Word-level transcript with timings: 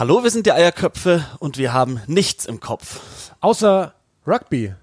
Hallo, 0.00 0.24
wir 0.24 0.30
sind 0.30 0.46
die 0.46 0.52
Eierköpfe 0.52 1.26
und 1.40 1.58
wir 1.58 1.74
haben 1.74 2.00
nichts 2.06 2.46
im 2.46 2.58
Kopf. 2.58 3.32
Außer 3.42 3.92
Rugby. 4.26 4.74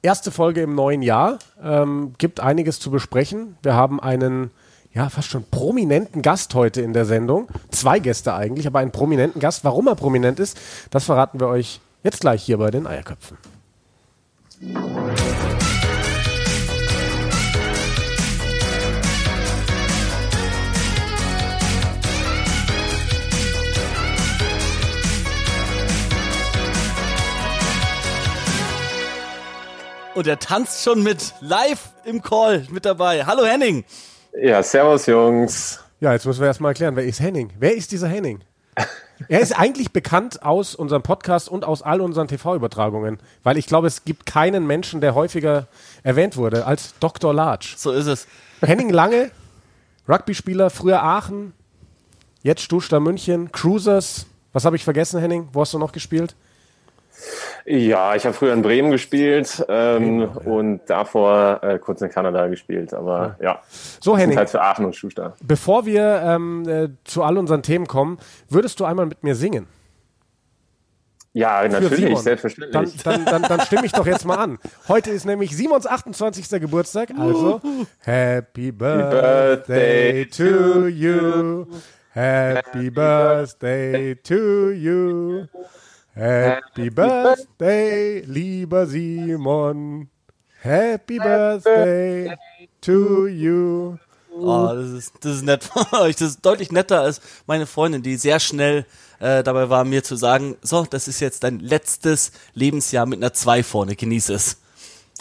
Erste 0.00 0.30
Folge 0.30 0.62
im 0.62 0.76
neuen 0.76 1.02
Jahr. 1.02 1.40
Ähm, 1.60 2.14
gibt 2.18 2.38
einiges 2.38 2.78
zu 2.78 2.92
besprechen. 2.92 3.56
Wir 3.64 3.74
haben 3.74 3.98
einen, 3.98 4.52
ja, 4.92 5.08
fast 5.08 5.26
schon 5.26 5.42
prominenten 5.42 6.22
Gast 6.22 6.54
heute 6.54 6.82
in 6.82 6.92
der 6.92 7.04
Sendung. 7.04 7.48
Zwei 7.72 7.98
Gäste 7.98 8.32
eigentlich, 8.32 8.68
aber 8.68 8.78
einen 8.78 8.92
prominenten 8.92 9.40
Gast. 9.40 9.64
Warum 9.64 9.88
er 9.88 9.96
prominent 9.96 10.38
ist, 10.38 10.56
das 10.90 11.02
verraten 11.02 11.40
wir 11.40 11.48
euch 11.48 11.80
jetzt 12.04 12.20
gleich 12.20 12.44
hier 12.44 12.58
bei 12.58 12.70
den 12.70 12.86
Eierköpfen. 12.86 13.36
Und 30.14 30.28
er 30.28 30.38
tanzt 30.38 30.84
schon 30.84 31.02
mit 31.02 31.34
live 31.40 31.92
im 32.04 32.22
Call 32.22 32.66
mit 32.70 32.84
dabei. 32.84 33.26
Hallo 33.26 33.44
Henning. 33.44 33.84
Ja, 34.40 34.62
servus 34.62 35.06
Jungs. 35.06 35.80
Ja, 35.98 36.12
jetzt 36.12 36.24
müssen 36.24 36.40
wir 36.40 36.46
erstmal 36.46 36.70
erklären, 36.70 36.94
wer 36.94 37.04
ist 37.04 37.18
Henning? 37.18 37.52
Wer 37.58 37.74
ist 37.74 37.90
dieser 37.90 38.06
Henning? 38.06 38.40
er 39.28 39.40
ist 39.40 39.58
eigentlich 39.58 39.92
bekannt 39.92 40.44
aus 40.44 40.76
unserem 40.76 41.02
Podcast 41.02 41.48
und 41.48 41.64
aus 41.64 41.82
all 41.82 42.00
unseren 42.00 42.28
TV-Übertragungen, 42.28 43.18
weil 43.42 43.58
ich 43.58 43.66
glaube, 43.66 43.88
es 43.88 44.04
gibt 44.04 44.24
keinen 44.24 44.66
Menschen, 44.68 45.00
der 45.00 45.16
häufiger 45.16 45.66
erwähnt 46.04 46.36
wurde 46.36 46.64
als 46.64 46.94
Dr. 47.00 47.34
Large. 47.34 47.74
So 47.76 47.90
ist 47.90 48.06
es. 48.06 48.28
Henning 48.60 48.90
Lange, 48.90 49.32
Rugby-Spieler, 50.08 50.70
früher 50.70 51.02
Aachen, 51.02 51.54
jetzt 52.42 52.62
Stuttgart 52.62 53.02
München, 53.02 53.50
Cruisers. 53.50 54.26
Was 54.52 54.64
habe 54.64 54.76
ich 54.76 54.84
vergessen, 54.84 55.18
Henning? 55.18 55.48
Wo 55.52 55.62
hast 55.62 55.74
du 55.74 55.78
noch 55.80 55.90
gespielt? 55.90 56.36
Ja, 57.66 58.14
ich 58.14 58.26
habe 58.26 58.34
früher 58.34 58.52
in 58.52 58.60
Bremen 58.60 58.90
gespielt 58.90 59.64
ähm, 59.68 59.98
Bremen, 59.98 60.20
ja. 60.20 60.52
und 60.52 60.80
davor 60.86 61.60
äh, 61.62 61.78
kurz 61.78 62.02
in 62.02 62.10
Kanada 62.10 62.46
gespielt, 62.48 62.92
aber 62.92 63.36
ja. 63.40 63.44
ja. 63.44 63.62
So, 64.00 64.16
Henning. 64.18 64.36
Halt 64.36 64.50
für 64.50 64.60
Aachen 64.60 64.84
und 64.84 64.94
Schuster. 64.94 65.34
Bevor 65.42 65.86
wir 65.86 66.22
ähm, 66.24 66.68
äh, 66.68 66.88
zu 67.04 67.22
all 67.22 67.38
unseren 67.38 67.62
Themen 67.62 67.86
kommen, 67.86 68.18
würdest 68.50 68.80
du 68.80 68.84
einmal 68.84 69.06
mit 69.06 69.24
mir 69.24 69.34
singen? 69.34 69.66
Ja, 71.32 71.66
natürlich, 71.66 72.16
selbstverständlich. 72.18 73.02
Dann, 73.02 73.24
dann, 73.24 73.42
dann, 73.42 73.42
dann 73.42 73.60
stimme 73.62 73.84
ich 73.86 73.92
doch 73.92 74.06
jetzt 74.06 74.24
mal 74.24 74.36
an. 74.36 74.58
Heute 74.86 75.10
ist 75.10 75.24
nämlich 75.24 75.56
Simons 75.56 75.84
28. 75.84 76.60
Geburtstag, 76.60 77.10
also 77.18 77.60
Happy 78.00 78.70
Birthday 78.70 80.26
to 80.26 80.86
you. 80.86 81.66
Happy 82.12 82.88
Birthday 82.88 84.14
to 84.14 84.70
you. 84.70 85.46
Happy 86.14 86.90
Birthday, 86.90 88.20
lieber 88.20 88.86
Simon. 88.86 90.08
Happy 90.60 91.18
Birthday 91.18 92.36
to 92.80 93.26
you. 93.26 93.98
Oh, 94.36 94.68
das 94.74 94.90
ist, 94.90 95.12
das 95.20 95.36
ist 95.36 95.42
nett 95.42 95.64
von 95.64 95.84
euch. 96.00 96.16
Das 96.16 96.30
ist 96.30 96.46
deutlich 96.46 96.70
netter 96.70 97.00
als 97.00 97.20
meine 97.46 97.66
Freundin, 97.66 98.02
die 98.02 98.16
sehr 98.16 98.38
schnell 98.38 98.86
äh, 99.18 99.42
dabei 99.42 99.70
war, 99.70 99.84
mir 99.84 100.04
zu 100.04 100.16
sagen, 100.16 100.56
so, 100.62 100.84
das 100.88 101.08
ist 101.08 101.20
jetzt 101.20 101.42
dein 101.42 101.58
letztes 101.58 102.32
Lebensjahr 102.54 103.06
mit 103.06 103.18
einer 103.18 103.32
2 103.32 103.62
vorne, 103.62 103.96
genieße 103.96 104.34
es. 104.34 104.58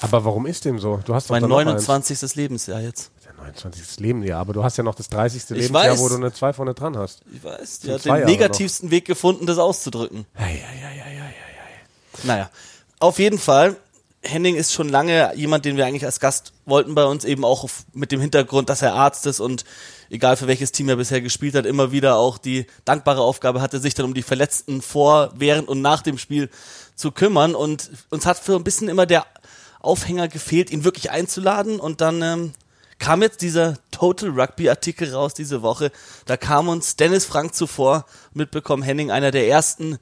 Aber 0.01 0.25
warum 0.25 0.45
ist 0.45 0.65
dem 0.65 0.79
so? 0.79 0.99
Du 1.05 1.15
hast 1.15 1.29
mein 1.29 1.43
29. 1.43 2.35
Lebensjahr 2.35 2.81
jetzt. 2.81 3.11
29. 3.43 3.99
Lebensjahr, 3.99 4.39
aber 4.39 4.53
du 4.53 4.63
hast 4.63 4.77
ja 4.77 4.83
noch 4.83 4.95
das 4.95 5.09
30. 5.09 5.43
Ich 5.43 5.49
Lebensjahr, 5.49 5.91
weiß. 5.93 5.99
wo 5.99 6.09
du 6.09 6.15
eine 6.15 6.33
2 6.33 6.53
vorne 6.53 6.73
dran 6.73 6.97
hast. 6.97 7.21
Ich 7.33 7.43
weiß, 7.43 7.79
die 7.79 7.91
hat 7.91 8.05
den 8.05 8.09
Jahre 8.09 8.25
negativsten 8.25 8.89
noch. 8.89 8.91
Weg 8.91 9.05
gefunden, 9.05 9.45
das 9.45 9.57
auszudrücken. 9.57 10.25
Ja, 10.37 10.47
ja, 10.47 10.51
ja, 10.51 10.89
ja, 10.89 10.89
ja, 10.89 11.13
ja. 11.13 12.23
Naja, 12.23 12.49
auf 12.99 13.19
jeden 13.19 13.39
Fall, 13.39 13.75
Henning 14.21 14.55
ist 14.55 14.73
schon 14.73 14.89
lange 14.89 15.35
jemand, 15.35 15.65
den 15.65 15.77
wir 15.77 15.85
eigentlich 15.85 16.05
als 16.05 16.19
Gast 16.19 16.53
wollten 16.65 16.95
bei 16.95 17.05
uns, 17.05 17.25
eben 17.25 17.43
auch 17.43 17.67
mit 17.93 18.11
dem 18.11 18.21
Hintergrund, 18.21 18.69
dass 18.69 18.81
er 18.81 18.93
Arzt 18.93 19.25
ist 19.25 19.39
und 19.39 19.65
egal 20.09 20.37
für 20.37 20.47
welches 20.47 20.71
Team 20.71 20.87
er 20.89 20.95
bisher 20.95 21.21
gespielt 21.21 21.55
hat, 21.55 21.65
immer 21.65 21.91
wieder 21.91 22.17
auch 22.17 22.37
die 22.37 22.67
dankbare 22.85 23.21
Aufgabe 23.21 23.61
hatte, 23.61 23.79
sich 23.79 23.95
dann 23.95 24.05
um 24.05 24.13
die 24.13 24.21
Verletzten 24.21 24.81
vor, 24.81 25.33
während 25.35 25.67
und 25.67 25.81
nach 25.81 26.01
dem 26.01 26.17
Spiel 26.17 26.49
zu 26.95 27.11
kümmern. 27.11 27.55
Und 27.55 27.89
uns 28.09 28.25
hat 28.25 28.37
für 28.37 28.55
ein 28.55 28.63
bisschen 28.63 28.89
immer 28.89 29.05
der 29.05 29.25
Aufhänger 29.79 30.27
gefehlt, 30.27 30.71
ihn 30.71 30.83
wirklich 30.83 31.11
einzuladen. 31.11 31.79
Und 31.79 31.99
dann 31.99 32.21
ähm, 32.21 32.53
kam 33.03 33.21
jetzt 33.21 33.41
dieser 33.41 33.75
Total 33.91 34.29
Rugby 34.29 34.69
Artikel 34.69 35.13
raus 35.13 35.33
diese 35.33 35.61
Woche. 35.61 35.91
Da 36.25 36.37
kam 36.37 36.69
uns 36.69 36.95
Dennis 36.95 37.25
Frank 37.25 37.53
zuvor 37.53 38.05
mitbekommen, 38.33 38.81
Henning, 38.81 39.11
einer 39.11 39.31
der 39.31 39.49
ersten, 39.49 39.97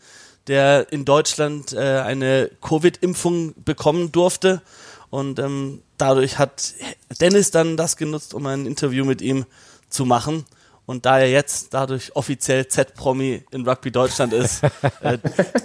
der 0.46 0.92
in 0.92 1.04
Deutschland 1.04 1.74
äh, 1.74 1.80
eine 1.80 2.52
Covid-Impfung 2.62 3.56
bekommen 3.66 4.12
durfte. 4.12 4.62
Und 5.10 5.40
ähm, 5.40 5.82
dadurch 5.98 6.38
hat 6.38 6.76
Dennis 7.20 7.50
dann 7.50 7.76
das 7.76 7.98
genutzt, 7.98 8.36
um 8.36 8.46
ein 8.46 8.68
Interview 8.68 9.04
mit 9.04 9.24
ihm 9.24 9.46
zu 9.90 10.06
machen. 10.06 10.46
Und 10.92 11.06
da 11.06 11.20
er 11.20 11.30
jetzt 11.30 11.74
dadurch 11.74 12.14
offiziell 12.18 12.68
Z-Promi 12.68 13.46
in 13.52 13.66
Rugby 13.66 13.92
Deutschland 13.92 14.34
ist, 14.34 14.62
äh, 15.02 15.18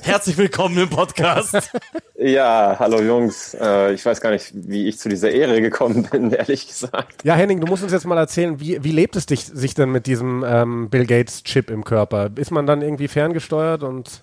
herzlich 0.02 0.38
willkommen 0.38 0.78
im 0.78 0.88
Podcast. 0.88 1.68
Ja, 2.16 2.76
hallo 2.78 3.02
Jungs. 3.02 3.52
Äh, 3.60 3.94
ich 3.94 4.06
weiß 4.06 4.20
gar 4.20 4.30
nicht, 4.30 4.52
wie 4.54 4.86
ich 4.86 5.00
zu 5.00 5.08
dieser 5.08 5.32
Ehre 5.32 5.60
gekommen 5.60 6.04
bin, 6.08 6.30
ehrlich 6.30 6.68
gesagt. 6.68 7.24
Ja, 7.24 7.34
Henning, 7.34 7.60
du 7.60 7.66
musst 7.66 7.82
uns 7.82 7.90
jetzt 7.90 8.06
mal 8.06 8.16
erzählen, 8.16 8.60
wie, 8.60 8.84
wie 8.84 8.92
lebt 8.92 9.16
es 9.16 9.26
dich, 9.26 9.46
sich 9.46 9.74
denn 9.74 9.90
mit 9.90 10.06
diesem 10.06 10.44
ähm, 10.46 10.90
Bill 10.90 11.06
Gates-Chip 11.06 11.70
im 11.70 11.82
Körper? 11.82 12.30
Ist 12.36 12.52
man 12.52 12.68
dann 12.68 12.80
irgendwie 12.80 13.08
ferngesteuert 13.08 13.82
und 13.82 14.22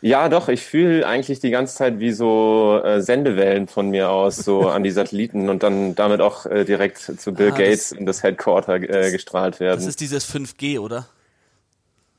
ja, 0.00 0.28
doch, 0.28 0.48
ich 0.48 0.62
fühle 0.62 1.06
eigentlich 1.06 1.40
die 1.40 1.50
ganze 1.50 1.74
Zeit 1.74 1.98
wie 2.00 2.12
so 2.12 2.80
äh, 2.82 3.00
Sendewellen 3.00 3.68
von 3.68 3.90
mir 3.90 4.10
aus, 4.10 4.36
so 4.36 4.68
an 4.68 4.82
die 4.82 4.90
Satelliten 4.90 5.48
und 5.48 5.62
dann 5.62 5.94
damit 5.94 6.20
auch 6.20 6.46
äh, 6.46 6.64
direkt 6.64 6.98
zu 6.98 7.34
Bill 7.34 7.52
ah, 7.52 7.56
Gates 7.56 7.92
in 7.92 8.06
das 8.06 8.22
Headquarter 8.22 8.76
äh, 8.76 9.10
gestrahlt 9.10 9.60
werden. 9.60 9.78
Das 9.78 9.86
ist 9.86 10.00
dieses 10.00 10.32
5G, 10.32 10.78
oder? 10.78 11.08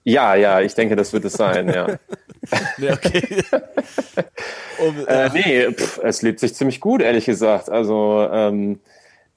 Ja, 0.04 0.36
ja, 0.36 0.62
ich 0.62 0.74
denke, 0.74 0.96
das 0.96 1.14
wird 1.14 1.26
es 1.26 1.34
sein, 1.34 1.70
ja. 1.70 1.88
nee, 2.78 2.92
okay. 2.92 3.44
um, 4.80 5.08
äh, 5.08 5.30
nee, 5.30 5.72
pff, 5.72 6.00
es 6.04 6.24
lebt 6.24 6.40
sich 6.40 6.56
ziemlich 6.56 6.80
gut, 6.80 7.02
ehrlich 7.02 7.26
gesagt. 7.26 7.70
Also 7.70 8.28
ähm, 8.32 8.80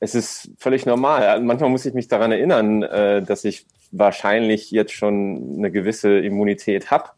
es 0.00 0.14
ist 0.14 0.50
völlig 0.58 0.86
normal. 0.86 1.40
Manchmal 1.40 1.68
muss 1.68 1.84
ich 1.84 1.92
mich 1.92 2.08
daran 2.08 2.32
erinnern, 2.32 2.82
äh, 2.82 3.22
dass 3.22 3.44
ich 3.44 3.66
wahrscheinlich 3.90 4.70
jetzt 4.70 4.92
schon 4.92 5.56
eine 5.58 5.70
gewisse 5.70 6.18
Immunität 6.18 6.90
habe 6.90 7.10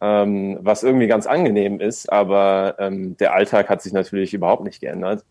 ähm, 0.00 0.58
was 0.60 0.82
irgendwie 0.82 1.06
ganz 1.06 1.26
angenehm 1.26 1.80
ist, 1.80 2.10
aber 2.10 2.76
ähm, 2.78 3.16
der 3.18 3.34
Alltag 3.34 3.68
hat 3.68 3.82
sich 3.82 3.92
natürlich 3.92 4.32
überhaupt 4.32 4.64
nicht 4.64 4.80
geändert. 4.80 5.24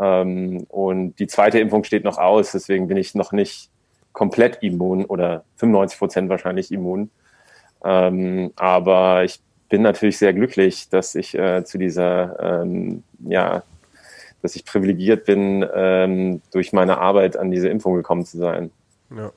Ähm, 0.00 0.66
und 0.68 1.18
die 1.18 1.26
zweite 1.26 1.58
Impfung 1.58 1.84
steht 1.84 2.04
noch 2.04 2.18
aus, 2.18 2.52
deswegen 2.52 2.88
bin 2.88 2.96
ich 2.96 3.14
noch 3.14 3.32
nicht 3.32 3.70
komplett 4.12 4.62
immun 4.62 5.04
oder 5.04 5.44
95 5.56 5.98
Prozent 5.98 6.28
wahrscheinlich 6.28 6.70
immun. 6.70 7.10
Ähm, 7.84 8.52
aber 8.56 9.24
ich 9.24 9.40
bin 9.68 9.82
natürlich 9.82 10.18
sehr 10.18 10.32
glücklich, 10.32 10.88
dass 10.88 11.14
ich 11.14 11.36
äh, 11.36 11.64
zu 11.64 11.78
dieser, 11.78 12.62
ähm, 12.62 13.02
ja, 13.26 13.62
dass 14.42 14.56
ich 14.56 14.64
privilegiert 14.64 15.24
bin, 15.24 15.66
ähm, 15.74 16.42
durch 16.52 16.72
meine 16.72 16.98
Arbeit 16.98 17.36
an 17.36 17.50
diese 17.50 17.68
Impfung 17.68 17.94
gekommen 17.94 18.24
zu 18.24 18.38
sein. 18.38 18.70
Ja. 19.10 19.32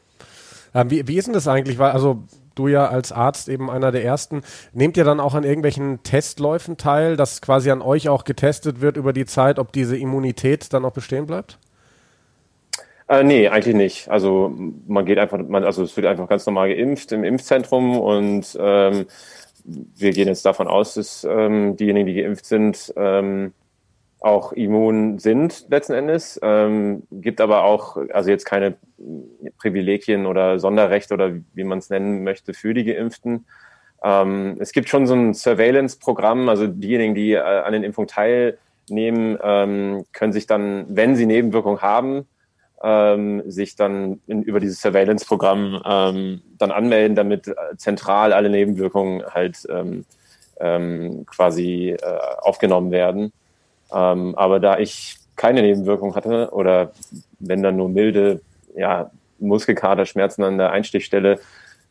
Wie, 0.89 1.07
wie 1.07 1.17
ist 1.17 1.25
denn 1.25 1.33
das 1.33 1.47
eigentlich? 1.47 1.79
Also 1.79 2.23
du 2.59 2.67
ja 2.67 2.87
als 2.87 3.11
Arzt 3.11 3.49
eben 3.49 3.69
einer 3.69 3.91
der 3.91 4.03
ersten. 4.03 4.41
Nehmt 4.73 4.97
ihr 4.97 5.03
dann 5.03 5.19
auch 5.19 5.33
an 5.33 5.43
irgendwelchen 5.43 6.03
Testläufen 6.03 6.77
teil, 6.77 7.15
dass 7.15 7.41
quasi 7.41 7.71
an 7.71 7.81
euch 7.81 8.09
auch 8.09 8.23
getestet 8.23 8.81
wird 8.81 8.97
über 8.97 9.13
die 9.13 9.25
Zeit, 9.25 9.59
ob 9.59 9.71
diese 9.71 9.97
Immunität 9.97 10.73
dann 10.73 10.85
auch 10.85 10.93
bestehen 10.93 11.25
bleibt? 11.25 11.59
Äh, 13.09 13.23
nee, 13.23 13.47
eigentlich 13.47 13.75
nicht. 13.75 14.09
Also 14.09 14.53
man 14.87 15.05
geht 15.05 15.17
einfach, 15.17 15.37
man, 15.37 15.63
also 15.63 15.83
es 15.83 15.95
wird 15.95 16.07
einfach 16.07 16.27
ganz 16.27 16.45
normal 16.45 16.69
geimpft 16.69 17.11
im 17.13 17.23
Impfzentrum 17.23 17.97
und 17.99 18.57
ähm, 18.59 19.05
wir 19.63 20.11
gehen 20.11 20.27
jetzt 20.27 20.45
davon 20.45 20.67
aus, 20.67 20.95
dass 20.95 21.25
ähm, 21.29 21.75
diejenigen, 21.77 22.07
die 22.07 22.21
geimpft 22.21 22.45
sind, 22.45 22.93
ähm, 22.97 23.53
auch 24.19 24.51
immun 24.51 25.19
sind 25.19 25.69
letzten 25.69 25.93
Endes. 25.93 26.39
Ähm, 26.41 27.03
gibt 27.11 27.39
aber 27.41 27.63
auch, 27.63 27.97
also 28.11 28.29
jetzt 28.29 28.45
keine 28.45 28.75
Privilegien 29.57 30.25
oder 30.25 30.59
Sonderrechte 30.59 31.13
oder 31.13 31.33
wie 31.53 31.63
man 31.63 31.79
es 31.79 31.89
nennen 31.89 32.23
möchte 32.23 32.53
für 32.53 32.73
die 32.73 32.83
Geimpften. 32.83 33.45
Ähm, 34.03 34.57
es 34.59 34.71
gibt 34.71 34.89
schon 34.89 35.07
so 35.07 35.13
ein 35.13 35.33
Surveillance-Programm, 35.33 36.49
also 36.49 36.67
diejenigen, 36.67 37.15
die 37.15 37.33
äh, 37.33 37.39
an 37.39 37.73
den 37.73 37.83
Impfungen 37.83 38.07
teilnehmen, 38.07 39.37
ähm, 39.41 40.05
können 40.13 40.33
sich 40.33 40.47
dann, 40.47 40.85
wenn 40.89 41.15
sie 41.15 41.25
Nebenwirkungen 41.25 41.81
haben, 41.81 42.27
ähm, 42.83 43.43
sich 43.49 43.75
dann 43.75 44.21
in, 44.27 44.43
über 44.43 44.59
dieses 44.59 44.81
Surveillance-Programm 44.81 45.81
ähm, 45.85 46.41
dann 46.57 46.71
anmelden, 46.71 47.15
damit 47.15 47.47
äh, 47.47 47.53
zentral 47.77 48.33
alle 48.33 48.49
Nebenwirkungen 48.49 49.23
halt 49.25 49.67
ähm, 49.69 50.05
quasi 51.27 51.91
äh, 51.91 52.19
aufgenommen 52.39 52.89
werden. 52.89 53.31
Ähm, 53.91 54.35
aber 54.35 54.59
da 54.59 54.77
ich 54.79 55.17
keine 55.35 55.61
Nebenwirkung 55.61 56.15
hatte 56.15 56.49
oder 56.51 56.91
wenn 57.39 57.63
dann 57.63 57.77
nur 57.77 57.89
milde 57.89 58.41
ja, 58.75 59.11
Muskelkaterschmerzen 59.39 60.43
an 60.43 60.57
der 60.57 60.71
Einstichstelle, 60.71 61.39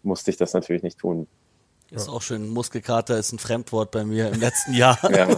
musste 0.03 0.31
ich 0.31 0.37
das 0.37 0.53
natürlich 0.53 0.83
nicht 0.83 0.99
tun. 0.99 1.27
Ist 1.91 2.09
auch 2.09 2.23
schön. 2.23 2.49
Muskelkater 2.49 3.17
ist 3.17 3.33
ein 3.33 3.39
Fremdwort 3.39 3.93
bei 3.93 4.05
mir 4.05 4.29
im 4.29 4.41
letzten 4.41 4.75
Jahr. 4.75 4.99
ja. 5.05 5.29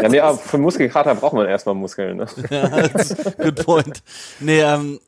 ja, 0.00 0.08
nee, 0.08 0.20
aber 0.20 0.36
für 0.36 0.58
Muskelkater 0.58 1.14
braucht 1.14 1.32
man 1.32 1.46
erstmal 1.46 1.74
Muskeln. 1.74 2.18
Ne? 2.18 2.26
ja, 2.50 2.88
good 3.42 3.64
point. 3.64 4.02
Nee, 4.38 4.60
ähm, 4.60 5.00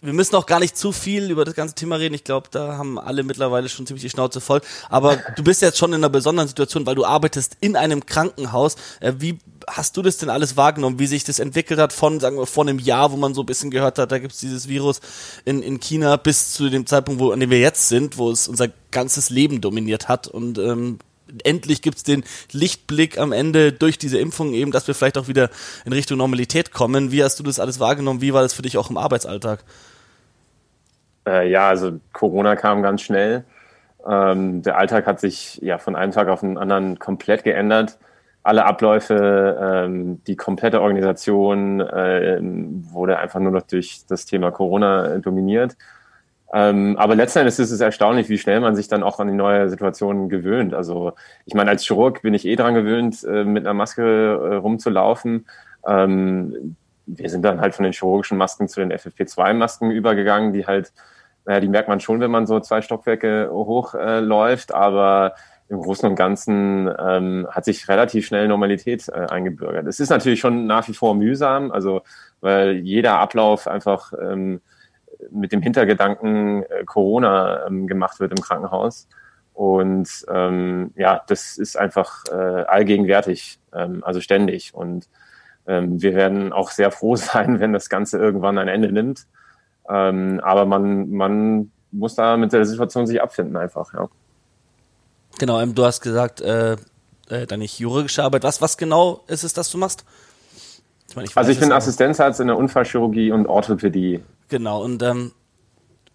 wir 0.00 0.14
müssen 0.14 0.34
auch 0.36 0.46
gar 0.46 0.60
nicht 0.60 0.76
zu 0.76 0.92
viel 0.92 1.30
über 1.30 1.44
das 1.44 1.54
ganze 1.54 1.74
Thema 1.74 1.96
reden. 1.96 2.14
Ich 2.14 2.24
glaube, 2.24 2.48
da 2.50 2.78
haben 2.78 2.98
alle 2.98 3.24
mittlerweile 3.24 3.68
schon 3.68 3.86
ziemlich 3.86 4.02
die 4.02 4.10
Schnauze 4.10 4.40
voll. 4.40 4.62
Aber 4.88 5.16
du 5.36 5.44
bist 5.44 5.60
jetzt 5.60 5.76
schon 5.76 5.92
in 5.92 5.96
einer 5.96 6.08
besonderen 6.08 6.48
Situation, 6.48 6.86
weil 6.86 6.94
du 6.94 7.04
arbeitest 7.04 7.58
in 7.60 7.76
einem 7.76 8.06
Krankenhaus. 8.06 8.76
Äh, 9.00 9.14
wie 9.18 9.38
hast 9.66 9.96
du 9.96 10.02
das 10.02 10.18
denn 10.18 10.30
alles 10.30 10.56
wahrgenommen, 10.56 10.98
wie 10.98 11.06
sich 11.06 11.24
das 11.24 11.38
entwickelt 11.38 11.80
hat 11.80 11.92
von, 11.92 12.20
sagen 12.20 12.36
wir, 12.36 12.46
vor 12.46 12.64
einem 12.64 12.78
Jahr, 12.78 13.12
wo 13.12 13.16
man 13.16 13.34
so 13.34 13.42
ein 13.42 13.46
bisschen 13.46 13.70
gehört 13.70 13.98
hat, 13.98 14.12
da 14.12 14.18
gibt 14.18 14.32
es 14.32 14.40
dieses 14.40 14.68
Virus 14.68 15.00
in, 15.44 15.62
in 15.62 15.80
China, 15.80 16.16
bis 16.16 16.52
zu 16.52 16.68
dem 16.68 16.86
Zeitpunkt, 16.86 17.20
wo, 17.20 17.32
an 17.32 17.40
dem 17.40 17.50
wir 17.50 17.58
jetzt 17.58 17.88
sind, 17.88 18.18
wo 18.18 18.30
es 18.30 18.48
unser 18.48 18.68
ganzes 18.90 19.30
Leben 19.30 19.60
dominiert 19.60 20.08
hat 20.08 20.28
und 20.28 20.58
ähm, 20.58 20.98
endlich 21.44 21.82
gibt's 21.82 22.02
den 22.02 22.24
Lichtblick 22.52 23.18
am 23.18 23.32
Ende 23.32 23.72
durch 23.72 23.98
diese 23.98 24.18
Impfung 24.18 24.52
eben, 24.52 24.70
dass 24.70 24.86
wir 24.86 24.94
vielleicht 24.94 25.18
auch 25.18 25.28
wieder 25.28 25.50
in 25.84 25.92
Richtung 25.92 26.18
Normalität 26.18 26.72
kommen. 26.72 27.12
Wie 27.12 27.22
hast 27.22 27.38
du 27.38 27.42
das 27.42 27.58
alles 27.58 27.80
wahrgenommen? 27.80 28.20
Wie 28.20 28.32
war 28.32 28.42
das 28.42 28.52
für 28.52 28.62
dich 28.62 28.78
auch 28.78 28.90
im 28.90 28.96
Arbeitsalltag? 28.96 29.64
Äh, 31.26 31.50
ja, 31.50 31.68
also 31.68 31.98
Corona 32.12 32.56
kam 32.56 32.82
ganz 32.82 33.02
schnell. 33.02 33.44
Ähm, 34.06 34.62
der 34.62 34.78
Alltag 34.78 35.06
hat 35.06 35.20
sich 35.20 35.58
ja 35.62 35.78
von 35.78 35.96
einem 35.96 36.12
Tag 36.12 36.28
auf 36.28 36.40
den 36.40 36.58
anderen 36.58 36.98
komplett 36.98 37.42
geändert. 37.42 37.98
Alle 38.46 38.64
Abläufe, 38.64 39.58
ähm, 39.60 40.22
die 40.24 40.36
komplette 40.36 40.80
Organisation 40.80 41.80
äh, 41.80 42.38
wurde 42.40 43.18
einfach 43.18 43.40
nur 43.40 43.50
noch 43.50 43.62
durch 43.62 44.02
das 44.08 44.24
Thema 44.24 44.52
Corona 44.52 45.18
dominiert. 45.18 45.76
Ähm, 46.52 46.96
aber 46.96 47.16
letzten 47.16 47.40
Endes 47.40 47.58
ist 47.58 47.72
es 47.72 47.80
erstaunlich, 47.80 48.28
wie 48.28 48.38
schnell 48.38 48.60
man 48.60 48.76
sich 48.76 48.86
dann 48.86 49.02
auch 49.02 49.18
an 49.18 49.26
die 49.26 49.34
neue 49.34 49.68
Situation 49.68 50.28
gewöhnt. 50.28 50.74
Also 50.74 51.12
ich 51.44 51.54
meine, 51.54 51.70
als 51.70 51.84
Chirurg 51.84 52.22
bin 52.22 52.34
ich 52.34 52.46
eh 52.46 52.54
dran 52.54 52.74
gewöhnt, 52.74 53.24
äh, 53.24 53.44
mit 53.44 53.64
einer 53.66 53.74
Maske 53.74 54.02
äh, 54.02 54.54
rumzulaufen. 54.54 55.46
Ähm, 55.86 56.76
wir 57.06 57.30
sind 57.30 57.42
dann 57.42 57.60
halt 57.60 57.74
von 57.74 57.82
den 57.82 57.92
chirurgischen 57.92 58.38
Masken 58.38 58.68
zu 58.68 58.80
den 58.80 58.92
FFP2-Masken 58.92 59.90
übergegangen, 59.90 60.52
die 60.52 60.66
halt, 60.66 60.92
naja, 61.46 61.60
die 61.60 61.68
merkt 61.68 61.88
man 61.88 62.00
schon, 62.00 62.20
wenn 62.20 62.30
man 62.30 62.46
so 62.46 62.60
zwei 62.60 62.80
Stockwerke 62.80 63.50
hochläuft, 63.52 64.70
äh, 64.70 64.74
aber 64.74 65.34
im 65.68 65.80
Großen 65.80 66.08
und 66.08 66.14
Ganzen 66.14 66.88
ähm, 66.98 67.46
hat 67.50 67.64
sich 67.64 67.88
relativ 67.88 68.26
schnell 68.26 68.46
Normalität 68.46 69.08
äh, 69.08 69.12
eingebürgert. 69.12 69.86
Es 69.86 69.98
ist 69.98 70.10
natürlich 70.10 70.40
schon 70.40 70.66
nach 70.66 70.86
wie 70.88 70.94
vor 70.94 71.14
mühsam, 71.14 71.72
also 71.72 72.02
weil 72.40 72.76
jeder 72.76 73.18
Ablauf 73.18 73.66
einfach 73.66 74.12
ähm, 74.20 74.60
mit 75.30 75.52
dem 75.52 75.62
Hintergedanken 75.62 76.62
äh, 76.62 76.84
Corona 76.84 77.66
ähm, 77.66 77.86
gemacht 77.86 78.20
wird 78.20 78.32
im 78.32 78.40
Krankenhaus. 78.40 79.08
Und 79.54 80.08
ähm, 80.28 80.92
ja, 80.96 81.22
das 81.26 81.56
ist 81.56 81.76
einfach 81.78 82.24
äh, 82.30 82.34
allgegenwärtig, 82.34 83.58
ähm, 83.72 84.04
also 84.04 84.20
ständig. 84.20 84.74
Und 84.74 85.08
ähm, 85.66 86.00
wir 86.00 86.14
werden 86.14 86.52
auch 86.52 86.70
sehr 86.70 86.90
froh 86.90 87.16
sein, 87.16 87.58
wenn 87.58 87.72
das 87.72 87.88
Ganze 87.88 88.18
irgendwann 88.18 88.58
ein 88.58 88.68
Ende 88.68 88.92
nimmt. 88.92 89.26
Ähm, 89.88 90.40
aber 90.44 90.66
man, 90.66 91.10
man 91.10 91.72
muss 91.90 92.14
da 92.14 92.36
mit 92.36 92.52
der 92.52 92.64
Situation 92.64 93.06
sich 93.06 93.22
abfinden 93.22 93.56
einfach, 93.56 93.92
ja. 93.94 94.08
Genau, 95.38 95.64
du 95.66 95.84
hast 95.84 96.00
gesagt, 96.00 96.40
äh, 96.40 96.76
äh, 97.28 97.46
deine 97.46 97.64
chirurgische 97.64 98.22
Arbeit. 98.22 98.42
Was, 98.42 98.60
was 98.60 98.76
genau 98.76 99.24
ist 99.26 99.44
es, 99.44 99.52
dass 99.52 99.70
du 99.70 99.78
machst? 99.78 100.04
Ich 101.08 101.16
meine, 101.16 101.28
ich 101.28 101.36
also 101.36 101.50
ich 101.50 101.60
bin 101.60 101.72
Assistenzarzt 101.72 102.40
in 102.40 102.48
der 102.48 102.56
Unfallchirurgie 102.56 103.32
und 103.32 103.46
Orthopädie. 103.46 104.20
Genau, 104.48 104.82
und 104.82 105.02
ähm, 105.02 105.32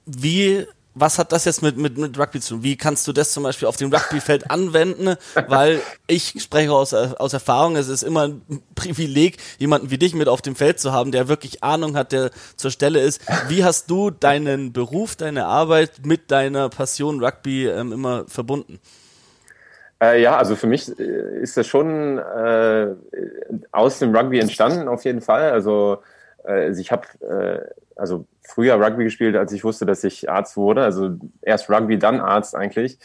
wie, 0.06 0.65
was 0.95 1.19
hat 1.19 1.31
das 1.31 1.45
jetzt 1.45 1.62
mit, 1.62 1.77
mit, 1.77 1.97
mit 1.97 2.18
Rugby 2.18 2.39
zu 2.39 2.56
tun? 2.56 2.63
Wie 2.63 2.75
kannst 2.75 3.07
du 3.07 3.13
das 3.13 3.31
zum 3.31 3.44
Beispiel 3.44 3.68
auf 3.68 3.77
dem 3.77 3.94
Rugbyfeld 3.94 4.50
anwenden? 4.51 5.15
Weil 5.47 5.81
ich 6.07 6.41
spreche 6.41 6.71
aus, 6.71 6.94
aus 6.94 7.33
Erfahrung, 7.33 7.75
es 7.75 7.88
ist 7.88 8.03
immer 8.03 8.27
ein 8.27 8.41
Privileg, 8.75 9.38
jemanden 9.59 9.91
wie 9.91 9.97
dich 9.97 10.13
mit 10.13 10.27
auf 10.27 10.41
dem 10.41 10.56
Feld 10.56 10.79
zu 10.79 10.91
haben, 10.91 11.12
der 11.12 11.27
wirklich 11.27 11.63
Ahnung 11.63 11.95
hat, 11.95 12.12
der 12.12 12.31
zur 12.56 12.71
Stelle 12.71 13.01
ist. 13.01 13.21
Wie 13.47 13.63
hast 13.63 13.89
du 13.89 14.12
deinen 14.12 14.74
Beruf, 14.74 15.15
deine 15.15 15.45
Arbeit 15.45 16.06
mit 16.06 16.31
deiner 16.31 16.69
Passion 16.69 17.24
Rugby 17.24 17.67
ähm, 17.67 17.91
immer 17.91 18.25
verbunden? 18.27 18.79
Äh, 20.01 20.21
ja, 20.21 20.36
also 20.38 20.56
für 20.56 20.68
mich 20.68 20.98
äh, 21.00 21.42
ist 21.42 21.56
das 21.57 21.68
schon 21.68 22.18
äh, 22.18 22.88
aus 23.71 24.00
dem 24.00 24.15
Rugby 24.15 24.39
entstanden, 24.39 24.88
auf 24.88 25.06
jeden 25.06 25.21
Fall. 25.21 25.51
Also, 25.51 26.00
äh, 26.44 26.65
also 26.65 26.81
ich 26.81 26.92
habe 26.92 27.07
äh, 27.21 27.59
also 27.95 28.25
früher 28.42 28.75
Rugby 28.83 29.03
gespielt, 29.03 29.36
als 29.36 29.51
ich 29.51 29.63
wusste, 29.63 29.86
dass 29.86 30.03
ich 30.03 30.30
Arzt 30.30 30.57
wurde. 30.57 30.83
Also 30.83 31.18
erst 31.44 31.69
Rugby, 31.69 32.00
dann 32.00 32.19
Arzt 32.19 32.56
eigentlich. 32.56 32.98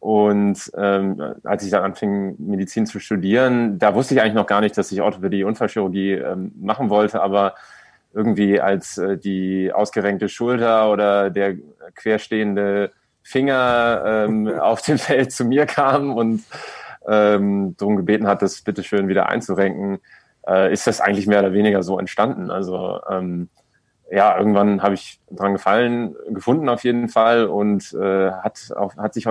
Und 0.00 0.70
ähm, 0.76 1.34
als 1.44 1.64
ich 1.64 1.70
dann 1.70 1.82
anfing, 1.82 2.36
Medizin 2.38 2.84
zu 2.84 3.00
studieren, 3.00 3.78
da 3.78 3.94
wusste 3.94 4.12
ich 4.12 4.20
eigentlich 4.20 4.34
noch 4.34 4.46
gar 4.46 4.60
nicht, 4.60 4.76
dass 4.76 4.92
ich 4.92 5.00
Orthopädie, 5.00 5.44
Unfallchirurgie 5.44 6.12
ähm, 6.12 6.52
machen 6.60 6.90
wollte, 6.90 7.22
aber 7.22 7.54
irgendwie 8.12 8.60
als 8.60 8.98
äh, 8.98 9.16
die 9.16 9.72
ausgerenkte 9.72 10.28
Schulter 10.28 10.92
oder 10.92 11.30
der 11.30 11.56
querstehende 11.94 12.92
Finger 13.24 14.02
ähm, 14.06 14.48
auf 14.60 14.82
dem 14.82 14.98
Feld 14.98 15.32
zu 15.32 15.44
mir 15.44 15.66
kam 15.66 16.12
und 16.12 16.44
ähm, 17.08 17.76
darum 17.76 17.96
gebeten 17.96 18.28
hat, 18.28 18.42
das 18.42 18.62
bitteschön 18.62 19.08
wieder 19.08 19.28
einzurenken, 19.28 19.98
äh, 20.46 20.72
ist 20.72 20.86
das 20.86 21.00
eigentlich 21.00 21.26
mehr 21.26 21.40
oder 21.40 21.52
weniger 21.52 21.82
so 21.82 21.98
entstanden. 21.98 22.50
Also 22.50 23.00
ähm, 23.10 23.48
ja, 24.10 24.38
irgendwann 24.38 24.82
habe 24.82 24.94
ich 24.94 25.20
dran 25.30 25.54
gefallen, 25.54 26.14
gefunden 26.28 26.68
auf 26.68 26.84
jeden 26.84 27.08
Fall 27.08 27.46
und 27.46 27.92
äh, 27.94 28.30
hat, 28.30 28.72
auch, 28.76 28.96
hat 28.96 29.14
sich 29.14 29.26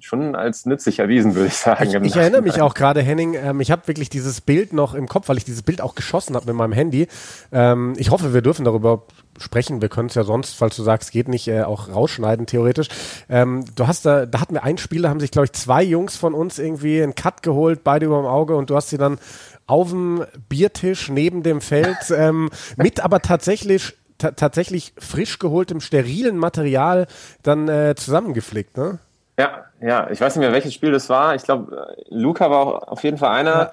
schon 0.00 0.36
als 0.36 0.66
nützlich 0.66 0.98
erwiesen, 0.98 1.34
würde 1.34 1.48
ich 1.48 1.56
sagen. 1.56 1.88
Ich, 1.88 1.94
ich 1.94 2.16
erinnere 2.16 2.42
mich 2.42 2.60
auch 2.60 2.74
gerade, 2.74 3.02
Henning, 3.02 3.34
ähm, 3.34 3.60
ich 3.60 3.70
habe 3.70 3.88
wirklich 3.88 4.08
dieses 4.08 4.40
Bild 4.40 4.72
noch 4.72 4.94
im 4.94 5.08
Kopf, 5.08 5.28
weil 5.28 5.36
ich 5.36 5.44
dieses 5.44 5.62
Bild 5.62 5.80
auch 5.80 5.94
geschossen 5.94 6.36
habe 6.36 6.46
mit 6.46 6.54
meinem 6.54 6.72
Handy. 6.72 7.08
Ähm, 7.50 7.94
ich 7.96 8.10
hoffe, 8.10 8.32
wir 8.32 8.42
dürfen 8.42 8.64
darüber 8.64 9.02
sprechen. 9.38 9.82
Wir 9.82 9.88
können 9.88 10.08
es 10.08 10.14
ja 10.14 10.24
sonst, 10.24 10.54
falls 10.54 10.76
du 10.76 10.82
sagst, 10.82 11.10
geht 11.10 11.28
nicht, 11.28 11.48
äh, 11.48 11.62
auch 11.62 11.88
rausschneiden, 11.88 12.46
theoretisch. 12.46 12.88
Ähm, 13.28 13.64
du 13.74 13.86
hast 13.86 14.06
da, 14.06 14.26
da 14.26 14.40
hatten 14.40 14.54
wir 14.54 14.62
ein 14.62 14.78
Spiel, 14.78 15.02
da 15.02 15.08
haben 15.08 15.20
sich, 15.20 15.30
glaube 15.30 15.46
ich, 15.46 15.52
zwei 15.52 15.82
Jungs 15.82 16.16
von 16.16 16.34
uns 16.34 16.58
irgendwie 16.58 17.02
einen 17.02 17.14
Cut 17.14 17.42
geholt, 17.42 17.82
beide 17.82 18.06
über 18.06 18.18
dem 18.18 18.26
Auge 18.26 18.56
und 18.56 18.70
du 18.70 18.76
hast 18.76 18.90
sie 18.90 18.98
dann 18.98 19.18
auf 19.66 19.90
dem 19.90 20.24
Biertisch 20.48 21.08
neben 21.08 21.42
dem 21.42 21.60
Feld 21.60 21.98
ähm, 22.16 22.50
mit 22.76 23.00
aber 23.00 23.20
tatsächlich 23.20 23.94
tatsächlich 24.18 24.92
frisch 24.98 25.40
geholtem, 25.40 25.80
sterilen 25.80 26.36
Material 26.36 27.08
dann 27.42 27.68
äh, 27.68 27.96
zusammengeflickt, 27.96 28.76
ne? 28.76 29.00
Ja, 29.38 29.64
ja, 29.80 30.10
ich 30.10 30.20
weiß 30.20 30.36
nicht 30.36 30.42
mehr, 30.42 30.52
welches 30.52 30.74
Spiel 30.74 30.92
das 30.92 31.08
war. 31.08 31.34
Ich 31.34 31.42
glaube, 31.42 31.94
Luca 32.08 32.50
war 32.50 32.58
auch 32.58 32.88
auf 32.88 33.02
jeden 33.02 33.18
Fall 33.18 33.30
einer. 33.30 33.50
Ja. 33.50 33.72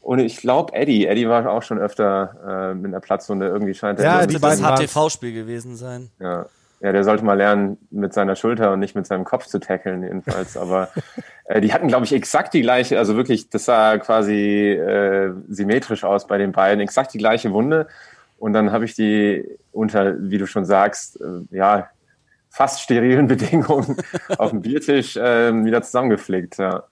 Und 0.00 0.20
ich 0.20 0.38
glaube, 0.38 0.74
Eddie. 0.74 1.06
Eddie 1.06 1.28
war 1.28 1.50
auch 1.50 1.62
schon 1.62 1.78
öfter 1.78 2.70
äh, 2.72 2.74
mit 2.74 2.86
einer 2.86 3.00
Platzhunde. 3.00 3.46
Irgendwie 3.46 3.74
scheint 3.74 3.98
er. 3.98 4.04
Ja, 4.04 4.26
das 4.26 4.40
das 4.40 4.60
HTV-Spiel 4.60 5.32
gewesen 5.32 5.76
sein. 5.76 6.10
Ja. 6.18 6.46
Ja, 6.80 6.92
der 6.92 7.02
sollte 7.02 7.24
mal 7.24 7.34
lernen, 7.34 7.76
mit 7.90 8.14
seiner 8.14 8.36
Schulter 8.36 8.72
und 8.72 8.78
nicht 8.78 8.94
mit 8.94 9.04
seinem 9.04 9.24
Kopf 9.24 9.46
zu 9.46 9.58
tackeln, 9.58 10.04
jedenfalls. 10.04 10.56
Aber 10.56 10.90
äh, 11.46 11.60
die 11.60 11.72
hatten, 11.72 11.88
glaube 11.88 12.04
ich, 12.04 12.12
exakt 12.12 12.54
die 12.54 12.62
gleiche, 12.62 12.98
also 12.98 13.16
wirklich, 13.16 13.50
das 13.50 13.64
sah 13.64 13.98
quasi 13.98 14.70
äh, 14.70 15.32
symmetrisch 15.48 16.04
aus 16.04 16.28
bei 16.28 16.38
den 16.38 16.52
beiden, 16.52 16.80
exakt 16.80 17.12
die 17.14 17.18
gleiche 17.18 17.52
Wunde. 17.52 17.88
Und 18.38 18.52
dann 18.52 18.70
habe 18.70 18.84
ich 18.84 18.94
die 18.94 19.44
unter, 19.72 20.14
wie 20.20 20.38
du 20.38 20.46
schon 20.46 20.64
sagst, 20.64 21.20
äh, 21.20 21.56
ja, 21.56 21.88
fast 22.58 22.80
sterilen 22.80 23.28
Bedingungen 23.34 23.96
auf 24.36 24.50
dem 24.50 24.62
Biertisch 24.62 25.16
äh, 25.16 25.52
wieder 25.64 25.80
zusammengepflegt. 25.80 26.58
Ja. 26.58 26.82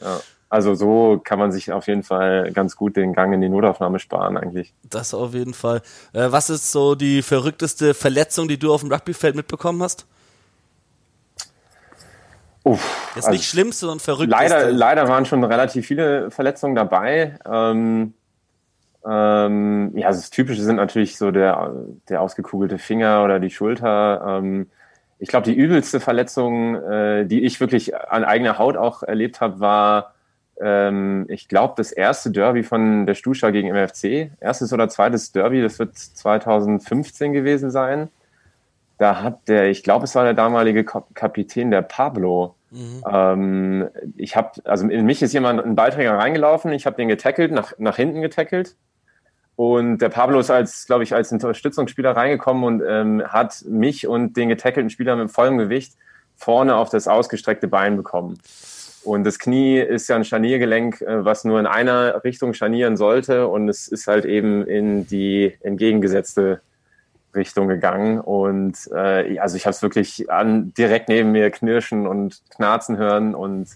ja. 0.00 0.20
Also 0.48 0.74
so 0.74 1.20
kann 1.22 1.38
man 1.38 1.52
sich 1.52 1.70
auf 1.70 1.86
jeden 1.86 2.02
Fall 2.02 2.50
ganz 2.52 2.74
gut 2.74 2.96
den 2.96 3.12
Gang 3.12 3.32
in 3.32 3.40
die 3.40 3.48
Notaufnahme 3.48 4.00
sparen 4.00 4.36
eigentlich. 4.36 4.74
Das 4.82 5.14
auf 5.14 5.32
jeden 5.32 5.54
Fall. 5.54 5.80
Äh, 6.12 6.32
was 6.32 6.50
ist 6.50 6.72
so 6.72 6.96
die 6.96 7.22
verrückteste 7.22 7.94
Verletzung, 7.94 8.48
die 8.48 8.58
du 8.58 8.74
auf 8.74 8.80
dem 8.80 8.90
Rugbyfeld 8.90 9.36
mitbekommen 9.36 9.80
hast? 9.80 10.06
Uff, 12.64 12.82
das 13.14 13.18
ist 13.18 13.26
also 13.26 13.30
nicht 13.30 13.48
schlimmste 13.48 13.88
und 13.88 14.02
verrückteste. 14.02 14.44
Leider, 14.44 14.72
leider 14.72 15.08
waren 15.08 15.24
schon 15.24 15.44
relativ 15.44 15.86
viele 15.86 16.32
Verletzungen 16.32 16.74
dabei. 16.74 17.38
Ähm, 17.48 18.14
ähm, 19.08 19.92
ja, 19.94 20.08
also 20.08 20.18
das 20.18 20.30
Typische 20.30 20.62
sind 20.62 20.76
natürlich 20.76 21.16
so 21.16 21.30
der, 21.30 21.72
der 22.08 22.22
ausgekugelte 22.22 22.78
Finger 22.78 23.22
oder 23.22 23.38
die 23.38 23.50
Schulter. 23.50 24.40
Ähm, 24.40 24.66
ich 25.18 25.28
glaube, 25.28 25.44
die 25.44 25.54
übelste 25.54 26.00
Verletzung, 26.00 26.74
äh, 26.76 27.24
die 27.24 27.44
ich 27.44 27.60
wirklich 27.60 27.96
an 27.96 28.24
eigener 28.24 28.58
Haut 28.58 28.76
auch 28.76 29.02
erlebt 29.02 29.40
habe, 29.40 29.60
war, 29.60 30.14
ähm, 30.60 31.26
ich 31.28 31.48
glaube, 31.48 31.74
das 31.76 31.92
erste 31.92 32.30
Derby 32.30 32.62
von 32.62 33.06
der 33.06 33.14
Stuscha 33.14 33.50
gegen 33.50 33.68
MFC. 33.68 34.30
Erstes 34.40 34.72
oder 34.72 34.88
zweites 34.88 35.32
Derby, 35.32 35.62
das 35.62 35.78
wird 35.78 35.96
2015 35.96 37.32
gewesen 37.32 37.70
sein. 37.70 38.08
Da 38.98 39.22
hat 39.22 39.48
der, 39.48 39.70
ich 39.70 39.82
glaube, 39.82 40.04
es 40.04 40.14
war 40.14 40.24
der 40.24 40.34
damalige 40.34 40.84
Kapitän, 40.84 41.70
der 41.70 41.82
Pablo. 41.82 42.54
Mhm. 42.70 43.04
Ähm, 43.10 43.88
ich 44.16 44.36
habe, 44.36 44.60
also 44.64 44.88
in 44.88 45.06
mich 45.06 45.22
ist 45.22 45.32
jemand, 45.32 45.64
ein 45.64 45.76
Beiträger 45.76 46.16
reingelaufen, 46.18 46.72
ich 46.72 46.86
habe 46.86 46.96
den 46.96 47.08
getackelt, 47.08 47.52
nach, 47.52 47.74
nach 47.78 47.96
hinten 47.96 48.22
getackelt 48.22 48.76
und 49.56 49.98
der 49.98 50.10
Pablo 50.10 50.38
ist 50.38 50.50
als, 50.50 50.86
glaube 50.86 51.02
ich, 51.02 51.14
als 51.14 51.32
Unterstützungsspieler 51.32 52.14
reingekommen 52.14 52.62
und 52.64 52.82
ähm, 52.86 53.22
hat 53.26 53.64
mich 53.66 54.06
und 54.06 54.36
den 54.36 54.50
getackelten 54.50 54.90
Spieler 54.90 55.16
mit 55.16 55.30
vollem 55.30 55.56
Gewicht 55.56 55.94
vorne 56.36 56.76
auf 56.76 56.90
das 56.90 57.08
ausgestreckte 57.08 57.66
Bein 57.66 57.96
bekommen. 57.96 58.38
Und 59.02 59.24
das 59.24 59.38
Knie 59.38 59.78
ist 59.78 60.08
ja 60.08 60.16
ein 60.16 60.24
Scharniergelenk, 60.24 61.00
äh, 61.00 61.24
was 61.24 61.44
nur 61.44 61.58
in 61.58 61.66
einer 61.66 62.22
Richtung 62.22 62.52
scharnieren 62.52 62.98
sollte. 62.98 63.48
Und 63.48 63.68
es 63.68 63.88
ist 63.88 64.06
halt 64.08 64.26
eben 64.26 64.66
in 64.66 65.06
die 65.06 65.54
entgegengesetzte 65.62 66.60
Richtung 67.34 67.68
gegangen. 67.68 68.20
Und 68.20 68.76
äh, 68.92 69.38
also 69.38 69.56
ich 69.56 69.64
habe 69.64 69.74
es 69.74 69.82
wirklich 69.82 70.30
an, 70.30 70.74
direkt 70.74 71.08
neben 71.08 71.32
mir 71.32 71.50
knirschen 71.50 72.06
und 72.06 72.42
knarzen 72.50 72.98
hören. 72.98 73.34
Und 73.34 73.68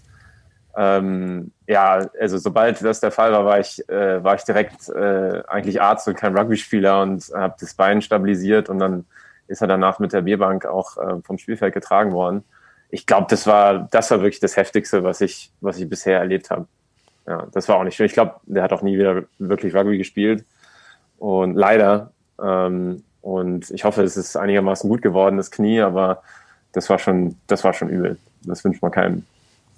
ähm, 0.75 1.51
ja, 1.67 2.07
also 2.19 2.37
sobald 2.37 2.83
das 2.83 2.99
der 2.99 3.11
Fall 3.11 3.31
war, 3.31 3.45
war 3.45 3.59
ich, 3.59 3.87
äh, 3.89 4.23
war 4.23 4.35
ich 4.35 4.43
direkt 4.43 4.89
äh, 4.89 5.43
eigentlich 5.47 5.81
Arzt 5.81 6.07
und 6.07 6.15
kein 6.15 6.37
Rugby-Spieler 6.37 7.01
und 7.01 7.23
habe 7.33 7.55
das 7.59 7.73
Bein 7.73 8.01
stabilisiert 8.01 8.69
und 8.69 8.79
dann 8.79 9.05
ist 9.47 9.61
er 9.61 9.67
danach 9.67 9.99
mit 9.99 10.13
der 10.13 10.21
Bierbank 10.21 10.65
auch 10.65 10.97
äh, 10.97 11.21
vom 11.23 11.37
Spielfeld 11.37 11.73
getragen 11.73 12.13
worden. 12.13 12.43
Ich 12.89 13.05
glaube, 13.05 13.27
das 13.29 13.47
war, 13.47 13.87
das 13.91 14.11
war 14.11 14.21
wirklich 14.21 14.39
das 14.39 14.57
Heftigste, 14.57 15.03
was 15.03 15.21
ich, 15.21 15.51
was 15.61 15.77
ich 15.77 15.89
bisher 15.89 16.19
erlebt 16.19 16.49
habe. 16.49 16.67
Ja, 17.27 17.47
das 17.51 17.67
war 17.67 17.77
auch 17.77 17.83
nicht 17.83 17.95
schön. 17.95 18.05
Ich 18.05 18.13
glaube, 18.13 18.35
der 18.45 18.63
hat 18.63 18.73
auch 18.73 18.81
nie 18.81 18.97
wieder 18.97 19.23
wirklich 19.39 19.75
Rugby 19.75 19.97
gespielt. 19.97 20.45
Und 21.17 21.55
leider. 21.55 22.11
Ähm, 22.41 23.03
und 23.21 23.69
ich 23.69 23.83
hoffe, 23.83 24.01
es 24.03 24.17
ist 24.17 24.35
einigermaßen 24.35 24.89
gut 24.89 25.01
geworden, 25.01 25.37
das 25.37 25.51
Knie, 25.51 25.81
aber 25.81 26.23
das 26.71 26.89
war 26.89 26.97
schon, 26.97 27.37
das 27.47 27.63
war 27.63 27.73
schon 27.73 27.89
übel. 27.89 28.17
Das 28.43 28.63
wünscht 28.63 28.81
man 28.81 28.91
keinem. 28.91 29.25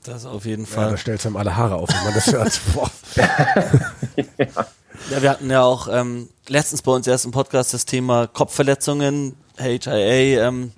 Das 0.04 0.26
auf 0.26 0.46
jeden 0.46 0.66
Fall. 0.66 0.86
Ja, 0.86 0.92
da 0.92 0.98
stellt 0.98 1.20
es 1.20 1.26
einem 1.26 1.38
alle 1.38 1.56
Haare 1.56 1.76
auf, 1.76 1.90
wenn 1.90 2.04
man 2.04 2.14
das 2.14 2.32
hört. 2.32 2.62
ja. 4.38 4.68
ja. 5.10 5.22
wir 5.22 5.30
hatten 5.30 5.50
ja 5.50 5.64
auch 5.64 5.88
ähm, 5.90 6.30
letztens 6.48 6.82
bei 6.82 6.92
uns 6.92 7.08
erst 7.08 7.26
im 7.26 7.32
Podcast 7.32 7.74
das 7.74 7.86
Thema 7.86 8.28
Kopfverletzungen, 8.28 9.36
HIA. 9.58 10.48
Ähm, 10.48 10.74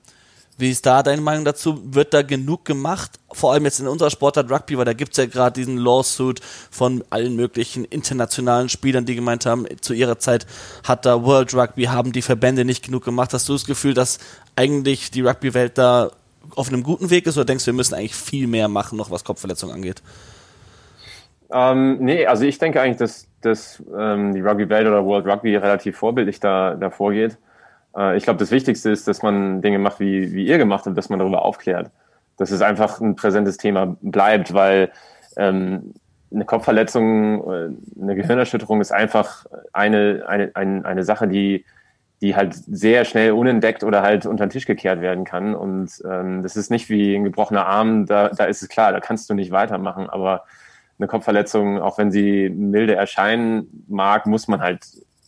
wie 0.58 0.70
ist 0.70 0.86
da 0.86 1.04
deine 1.04 1.22
Meinung 1.22 1.44
dazu? 1.44 1.82
Wird 1.94 2.14
da 2.14 2.22
genug 2.22 2.64
gemacht? 2.64 3.20
Vor 3.34 3.52
allem 3.52 3.66
jetzt 3.66 3.82
in 3.82 3.88
unserer 3.88 4.10
Sportart 4.10 4.50
Rugby, 4.50 4.78
weil 4.78 4.86
da 4.86 4.94
gibt's 4.94 5.18
ja 5.18 5.26
gerade 5.26 5.60
diesen 5.60 5.78
Lawsuit 5.78 6.40
von 6.72 7.04
allen 7.10 7.36
möglichen 7.36 7.84
internationalen 7.84 8.70
Spielern, 8.70 9.06
die 9.06 9.16
gemeint 9.16 9.46
haben, 9.46 9.66
zu 9.82 9.94
ihrer 9.94 10.18
Zeit 10.20 10.46
hat 10.86 11.06
da 11.06 11.24
World 11.24 11.54
Rugby, 11.54 11.86
haben 11.86 12.14
die 12.14 12.22
Verbände 12.22 12.64
nicht 12.64 12.86
genug 12.86 13.04
gemacht. 13.04 13.34
Hast 13.34 13.50
du 13.50 13.54
das 13.54 13.66
Gefühl, 13.66 13.94
dass 13.94 14.20
eigentlich 14.56 15.12
die 15.12 15.22
Rugby-Welt 15.22 15.78
da 15.78 16.12
auf 16.56 16.70
einem 16.70 16.84
guten 16.84 17.10
Weg 17.10 17.28
ist 17.28 17.38
oder 17.38 17.46
denkst 17.46 17.66
du, 17.66 17.72
wir 17.72 17.76
müssen 17.76 17.96
eigentlich 17.96 18.16
viel 18.16 18.48
mehr 18.48 18.68
machen, 18.68 18.98
noch 18.98 19.12
was 19.12 19.24
Kopfverletzungen 19.24 19.76
angeht? 19.76 20.02
Ähm, 21.52 21.98
nee, 22.00 22.26
also 22.26 22.46
ich 22.46 22.58
denke 22.58 22.82
eigentlich, 22.82 22.98
dass, 22.98 23.28
dass 23.42 23.84
ähm, 23.98 24.34
die 24.34 24.42
Rugby-Welt 24.42 24.88
oder 24.88 25.06
World 25.06 25.26
Rugby 25.26 25.56
relativ 25.56 25.98
vorbildlich 25.98 26.40
da, 26.40 26.76
da 26.76 26.90
vorgeht. 26.90 27.38
Äh, 27.96 28.18
ich 28.18 28.24
glaube, 28.24 28.40
das 28.40 28.52
Wichtigste 28.52 28.90
ist, 28.90 29.08
dass 29.08 29.22
man 29.22 29.62
Dinge 29.62 29.80
macht, 29.80 30.00
wie, 30.00 30.34
wie 30.34 30.46
ihr 30.46 30.58
gemacht 30.58 30.86
habt, 30.86 30.98
dass 30.98 31.10
man 31.10 31.20
darüber 31.20 31.44
aufklärt. 31.44 31.92
Dass 32.38 32.52
es 32.52 32.62
einfach 32.62 33.00
ein 33.00 33.16
präsentes 33.16 33.58
Thema 33.58 33.96
bleibt, 34.02 34.54
weil 34.54 34.92
ähm, 35.38 35.94
eine 36.34 36.46
Kopfverletzung, 36.46 37.52
äh, 37.52 38.02
eine 38.02 38.16
Gehirnerschütterung 38.16 38.82
ist 38.82 38.92
einfach 38.92 39.46
eine, 39.72 40.24
eine, 40.28 40.52
eine, 40.56 40.86
eine 40.86 41.04
Sache, 41.04 41.28
die, 41.28 41.64
die 42.22 42.36
halt 42.36 42.56
sehr 42.56 43.06
schnell 43.06 43.32
unentdeckt 43.32 43.84
oder 43.84 44.02
halt 44.02 44.26
unter 44.26 44.46
den 44.46 44.50
Tisch 44.50 44.66
gekehrt 44.66 45.02
werden 45.02 45.26
kann. 45.26 45.54
Und 45.54 45.92
ähm, 46.10 46.44
das 46.44 46.56
ist 46.56 46.72
nicht 46.72 46.90
wie 46.90 47.16
ein 47.16 47.24
gebrochener 47.24 47.66
Arm, 47.66 48.06
da, 48.06 48.30
da 48.30 48.46
ist 48.46 48.62
es 48.62 48.70
klar, 48.70 48.92
da 48.92 49.00
kannst 49.00 49.30
du 49.30 49.34
nicht 49.34 49.52
weitermachen. 49.52 50.10
Aber 50.10 50.46
eine 50.98 51.08
Kopfverletzung, 51.08 51.82
auch 51.82 51.98
wenn 51.98 52.12
sie 52.12 52.50
milde 52.50 52.96
erscheinen 52.96 53.86
mag, 53.88 54.28
muss 54.28 54.48
man 54.48 54.62
halt 54.62 54.86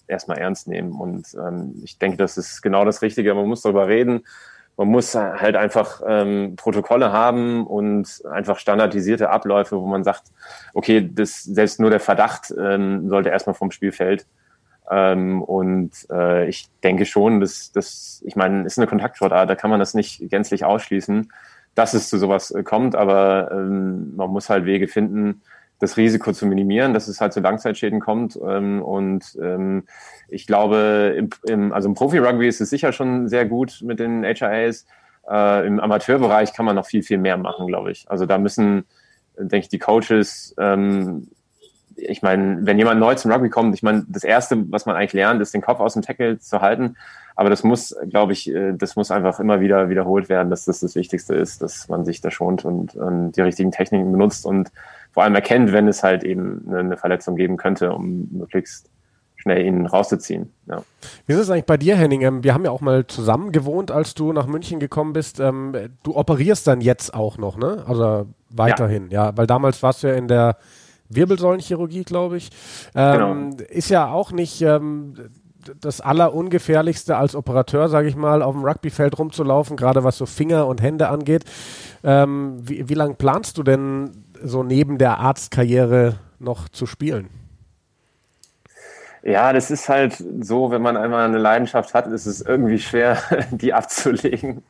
erstmal 0.08 0.38
ernst 0.38 0.67
nehmen. 0.67 0.94
Und 0.94 1.36
ähm, 1.36 1.82
ich 1.84 2.00
denke, 2.00 2.17
das 2.17 2.38
ist 2.38 2.62
genau 2.62 2.86
das 2.86 3.01
Richtige. 3.01 3.34
Man 3.34 3.48
muss 3.48 3.62
darüber 3.62 3.88
reden. 3.88 4.25
Man 4.77 4.89
muss 4.89 5.15
halt 5.15 5.56
einfach 5.56 6.01
ähm, 6.08 6.56
Protokolle 6.56 7.12
haben 7.12 7.65
und 7.65 8.22
einfach 8.32 8.60
standardisierte 8.60 9.29
Abläufe, 9.32 9.82
wo 9.82 9.88
man 9.88 10.03
sagt, 10.03 10.25
okay, 10.74 11.10
das, 11.12 11.44
selbst 11.44 11.79
nur 11.79 11.89
der 11.89 12.00
Verdacht 12.00 12.53
ähm, 12.58 13.10
sollte 13.10 13.29
erstmal 13.29 13.56
vom 13.56 13.72
Spielfeld. 13.72 14.27
Ähm, 14.89 15.41
und 15.41 15.91
äh, 16.12 16.48
ich 16.48 16.67
denke 16.84 17.06
schon, 17.06 17.41
dass 17.41 17.72
das, 17.72 18.22
ich 18.25 18.36
meine, 18.36 18.65
ist 18.65 18.77
eine 18.77 18.88
Kontaktsportart, 18.88 19.50
da 19.50 19.56
kann 19.56 19.70
man 19.70 19.79
das 19.79 19.94
nicht 19.94 20.29
gänzlich 20.29 20.65
ausschließen, 20.65 21.32
dass 21.75 21.94
es 21.94 22.10
zu 22.10 22.17
sowas 22.17 22.51
äh, 22.51 22.63
kommt, 22.63 22.96
aber 22.96 23.51
ähm, 23.51 24.15
man 24.15 24.29
muss 24.29 24.50
halt 24.50 24.65
Wege 24.65 24.88
finden, 24.88 25.41
das 25.79 25.98
Risiko 25.98 26.32
zu 26.32 26.48
minimieren, 26.48 26.94
dass 26.94 27.08
es 27.08 27.22
halt 27.22 27.34
zu 27.34 27.39
Langzeitschäden 27.39 28.00
kommt. 28.00 28.38
Ähm, 28.44 28.82
und 28.82 29.38
ähm, 29.41 29.84
ich 30.27 30.48
glaube, 30.48 31.13
im, 31.17 31.29
im, 31.48 31.72
also 31.72 31.89
im 31.89 31.96
Profi-Rugby 31.96 32.48
ist 32.48 32.62
es 32.62 32.70
sicher 32.70 32.91
schon 32.91 33.27
sehr 33.27 33.46
gut 33.46 33.82
mit 33.84 34.00
den 34.00 34.24
HIAs. 34.24 34.86
Äh, 35.29 35.67
Im 35.67 35.79
Amateurbereich 35.79 36.53
kann 36.53 36.65
man 36.65 36.75
noch 36.75 36.86
viel, 36.86 37.03
viel 37.03 37.17
mehr 37.17 37.38
machen, 37.38 37.67
glaube 37.67 37.91
ich. 37.91 38.10
Also 38.10 38.25
da 38.25 38.38
müssen, 38.38 38.86
denke 39.38 39.58
ich, 39.60 39.70
die 39.70 39.79
Coaches, 39.79 40.56
ähm, 40.58 41.27
ich 41.97 42.21
meine, 42.21 42.59
wenn 42.61 42.77
jemand 42.77 42.99
neu 42.99 43.15
zum 43.15 43.31
Rugby 43.31 43.49
kommt, 43.49 43.75
ich 43.75 43.83
meine, 43.83 44.05
das 44.07 44.23
Erste, 44.23 44.71
was 44.71 44.85
man 44.85 44.95
eigentlich 44.95 45.13
lernt, 45.13 45.41
ist 45.41 45.53
den 45.53 45.61
Kopf 45.61 45.79
aus 45.79 45.93
dem 45.93 46.01
Tackle 46.01 46.39
zu 46.39 46.61
halten. 46.61 46.95
Aber 47.35 47.49
das 47.49 47.63
muss, 47.63 47.95
glaube 48.09 48.33
ich, 48.33 48.53
äh, 48.53 48.73
das 48.73 48.95
muss 48.95 49.11
einfach 49.11 49.39
immer 49.39 49.59
wieder 49.59 49.89
wiederholt 49.89 50.29
werden, 50.29 50.49
dass 50.49 50.65
das 50.65 50.79
das 50.79 50.95
Wichtigste 50.95 51.35
ist, 51.35 51.61
dass 51.61 51.87
man 51.87 52.05
sich 52.05 52.21
da 52.21 52.31
schont 52.31 52.65
und, 52.65 52.95
und 52.95 53.33
die 53.33 53.41
richtigen 53.41 53.71
Techniken 53.71 54.11
benutzt 54.11 54.45
und 54.45 54.71
vor 55.11 55.23
allem 55.23 55.35
erkennt, 55.35 55.71
wenn 55.71 55.87
es 55.87 56.03
halt 56.03 56.23
eben 56.23 56.65
eine 56.71 56.97
Verletzung 56.97 57.35
geben 57.35 57.57
könnte, 57.57 57.91
um 57.91 58.27
möglichst 58.31 58.89
schnell 59.35 59.65
ihn 59.65 59.85
rauszuziehen. 59.85 60.51
Ja. 60.67 60.81
Wie 61.25 61.33
ist 61.33 61.39
es 61.39 61.49
eigentlich 61.49 61.65
bei 61.65 61.77
dir, 61.77 61.95
Henning? 61.95 62.21
Ähm, 62.21 62.43
wir 62.43 62.53
haben 62.53 62.65
ja 62.65 62.71
auch 62.71 62.81
mal 62.81 63.05
zusammen 63.07 63.51
gewohnt, 63.51 63.91
als 63.91 64.13
du 64.13 64.33
nach 64.33 64.47
München 64.47 64.79
gekommen 64.79 65.13
bist. 65.13 65.39
Ähm, 65.39 65.75
du 66.03 66.15
operierst 66.15 66.67
dann 66.67 66.81
jetzt 66.81 67.13
auch 67.13 67.37
noch, 67.37 67.57
ne? 67.57 67.83
Also 67.87 68.27
weiterhin, 68.49 69.09
ja, 69.09 69.27
ja 69.27 69.37
weil 69.37 69.47
damals 69.47 69.83
warst 69.83 70.03
du 70.03 70.07
ja 70.07 70.15
in 70.15 70.27
der 70.27 70.57
Wirbelsäulenchirurgie, 71.09 72.03
glaube 72.03 72.37
ich. 72.37 72.49
Ähm, 72.95 73.51
genau. 73.51 73.63
Ist 73.69 73.89
ja 73.89 74.07
auch 74.07 74.31
nicht 74.31 74.61
ähm, 74.61 75.15
das 75.81 76.01
Allerungefährlichste 76.01 77.17
als 77.17 77.35
Operateur, 77.35 77.89
sage 77.89 78.07
ich 78.07 78.15
mal, 78.15 78.41
auf 78.41 78.55
dem 78.55 78.63
Rugbyfeld 78.63 79.17
rumzulaufen, 79.17 79.77
gerade 79.77 80.03
was 80.03 80.17
so 80.17 80.25
Finger 80.25 80.67
und 80.67 80.81
Hände 80.81 81.09
angeht. 81.09 81.45
Ähm, 82.03 82.57
wie, 82.61 82.89
wie 82.89 82.93
lange 82.93 83.15
planst 83.15 83.57
du 83.57 83.63
denn 83.63 84.11
so 84.43 84.63
neben 84.63 84.97
der 84.97 85.19
Arztkarriere 85.19 86.15
noch 86.39 86.69
zu 86.69 86.85
spielen? 86.85 87.29
Ja, 89.23 89.51
das 89.51 89.71
ist 89.71 89.89
halt 89.89 90.23
so, 90.41 90.71
wenn 90.71 90.81
man 90.81 90.95
einmal 90.95 91.25
eine 91.25 91.37
Leidenschaft 91.37 91.93
hat, 91.93 92.07
ist 92.07 92.27
es 92.27 92.41
irgendwie 92.41 92.79
schwer, 92.79 93.17
die 93.51 93.73
abzulegen. 93.73 94.63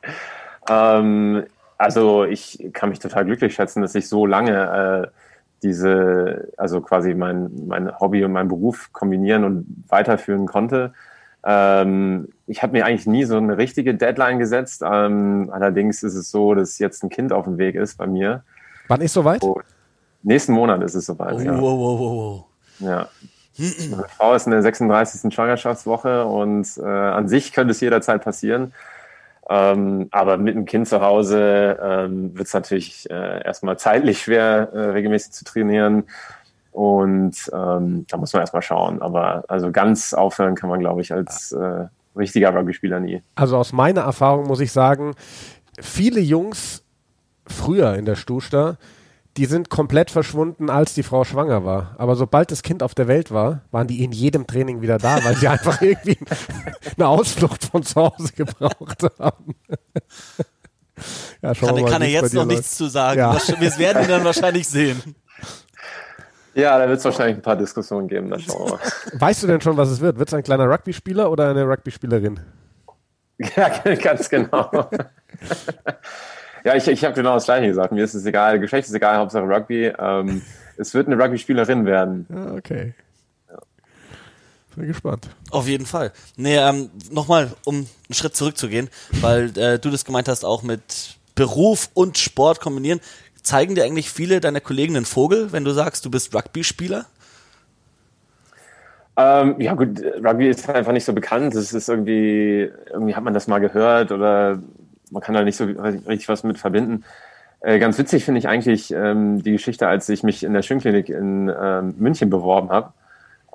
Ähm, 0.67 1.43
also 1.77 2.23
ich 2.23 2.69
kann 2.73 2.89
mich 2.89 2.99
total 2.99 3.25
glücklich 3.25 3.53
schätzen, 3.53 3.81
dass 3.81 3.93
ich 3.93 4.09
so 4.09 4.25
lange 4.25 5.11
äh, 5.11 5.17
diese, 5.63 6.49
also 6.57 6.81
quasi 6.81 7.13
mein, 7.13 7.49
mein 7.67 7.99
Hobby 7.99 8.23
und 8.23 8.31
meinen 8.31 8.49
Beruf 8.49 8.91
kombinieren 8.93 9.43
und 9.43 9.83
weiterführen 9.87 10.45
konnte. 10.45 10.93
Ähm, 11.43 12.29
ich 12.45 12.61
habe 12.61 12.73
mir 12.73 12.85
eigentlich 12.85 13.07
nie 13.07 13.23
so 13.23 13.37
eine 13.37 13.57
richtige 13.57 13.95
Deadline 13.95 14.39
gesetzt. 14.39 14.83
Ähm, 14.85 15.49
allerdings 15.51 16.03
ist 16.03 16.15
es 16.15 16.29
so, 16.29 16.53
dass 16.53 16.79
jetzt 16.79 17.03
ein 17.03 17.09
Kind 17.09 17.31
auf 17.31 17.45
dem 17.45 17.57
Weg 17.57 17.75
ist 17.75 17.97
bei 17.97 18.07
mir. 18.07 18.43
Wann 18.87 19.01
ist 19.01 19.13
soweit? 19.13 19.43
Oh, 19.43 19.61
nächsten 20.23 20.53
Monat 20.53 20.81
ist 20.83 20.95
es 20.95 21.05
soweit. 21.05 21.35
Oh, 21.35 21.39
ja. 21.39 21.59
Wow, 21.59 21.79
wow, 21.79 21.99
wow. 21.99 22.45
Ja. 22.79 23.07
Meine 23.89 24.07
Frau 24.09 24.35
ist 24.35 24.45
in 24.45 24.51
der 24.51 24.61
36. 24.61 25.33
Schwangerschaftswoche 25.33 26.25
und 26.25 26.67
äh, 26.77 26.83
an 26.83 27.27
sich 27.27 27.53
könnte 27.53 27.71
es 27.71 27.81
jederzeit 27.81 28.23
passieren. 28.23 28.73
Ähm, 29.49 30.07
aber 30.11 30.37
mit 30.37 30.55
einem 30.55 30.65
Kind 30.65 30.87
zu 30.87 31.01
Hause 31.01 31.77
ähm, 31.81 32.37
wird 32.37 32.47
es 32.47 32.53
natürlich 32.53 33.09
äh, 33.09 33.43
erstmal 33.43 33.77
zeitlich 33.77 34.21
schwer, 34.21 34.69
äh, 34.73 34.79
regelmäßig 34.89 35.31
zu 35.31 35.45
trainieren. 35.45 36.03
Und 36.71 37.49
ähm, 37.53 38.05
da 38.07 38.17
muss 38.17 38.33
man 38.33 38.41
erstmal 38.41 38.61
schauen. 38.61 39.01
Aber 39.01 39.45
also 39.47 39.71
ganz 39.71 40.13
aufhören 40.13 40.55
kann 40.55 40.69
man, 40.69 40.79
glaube 40.79 41.01
ich, 41.01 41.13
als 41.13 41.51
äh, 41.51 41.85
richtiger 42.15 42.53
Rugby-Spieler 42.53 42.99
nie. 42.99 43.21
Also 43.35 43.57
aus 43.57 43.73
meiner 43.73 44.01
Erfahrung 44.01 44.47
muss 44.47 44.59
ich 44.59 44.71
sagen, 44.71 45.15
viele 45.79 46.19
Jungs 46.19 46.83
früher 47.47 47.95
in 47.95 48.05
der 48.05 48.15
Stusta, 48.15 48.77
die 49.37 49.45
sind 49.45 49.69
komplett 49.69 50.09
verschwunden, 50.09 50.69
als 50.69 50.95
die 50.95 51.03
Frau 51.03 51.23
schwanger 51.23 51.63
war. 51.63 51.95
Aber 51.99 52.15
sobald 52.15 52.51
das 52.51 52.63
Kind 52.63 52.81
auf 52.81 52.95
der 52.95 53.07
Welt 53.07 53.31
war, 53.31 53.61
waren 53.71 53.87
die 53.87 54.03
in 54.03 54.11
jedem 54.11 54.47
Training 54.47 54.81
wieder 54.81 54.97
da, 54.97 55.23
weil 55.23 55.35
sie 55.35 55.47
einfach 55.47 55.79
irgendwie 55.81 56.17
eine 56.95 57.07
Ausflucht 57.07 57.63
von 57.65 57.83
zu 57.83 58.01
Hause 58.01 58.33
gebraucht 58.35 59.03
haben. 59.19 59.55
ja, 61.41 61.53
kann, 61.53 61.75
mal, 61.75 61.85
kann 61.85 62.01
er 62.01 62.09
jetzt 62.09 62.33
noch 62.33 62.45
läuft. 62.45 62.57
nichts 62.57 62.75
zu 62.75 62.87
sagen. 62.87 63.19
Ja. 63.19 63.37
Wir 63.59 63.77
werden 63.77 64.03
ihn 64.03 64.09
dann 64.09 64.23
wahrscheinlich 64.25 64.67
sehen. 64.67 65.15
Ja, 66.55 66.79
da 66.79 66.89
wird 66.89 66.97
es 66.97 67.05
wahrscheinlich 67.05 67.37
ein 67.37 67.43
paar 67.43 67.55
Diskussionen 67.55 68.07
geben. 68.07 68.31
Dann 68.31 68.39
schauen 68.39 68.71
wir 68.71 68.71
mal. 68.71 68.79
Weißt 69.21 69.43
du 69.43 69.47
denn 69.47 69.61
schon, 69.61 69.77
was 69.77 69.89
es 69.89 70.01
wird? 70.01 70.17
Wird 70.17 70.29
es 70.29 70.33
ein 70.33 70.41
kleiner 70.41 70.67
Rugby-Spieler 70.67 71.29
oder 71.29 71.51
eine 71.51 71.63
Rugby-Spielerin? 71.63 72.39
Ja, 73.37 73.69
ganz 74.01 74.27
genau. 74.27 74.89
Ja, 76.63 76.75
ich, 76.75 76.87
ich 76.87 77.03
habe 77.03 77.13
genau 77.13 77.35
das 77.35 77.45
Gleiche 77.45 77.67
gesagt. 77.67 77.91
Mir 77.91 78.03
ist 78.03 78.13
es 78.13 78.25
egal, 78.25 78.59
Geschlecht 78.59 78.87
ist 78.87 78.93
egal, 78.93 79.17
Hauptsache 79.17 79.47
Rugby. 79.47 79.91
Ähm, 79.97 80.41
es 80.77 80.93
wird 80.93 81.07
eine 81.07 81.21
Rugby-Spielerin 81.21 81.85
werden. 81.85 82.25
Ja, 82.29 82.53
okay. 82.53 82.93
Ja. 83.49 83.57
Bin 84.75 84.87
gespannt. 84.87 85.29
Auf 85.51 85.67
jeden 85.67 85.85
Fall. 85.85 86.11
Nee, 86.35 86.57
ähm, 86.57 86.89
nochmal, 87.11 87.51
um 87.65 87.75
einen 87.75 88.13
Schritt 88.13 88.35
zurückzugehen, 88.35 88.89
weil 89.21 89.57
äh, 89.57 89.79
du 89.79 89.89
das 89.89 90.05
gemeint 90.05 90.27
hast, 90.27 90.45
auch 90.45 90.63
mit 90.63 91.17
Beruf 91.35 91.89
und 91.93 92.17
Sport 92.17 92.59
kombinieren. 92.59 92.99
Zeigen 93.43 93.75
dir 93.75 93.85
eigentlich 93.85 94.09
viele 94.09 94.41
deiner 94.41 94.59
Kollegen 94.59 94.95
einen 94.97 95.05
Vogel, 95.05 95.51
wenn 95.51 95.63
du 95.63 95.71
sagst, 95.71 96.03
du 96.05 96.11
bist 96.11 96.35
Rugby-Spieler? 96.35 97.05
Ähm, 99.15 99.55
ja 99.59 99.73
gut, 99.73 99.99
Rugby 100.23 100.49
ist 100.49 100.69
einfach 100.69 100.91
nicht 100.91 101.05
so 101.05 101.13
bekannt. 101.13 101.55
Es 101.55 101.73
ist 101.73 101.89
irgendwie, 101.89 102.69
irgendwie 102.91 103.15
hat 103.15 103.23
man 103.23 103.33
das 103.33 103.47
mal 103.47 103.59
gehört 103.59 104.11
oder 104.11 104.59
man 105.11 105.21
kann 105.21 105.35
da 105.35 105.43
nicht 105.43 105.57
so 105.57 105.65
richtig 105.65 106.29
was 106.29 106.43
mit 106.43 106.57
verbinden. 106.57 107.03
Äh, 107.61 107.79
ganz 107.79 107.97
witzig 107.97 108.25
finde 108.25 108.39
ich 108.39 108.47
eigentlich 108.47 108.91
ähm, 108.91 109.41
die 109.41 109.51
Geschichte, 109.51 109.87
als 109.87 110.07
ich 110.09 110.23
mich 110.23 110.43
in 110.43 110.53
der 110.53 110.61
Schwimмкlinik 110.61 111.09
in 111.09 111.51
ähm, 111.59 111.95
München 111.97 112.29
beworben 112.29 112.69
habe, 112.69 112.93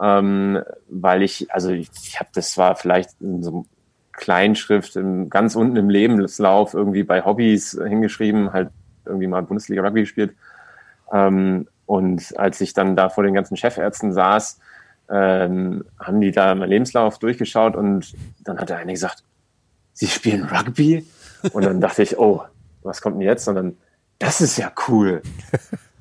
ähm, 0.00 0.62
weil 0.88 1.22
ich, 1.22 1.52
also 1.52 1.70
ich, 1.70 1.88
ich 2.02 2.18
habe, 2.18 2.30
das 2.34 2.58
war 2.58 2.74
vielleicht 2.76 3.10
in 3.20 3.42
so 3.42 3.66
Kleinschrift 4.12 4.96
im, 4.96 5.30
ganz 5.30 5.54
unten 5.54 5.76
im 5.76 5.88
Lebenslauf 5.88 6.74
irgendwie 6.74 7.04
bei 7.04 7.24
Hobbys 7.24 7.78
hingeschrieben, 7.82 8.52
halt 8.52 8.70
irgendwie 9.04 9.26
mal 9.26 9.42
Bundesliga 9.42 9.82
Rugby 9.82 10.00
gespielt. 10.00 10.34
Ähm, 11.12 11.68
und 11.86 12.38
als 12.38 12.60
ich 12.60 12.74
dann 12.74 12.96
da 12.96 13.08
vor 13.08 13.24
den 13.24 13.34
ganzen 13.34 13.56
Chefärzten 13.56 14.12
saß, 14.12 14.58
ähm, 15.10 15.84
haben 15.98 16.20
die 16.20 16.32
da 16.32 16.54
meinen 16.54 16.70
Lebenslauf 16.70 17.18
durchgeschaut 17.18 17.76
und 17.76 18.14
dann 18.44 18.58
hat 18.58 18.70
der 18.70 18.78
eine 18.78 18.92
gesagt, 18.92 19.22
Sie 19.92 20.06
spielen 20.06 20.44
Rugby? 20.44 21.04
Und 21.52 21.64
dann 21.64 21.80
dachte 21.80 22.02
ich, 22.02 22.18
oh, 22.18 22.42
was 22.82 23.00
kommt 23.00 23.16
denn 23.16 23.22
jetzt? 23.22 23.48
Und 23.48 23.54
dann, 23.54 23.76
das 24.18 24.40
ist 24.40 24.56
ja 24.56 24.72
cool. 24.88 25.22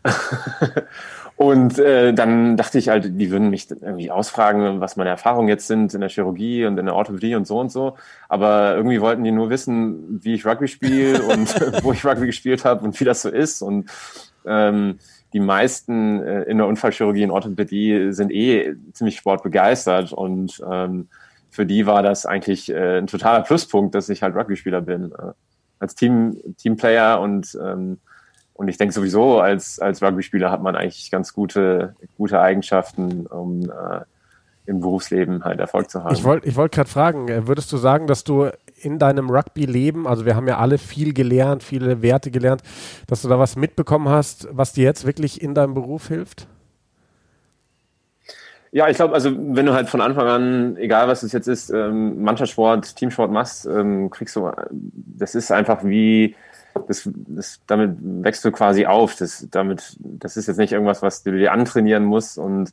und 1.36 1.80
äh, 1.80 2.14
dann 2.14 2.58
dachte 2.58 2.78
ich 2.78 2.90
halt, 2.90 3.20
die 3.20 3.32
würden 3.32 3.50
mich 3.50 3.70
irgendwie 3.70 4.12
ausfragen, 4.12 4.80
was 4.80 4.96
meine 4.96 5.10
Erfahrungen 5.10 5.48
jetzt 5.48 5.68
sind 5.68 5.94
in 5.94 6.02
der 6.02 6.10
Chirurgie 6.10 6.66
und 6.66 6.78
in 6.78 6.86
der 6.86 6.96
Orthopädie 6.96 7.36
und 7.36 7.48
so 7.48 7.60
und 7.60 7.72
so. 7.72 7.96
Aber 8.30 8.76
irgendwie 8.76 9.02
wollten 9.02 9.24
die 9.24 9.32
nur 9.32 9.50
wissen, 9.50 10.20
wie 10.24 10.34
ich 10.34 10.46
Rugby 10.46 10.68
spiele 10.68 11.22
und 11.28 11.84
wo 11.84 11.94
ich 11.94 12.06
Rugby 12.06 12.28
gespielt 12.28 12.66
habe 12.66 12.84
und 12.84 13.00
wie 13.00 13.06
das 13.06 13.22
so 13.22 13.30
ist. 13.30 13.62
Und 13.62 13.90
ähm, 14.46 15.00
die 15.34 15.40
meisten 15.40 16.22
äh, 16.22 16.44
in 16.44 16.58
der 16.58 16.68
Unfallchirurgie 16.68 17.24
und 17.24 17.32
Orthopädie 17.32 18.12
sind 18.12 18.32
eh 18.32 18.76
ziemlich 18.94 19.18
sportbegeistert 19.18 20.12
und 20.12 20.62
ähm, 20.70 21.08
für 21.52 21.66
die 21.66 21.86
war 21.86 22.02
das 22.02 22.26
eigentlich 22.26 22.72
äh, 22.72 22.98
ein 22.98 23.08
totaler 23.08 23.42
Pluspunkt, 23.42 23.94
dass 23.94 24.10
ich 24.10 24.24
halt 24.24 24.36
Rugby-Spieler 24.36 24.82
bin. 24.82 25.12
Äh, 25.12 25.34
als 25.80 25.96
Team, 25.96 26.38
Teamplayer 26.58 27.20
und, 27.20 27.58
ähm, 27.62 28.00
und 28.54 28.68
ich 28.68 28.78
denke 28.78 28.94
sowieso, 28.94 29.40
als, 29.40 29.80
als 29.80 30.02
Rugby-Spieler 30.02 30.52
hat 30.52 30.62
man 30.62 30.76
eigentlich 30.76 31.12
ganz 31.12 31.34
gute, 31.34 31.96
gute 32.18 32.40
Eigenschaften, 32.40 33.26
um 33.26 33.64
äh, 33.64 34.02
im 34.68 34.80
Berufsleben 34.80 35.44
halt 35.44 35.60
Erfolg 35.60 35.90
zu 35.90 36.04
haben. 36.04 36.14
Ich 36.14 36.24
wollte 36.24 36.48
ich 36.48 36.56
wollt 36.56 36.72
gerade 36.72 36.90
fragen, 36.90 37.28
äh, 37.28 37.48
würdest 37.48 37.72
du 37.72 37.78
sagen, 37.78 38.08
dass 38.08 38.24
du 38.24 38.50
in 38.78 39.00
deinem 39.00 39.30
Rugby-Leben, 39.30 40.08
also 40.08 40.26
wir 40.26 40.36
haben 40.36 40.48
ja 40.48 40.58
alle 40.58 40.78
viel 40.78 41.14
gelernt, 41.14 41.64
viele 41.64 42.02
Werte 42.02 42.32
gelernt, 42.32 42.62
dass 43.08 43.24
du 43.24 43.28
da 43.28 43.40
was 43.40 43.56
mitbekommen 43.56 44.08
hast, 44.08 44.48
was 44.52 44.74
dir 44.74 44.84
jetzt 44.84 45.06
wirklich 45.06 45.42
in 45.42 45.54
deinem 45.54 45.74
Beruf 45.74 46.08
hilft? 46.08 46.48
Ja, 48.74 48.88
ich 48.88 48.96
glaube, 48.96 49.14
also 49.14 49.32
wenn 49.36 49.66
du 49.66 49.74
halt 49.74 49.90
von 49.90 50.00
Anfang 50.00 50.28
an, 50.28 50.78
egal 50.78 51.08
was 51.08 51.24
es 51.24 51.34
jetzt 51.34 51.48
ist, 51.48 51.70
ähm, 51.72 52.22
Mannschaftssport, 52.24 52.96
Teamsport 52.96 53.30
machst, 53.30 53.66
ähm, 53.66 54.10
kriegst 54.10 54.36
du, 54.36 54.50
das 54.72 55.36
ist 55.36 55.52
einfach 55.52 55.84
wie, 55.84 56.36
das, 56.88 57.10
das, 57.14 57.60
damit 57.68 57.98
wächst 58.00 58.46
du 58.46 58.52
quasi 58.52 58.86
auf. 58.86 59.16
Das, 59.16 59.46
damit, 59.52 59.98
das 60.00 60.38
ist 60.38 60.48
jetzt 60.48 60.58
nicht 60.58 60.72
irgendwas, 60.72 61.02
was 61.02 61.24
du 61.24 61.32
dir 61.34 61.52
antrainieren 61.52 62.06
musst 62.06 62.38
und 62.38 62.72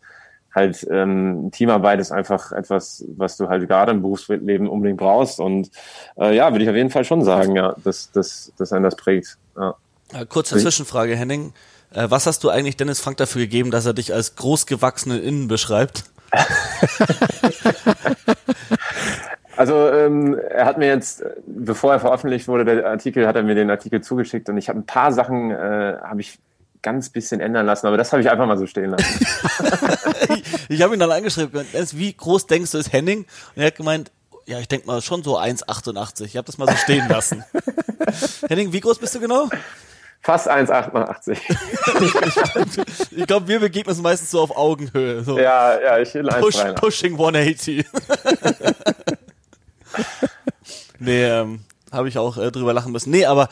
halt 0.54 0.86
ähm, 0.90 1.50
Teamarbeit 1.52 2.00
ist 2.00 2.12
einfach 2.12 2.52
etwas, 2.52 3.04
was 3.16 3.36
du 3.36 3.48
halt 3.48 3.66
gerade 3.68 3.92
im 3.92 4.02
Berufsleben 4.02 4.68
unbedingt 4.68 4.98
brauchst. 4.98 5.40
Und 5.40 5.70
äh, 6.16 6.34
ja, 6.34 6.52
würde 6.52 6.64
ich 6.64 6.70
auf 6.70 6.76
jeden 6.76 6.90
Fall 6.90 7.04
schon 7.04 7.24
sagen, 7.24 7.56
ja, 7.56 7.74
dass, 7.84 8.10
dass, 8.12 8.52
dass 8.56 8.72
einen 8.72 8.84
das 8.84 8.96
prägt. 8.96 9.36
Ja. 9.56 9.74
Äh, 10.12 10.26
kurze 10.26 10.56
Zwischenfrage, 10.56 11.16
Henning. 11.16 11.52
Äh, 11.92 12.10
was 12.10 12.26
hast 12.26 12.44
du 12.44 12.50
eigentlich 12.50 12.76
Dennis 12.76 13.00
Frank 13.00 13.16
dafür 13.16 13.42
gegeben, 13.42 13.70
dass 13.70 13.86
er 13.86 13.94
dich 13.94 14.12
als 14.12 14.36
großgewachsenen 14.36 15.22
Innen 15.22 15.48
beschreibt? 15.48 16.04
Also 19.56 19.90
ähm, 19.90 20.38
er 20.50 20.66
hat 20.66 20.78
mir 20.78 20.86
jetzt, 20.86 21.24
bevor 21.44 21.92
er 21.92 21.98
veröffentlicht 21.98 22.46
wurde, 22.46 22.64
der 22.64 22.86
Artikel, 22.86 23.26
hat 23.26 23.34
er 23.34 23.42
mir 23.42 23.56
den 23.56 23.68
Artikel 23.70 24.00
zugeschickt 24.00 24.48
und 24.48 24.56
ich 24.56 24.68
habe 24.68 24.78
ein 24.78 24.86
paar 24.86 25.12
Sachen, 25.12 25.50
äh, 25.50 25.96
habe 26.00 26.20
ich 26.20 26.38
ganz 26.80 27.10
bisschen 27.10 27.40
ändern 27.40 27.66
lassen, 27.66 27.88
aber 27.88 27.96
das 27.96 28.12
habe 28.12 28.22
ich 28.22 28.30
einfach 28.30 28.46
mal 28.46 28.56
so 28.56 28.68
stehen 28.68 28.90
lassen. 28.90 29.26
ich 30.28 30.44
ich 30.68 30.82
habe 30.82 30.94
ihn 30.94 31.00
dann 31.00 31.10
angeschrieben, 31.10 31.66
wie 31.72 32.12
groß 32.12 32.46
denkst 32.46 32.70
du 32.70 32.78
ist 32.78 32.92
Henning? 32.92 33.26
Und 33.56 33.62
er 33.62 33.66
hat 33.66 33.74
gemeint, 33.74 34.12
ja, 34.46 34.60
ich 34.60 34.68
denke 34.68 34.86
mal 34.86 35.02
schon 35.02 35.24
so 35.24 35.36
1,88. 35.40 36.24
Ich 36.24 36.36
habe 36.36 36.46
das 36.46 36.56
mal 36.56 36.68
so 36.68 36.76
stehen 36.76 37.08
lassen. 37.08 37.44
Henning, 38.48 38.72
wie 38.72 38.80
groß 38.80 39.00
bist 39.00 39.16
du 39.16 39.18
genau? 39.18 39.48
Fast 40.20 40.50
1,88. 40.50 41.38
ich 43.16 43.26
glaube, 43.26 43.48
wir 43.48 43.60
begegnen 43.60 43.94
uns 43.94 44.02
meistens 44.02 44.30
so 44.30 44.40
auf 44.40 44.56
Augenhöhe. 44.56 45.22
So. 45.22 45.38
Ja, 45.38 45.80
ja, 45.80 45.98
ich 45.98 46.12
will 46.14 46.24
Push, 46.24 46.56
Pushing 46.74 47.12
180. 47.12 47.86
nee, 50.98 51.24
ähm, 51.24 51.60
habe 51.92 52.08
ich 52.08 52.18
auch 52.18 52.36
äh, 52.36 52.50
drüber 52.50 52.72
lachen 52.72 52.92
müssen. 52.92 53.10
Nee, 53.10 53.24
aber 53.26 53.48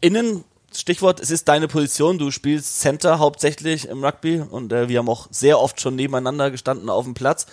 innen 0.00 0.44
Stichwort, 0.74 1.20
es 1.20 1.30
ist 1.30 1.48
deine 1.48 1.66
Position, 1.66 2.18
du 2.18 2.30
spielst 2.30 2.80
Center 2.80 3.18
hauptsächlich 3.18 3.88
im 3.88 4.04
Rugby 4.04 4.40
und 4.40 4.72
äh, 4.72 4.88
wir 4.88 4.98
haben 4.98 5.08
auch 5.08 5.28
sehr 5.30 5.58
oft 5.58 5.80
schon 5.80 5.96
nebeneinander 5.96 6.50
gestanden 6.50 6.88
auf 6.90 7.04
dem 7.04 7.14
Platz. 7.14 7.46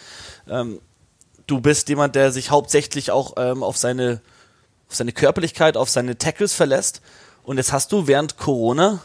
Ähm, 0.47 0.79
du 1.47 1.61
bist 1.61 1.89
jemand, 1.89 2.15
der 2.15 2.31
sich 2.31 2.51
hauptsächlich 2.51 3.11
auch 3.11 3.33
ähm, 3.37 3.63
auf 3.63 3.77
seine 3.77 4.21
auf 4.89 4.95
seine 4.95 5.11
Körperlichkeit, 5.11 5.75
auf 5.75 5.89
seine 5.89 6.17
Tackles 6.17 6.53
verlässt. 6.53 7.01
Und 7.47 7.55
jetzt 7.55 7.71
hast 7.71 7.93
du 7.93 8.07
während 8.07 8.37
Corona, 8.37 8.99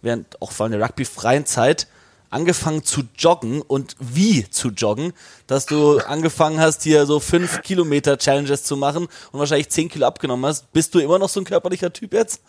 während 0.00 0.40
auch 0.40 0.52
vor 0.52 0.62
allem 0.62 0.78
der 0.78 0.80
rugbyfreien 0.80 1.44
Zeit, 1.44 1.88
angefangen 2.30 2.84
zu 2.84 3.02
joggen 3.18 3.62
und 3.62 3.96
wie 3.98 4.48
zu 4.48 4.68
joggen, 4.68 5.12
dass 5.48 5.66
du 5.66 5.98
angefangen 5.98 6.60
hast, 6.60 6.84
hier 6.84 7.04
so 7.04 7.18
fünf 7.18 7.62
Kilometer 7.62 8.16
Challenges 8.16 8.62
zu 8.62 8.76
machen 8.76 9.08
und 9.32 9.40
wahrscheinlich 9.40 9.70
zehn 9.70 9.88
Kilo 9.88 10.06
abgenommen 10.06 10.46
hast. 10.46 10.72
Bist 10.72 10.94
du 10.94 11.00
immer 11.00 11.18
noch 11.18 11.28
so 11.28 11.40
ein 11.40 11.44
körperlicher 11.44 11.92
Typ 11.92 12.14
jetzt? 12.14 12.42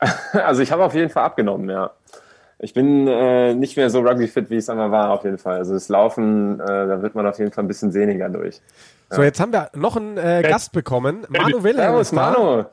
Also 0.32 0.62
ich 0.62 0.72
habe 0.72 0.82
auf 0.82 0.94
jeden 0.94 1.10
Fall 1.10 1.24
abgenommen, 1.24 1.68
ja. 1.68 1.90
Ich 2.58 2.72
bin 2.72 3.06
äh, 3.06 3.54
nicht 3.54 3.76
mehr 3.76 3.90
so 3.90 4.00
rugby-fit, 4.00 4.48
wie 4.48 4.54
ich 4.54 4.60
es 4.60 4.70
einmal 4.70 4.90
war, 4.90 5.10
auf 5.10 5.24
jeden 5.24 5.38
Fall. 5.38 5.58
Also 5.58 5.74
das 5.74 5.90
Laufen, 5.90 6.58
äh, 6.58 6.64
da 6.66 7.02
wird 7.02 7.14
man 7.14 7.26
auf 7.26 7.38
jeden 7.38 7.52
Fall 7.52 7.64
ein 7.64 7.68
bisschen 7.68 7.92
sehniger 7.92 8.30
durch. 8.30 8.62
Ja. 9.10 9.16
So, 9.16 9.22
jetzt 9.22 9.40
haben 9.40 9.52
wir 9.52 9.70
noch 9.74 9.96
einen 9.96 10.16
äh, 10.16 10.42
Gast 10.42 10.72
bekommen. 10.72 11.26
Manu 11.28 11.62
Wilhelm 11.62 11.76
Servus, 11.76 12.00
ist 12.06 12.16
da. 12.16 12.30
Manu. 12.30 12.64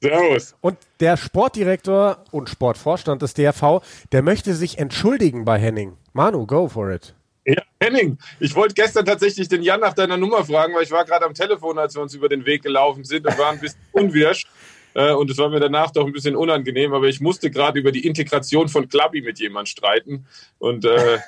Servus. 0.00 0.54
Und 0.60 0.78
der 1.00 1.16
Sportdirektor 1.16 2.24
und 2.30 2.48
Sportvorstand 2.48 3.22
des 3.22 3.34
DRV, 3.34 3.82
der 4.12 4.22
möchte 4.22 4.54
sich 4.54 4.78
entschuldigen 4.78 5.44
bei 5.44 5.58
Henning. 5.58 5.96
Manu, 6.12 6.46
go 6.46 6.68
for 6.68 6.90
it. 6.90 7.14
Ja, 7.44 7.62
Henning, 7.80 8.18
ich 8.40 8.54
wollte 8.54 8.74
gestern 8.74 9.06
tatsächlich 9.06 9.48
den 9.48 9.62
Jan 9.62 9.80
nach 9.80 9.94
deiner 9.94 10.16
Nummer 10.18 10.44
fragen, 10.44 10.74
weil 10.74 10.82
ich 10.82 10.90
war 10.90 11.04
gerade 11.04 11.24
am 11.24 11.34
Telefon, 11.34 11.78
als 11.78 11.94
wir 11.94 12.02
uns 12.02 12.14
über 12.14 12.28
den 12.28 12.44
Weg 12.44 12.62
gelaufen 12.62 13.04
sind 13.04 13.26
und 13.26 13.38
waren 13.38 13.54
ein 13.54 13.60
bisschen 13.60 13.80
unwirsch. 13.92 14.46
Äh, 14.94 15.12
und 15.12 15.30
es 15.30 15.38
war 15.38 15.48
mir 15.48 15.60
danach 15.60 15.90
doch 15.90 16.06
ein 16.06 16.12
bisschen 16.12 16.36
unangenehm, 16.36 16.92
aber 16.92 17.06
ich 17.06 17.20
musste 17.20 17.50
gerade 17.50 17.78
über 17.80 17.90
die 17.90 18.06
Integration 18.06 18.68
von 18.68 18.88
Klappi 18.88 19.22
mit 19.22 19.38
jemandem 19.38 19.66
streiten 19.66 20.26
und 20.58 20.84
äh, 20.84 21.18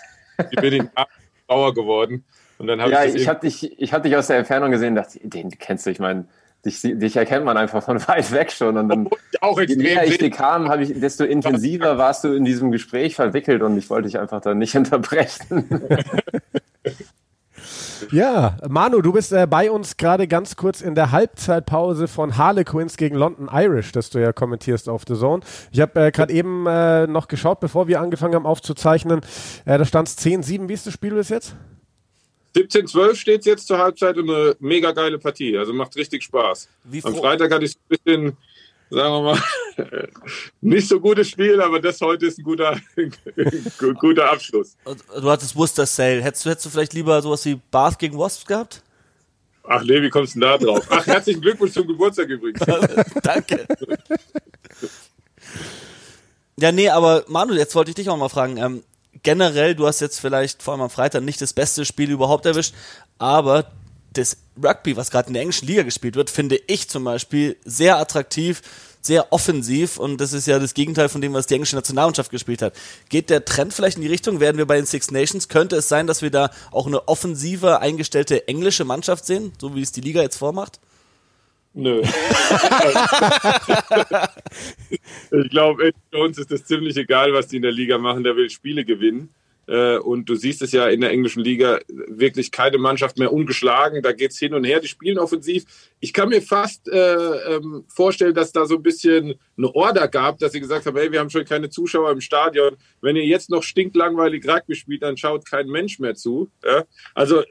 ich 0.51 0.61
bin 0.61 0.73
in 0.75 0.91
Trauer 1.49 1.75
geworden. 1.75 2.25
Und 2.59 2.67
dann 2.67 2.79
ja, 2.81 3.05
ich, 3.05 3.15
ich 3.15 3.29
habe 3.29 3.41
dich, 3.41 3.63
hab 3.93 4.03
dich 4.03 4.15
aus 4.17 4.27
der 4.27 4.39
Entfernung 4.39 4.71
gesehen 4.71 4.91
und 4.91 4.97
dachte, 4.97 5.19
den 5.23 5.51
kennst 5.51 5.87
du, 5.87 5.91
ich 5.91 5.99
meine, 5.99 6.27
dich, 6.65 6.81
dich 6.83 7.17
erkennt 7.17 7.45
man 7.45 7.57
einfach 7.57 7.83
von 7.83 8.01
weit 8.09 8.33
weg 8.33 8.53
schon. 8.53 8.77
Und 8.77 8.89
dann, 8.89 9.09
auch 9.41 9.59
extrem 9.59 9.81
je 9.81 9.95
näher 9.95 10.07
ich 10.07 10.19
dir 10.19 10.31
kam, 10.31 10.69
habe 10.69 10.83
ich, 10.83 10.99
desto 10.99 11.25
intensiver 11.25 11.99
warst 11.99 12.25
du 12.25 12.33
in 12.33 12.45
diesem 12.45 12.71
Gespräch 12.71 13.15
verwickelt 13.15 13.63
und 13.63 13.77
ich 13.77 13.91
wollte 13.91 14.09
dich 14.09 14.19
einfach 14.19 14.41
dann 14.41 14.59
nicht 14.59 14.75
unterbrechen. 14.77 15.69
Ja, 18.11 18.57
Manu, 18.69 19.03
du 19.03 19.13
bist 19.13 19.33
äh, 19.33 19.47
bei 19.47 19.71
uns 19.71 19.97
gerade 19.97 20.27
ganz 20.27 20.57
kurz 20.57 20.81
in 20.81 20.95
der 20.95 21.13
Halbzeitpause 21.13 22.09
von 22.09 22.37
Harlequins 22.37 22.97
gegen 22.97 23.15
London 23.15 23.49
Irish, 23.53 23.93
das 23.93 24.11
du 24.11 24.19
ja 24.19 24.33
kommentierst 24.33 24.89
auf 24.89 25.03
The 25.07 25.15
Zone. 25.15 25.43
Ich 25.71 25.81
habe 25.81 26.07
äh, 26.07 26.11
gerade 26.11 26.33
eben 26.33 26.67
äh, 26.67 27.07
noch 27.07 27.29
geschaut, 27.29 27.61
bevor 27.61 27.89
wir 27.89 28.01
angefangen 28.01 28.35
haben 28.35 28.47
aufzuzeichnen. 28.47 29.21
Äh, 29.65 29.79
da 29.79 29.85
stand 29.85 30.09
es 30.09 30.19
10-7. 30.19 30.69
Wie 30.69 30.73
ist 30.73 30.87
das 30.87 30.95
Spiel 30.95 31.15
bis 31.15 31.29
jetzt? 31.29 31.55
17-12 32.55 33.15
steht 33.15 33.41
es 33.41 33.47
jetzt 33.47 33.67
zur 33.67 33.79
Halbzeit 33.79 34.17
und 34.19 34.29
eine 34.29 34.57
mega 34.59 34.93
geile 34.93 35.19
Partie. 35.19 35.57
Also 35.57 35.73
macht 35.73 35.97
richtig 35.97 36.23
Spaß. 36.25 36.69
Am 37.03 37.15
Freitag 37.15 37.53
hatte 37.53 37.65
ich 37.65 37.77
ein 37.77 37.89
bisschen 37.89 38.37
sagen 38.91 39.13
wir 39.13 39.23
mal, 39.23 39.43
nicht 40.61 40.89
so 40.89 41.01
gutes 41.01 41.29
Spiel, 41.29 41.61
aber 41.61 41.81
das 41.81 42.01
heute 42.01 42.27
ist 42.27 42.39
ein 42.39 42.45
guter, 42.45 42.79
guter 44.01 44.31
Abschluss. 44.31 44.77
Du 44.85 45.31
hattest 45.31 45.57
Worcester 45.57 45.87
Sale. 45.87 46.23
Hättest 46.23 46.45
du, 46.45 46.51
hättest 46.51 46.67
du 46.67 46.71
vielleicht 46.71 46.93
lieber 46.93 47.23
sowas 47.23 47.45
wie 47.45 47.61
Bath 47.71 47.99
gegen 47.99 48.19
Wasps 48.19 48.45
gehabt? 48.45 48.83
Ach 49.65 49.83
nee, 49.85 50.03
wie 50.03 50.11
kommst 50.11 50.35
du 50.35 50.41
denn 50.41 50.49
da 50.49 50.59
drauf? 50.59 50.87
Ach, 50.91 51.07
herzlichen 51.07 51.41
Glückwunsch 51.41 51.73
zum 51.73 51.87
Geburtstag 51.87 52.29
übrigens. 52.29 52.61
Danke. 53.23 53.67
Ja, 56.59 56.73
nee, 56.73 56.89
aber 56.89 57.25
Manu, 57.29 57.55
jetzt 57.55 57.75
wollte 57.75 57.91
ich 57.91 57.95
dich 57.95 58.09
auch 58.09 58.17
mal 58.17 58.29
fragen. 58.29 58.57
Ähm, 58.57 58.83
generell, 59.23 59.75
du 59.75 59.87
hast 59.87 60.01
jetzt 60.01 60.21
vielleicht 60.21 60.63
vor 60.63 60.75
allem 60.75 60.83
am 60.83 60.91
Freitag 60.91 61.23
nicht 61.23 61.41
das 61.41 61.53
beste 61.53 61.85
Spiel 61.85 62.11
überhaupt 62.11 62.47
erwischt, 62.47 62.75
aber 63.19 63.71
das 64.13 64.37
Rugby, 64.63 64.97
was 64.97 65.11
gerade 65.11 65.29
in 65.29 65.35
der 65.35 65.43
englischen 65.43 65.67
Liga 65.67 65.83
gespielt 65.83 66.17
wird, 66.17 66.31
finde 66.31 66.61
ich 66.67 66.89
zum 66.89 67.05
Beispiel 67.05 67.57
sehr 67.65 67.99
attraktiv. 67.99 68.63
sehr 69.03 69.33
offensiv 69.33 69.97
und 69.97 70.21
das 70.21 70.33
ist 70.33 70.47
ja 70.47 70.59
das 70.59 70.75
Gegenteil 70.75 71.09
von 71.09 71.21
dem, 71.21 71.33
was 71.33 71.47
die 71.47 71.55
englische 71.55 71.77
Nationalmannschaft 71.77 72.31
gespielt 72.31 72.61
hat. 72.61 72.75
Geht 73.09 73.31
der 73.31 73.45
Trend 73.45 73.73
vielleicht 73.73 73.97
in 73.97 74.03
die 74.03 74.09
Richtung? 74.09 74.41
Werden 74.41 74.59
wir 74.59 74.67
bei 74.67 74.77
den 74.77 74.87
Six 74.87 75.11
Nations? 75.11 75.49
Könnte 75.49 75.77
es 75.77 75.89
sein, 75.89 76.07
dass 76.07 76.23
wir 76.23 76.31
da 76.31 76.51
auch 76.71 76.87
eine 76.87 77.09
offensiver 77.09 77.81
eingestellte 77.81 78.47
englische 78.47 78.85
Mannschaft 78.85 79.25
sehen, 79.25 79.53
so 79.59 79.75
wie 79.75 79.83
es 79.83 79.93
die 79.93 80.03
Liga 80.03 80.21
jetzt 80.21 80.37
vormacht? 80.37 80.81
Nö. 81.73 82.03
ich 84.91 85.51
glaube, 85.51 85.93
uns 86.13 86.39
ist 86.39 86.51
das 86.51 86.65
ziemlich 86.65 86.97
egal, 86.97 87.33
was 87.33 87.47
die 87.47 87.57
in 87.57 87.63
der 87.63 87.71
Liga 87.71 87.97
machen. 87.99 88.25
Der 88.25 88.35
will 88.37 88.51
Spiele 88.51 88.85
gewinnen. 88.85 89.33
Äh, 89.71 89.99
und 89.99 90.29
du 90.29 90.35
siehst 90.35 90.63
es 90.63 90.73
ja 90.73 90.89
in 90.89 91.01
der 91.01 91.11
englischen 91.11 91.45
Liga, 91.45 91.79
wirklich 92.09 92.51
keine 92.51 92.77
Mannschaft 92.77 93.21
mehr 93.21 93.33
ungeschlagen. 93.33 94.03
Da 94.03 94.11
geht 94.11 94.33
es 94.33 94.39
hin 94.39 94.53
und 94.53 94.65
her. 94.65 94.81
Die 94.81 94.89
spielen 94.89 95.17
offensiv. 95.17 95.65
Ich 96.01 96.13
kann 96.13 96.29
mir 96.29 96.43
fast 96.43 96.89
äh, 96.89 97.55
ähm, 97.55 97.85
vorstellen, 97.87 98.35
dass 98.35 98.51
da 98.51 98.67
so 98.67 98.75
ein 98.75 98.83
bisschen 98.83 99.37
eine 99.57 99.73
Order 99.73 100.09
gab, 100.09 100.39
dass 100.39 100.53
sie 100.53 100.61
gesagt 100.61 100.87
haben, 100.87 100.97
hey, 100.97 101.13
wir 101.13 101.21
haben 101.21 101.31
schon 101.31 101.45
keine 101.45 101.71
Zuschauer 101.71 102.11
im 102.11 102.21
Stadion. 102.21 102.77
Wenn 103.01 103.15
ihr 103.15 103.25
jetzt 103.25 103.49
noch 103.49 103.63
stinklangweilig 103.63 104.45
Rugby 104.49 104.75
spielt, 104.75 105.05
dann 105.05 105.17
schaut 105.17 105.47
kein 105.47 105.69
Mensch 105.69 106.01
mehr 106.01 106.17
zu. 106.17 106.51
Ja? 106.65 106.85
Also 107.15 107.45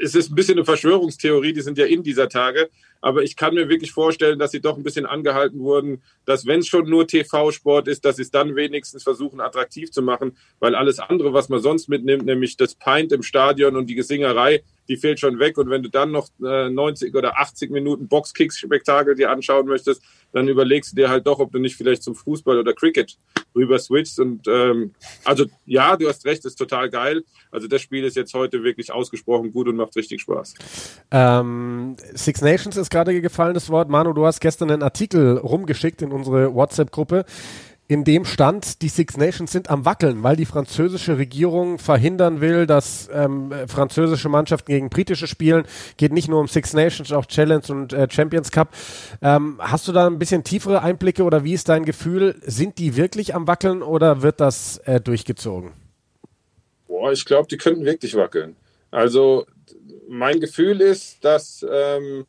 es 0.00 0.14
ist 0.14 0.30
ein 0.30 0.36
bisschen 0.36 0.58
eine 0.58 0.64
Verschwörungstheorie, 0.64 1.54
die 1.54 1.62
sind 1.62 1.76
ja 1.76 1.86
in 1.86 2.04
dieser 2.04 2.28
Tage. 2.28 2.68
Aber 3.04 3.22
ich 3.22 3.36
kann 3.36 3.54
mir 3.54 3.68
wirklich 3.68 3.92
vorstellen, 3.92 4.38
dass 4.38 4.52
sie 4.52 4.62
doch 4.62 4.78
ein 4.78 4.82
bisschen 4.82 5.04
angehalten 5.04 5.60
wurden, 5.60 6.00
dass 6.24 6.46
wenn 6.46 6.60
es 6.60 6.68
schon 6.68 6.88
nur 6.88 7.06
TV-Sport 7.06 7.86
ist, 7.86 8.06
dass 8.06 8.16
sie 8.16 8.22
es 8.22 8.30
dann 8.30 8.56
wenigstens 8.56 9.02
versuchen, 9.02 9.42
attraktiv 9.42 9.92
zu 9.92 10.00
machen, 10.00 10.38
weil 10.58 10.74
alles 10.74 11.00
andere, 11.00 11.34
was 11.34 11.50
man 11.50 11.60
sonst 11.60 11.90
mitnimmt, 11.90 12.24
nämlich 12.24 12.56
das 12.56 12.74
Pint 12.74 13.12
im 13.12 13.22
Stadion 13.22 13.76
und 13.76 13.90
die 13.90 13.94
Gesingerei, 13.94 14.62
die 14.88 14.96
fehlt 14.96 15.20
schon 15.20 15.38
weg. 15.38 15.58
Und 15.58 15.70
wenn 15.70 15.82
du 15.82 15.90
dann 15.90 16.10
noch 16.10 16.28
äh, 16.44 16.68
90 16.68 17.14
oder 17.14 17.38
80 17.38 17.70
Minuten 17.70 18.08
Boxkicks-Spektakel 18.08 19.14
dir 19.14 19.30
anschauen 19.30 19.66
möchtest, 19.66 20.02
dann 20.32 20.48
überlegst 20.48 20.92
du 20.92 20.96
dir 20.96 21.08
halt 21.08 21.26
doch, 21.26 21.38
ob 21.38 21.52
du 21.52 21.58
nicht 21.58 21.76
vielleicht 21.76 22.02
zum 22.02 22.14
Fußball 22.14 22.58
oder 22.58 22.72
Cricket 22.72 23.16
rüber 23.54 23.78
switchst. 23.78 24.18
Und 24.20 24.46
ähm, 24.48 24.92
also 25.24 25.46
ja, 25.66 25.96
du 25.96 26.08
hast 26.08 26.24
recht, 26.24 26.44
ist 26.44 26.56
total 26.56 26.90
geil. 26.90 27.22
Also 27.50 27.68
das 27.68 27.82
Spiel 27.82 28.04
ist 28.04 28.16
jetzt 28.16 28.34
heute 28.34 28.62
wirklich 28.64 28.92
ausgesprochen 28.92 29.52
gut 29.52 29.68
und 29.68 29.76
macht 29.76 29.94
richtig 29.96 30.20
Spaß. 30.22 30.54
Ähm, 31.10 31.96
Six 32.14 32.42
Nations 32.42 32.76
ist 32.76 32.90
gerade 32.90 33.20
gefallen, 33.20 33.54
das 33.54 33.70
Wort. 33.70 33.88
Manu, 33.88 34.12
du 34.12 34.26
hast 34.26 34.40
gestern 34.40 34.70
einen 34.70 34.82
Artikel 34.82 35.38
rumgeschickt 35.38 36.02
in 36.02 36.12
unsere 36.12 36.54
WhatsApp-Gruppe 36.54 37.24
in 37.86 38.04
dem 38.04 38.24
stand, 38.24 38.80
die 38.80 38.88
Six 38.88 39.18
Nations 39.18 39.52
sind 39.52 39.68
am 39.68 39.84
Wackeln, 39.84 40.22
weil 40.22 40.36
die 40.36 40.46
französische 40.46 41.18
Regierung 41.18 41.78
verhindern 41.78 42.40
will, 42.40 42.66
dass 42.66 43.10
ähm, 43.12 43.52
französische 43.66 44.30
Mannschaften 44.30 44.72
gegen 44.72 44.88
britische 44.88 45.26
spielen. 45.26 45.64
Geht 45.98 46.12
nicht 46.12 46.28
nur 46.28 46.40
um 46.40 46.48
Six 46.48 46.72
Nations, 46.72 47.12
auch 47.12 47.26
Challenge 47.26 47.64
und 47.68 47.92
äh, 47.92 48.08
Champions 48.10 48.50
Cup. 48.50 48.70
Ähm, 49.20 49.56
hast 49.58 49.86
du 49.86 49.92
da 49.92 50.06
ein 50.06 50.18
bisschen 50.18 50.44
tiefere 50.44 50.80
Einblicke 50.80 51.24
oder 51.24 51.44
wie 51.44 51.52
ist 51.52 51.68
dein 51.68 51.84
Gefühl? 51.84 52.36
Sind 52.40 52.78
die 52.78 52.96
wirklich 52.96 53.34
am 53.34 53.46
Wackeln 53.46 53.82
oder 53.82 54.22
wird 54.22 54.40
das 54.40 54.78
äh, 54.86 54.98
durchgezogen? 54.98 55.72
Boah, 56.88 57.12
ich 57.12 57.26
glaube, 57.26 57.48
die 57.48 57.58
könnten 57.58 57.84
wirklich 57.84 58.16
wackeln. 58.16 58.56
Also 58.90 59.44
mein 60.08 60.40
Gefühl 60.40 60.80
ist, 60.80 61.22
dass 61.22 61.66
ähm, 61.70 62.24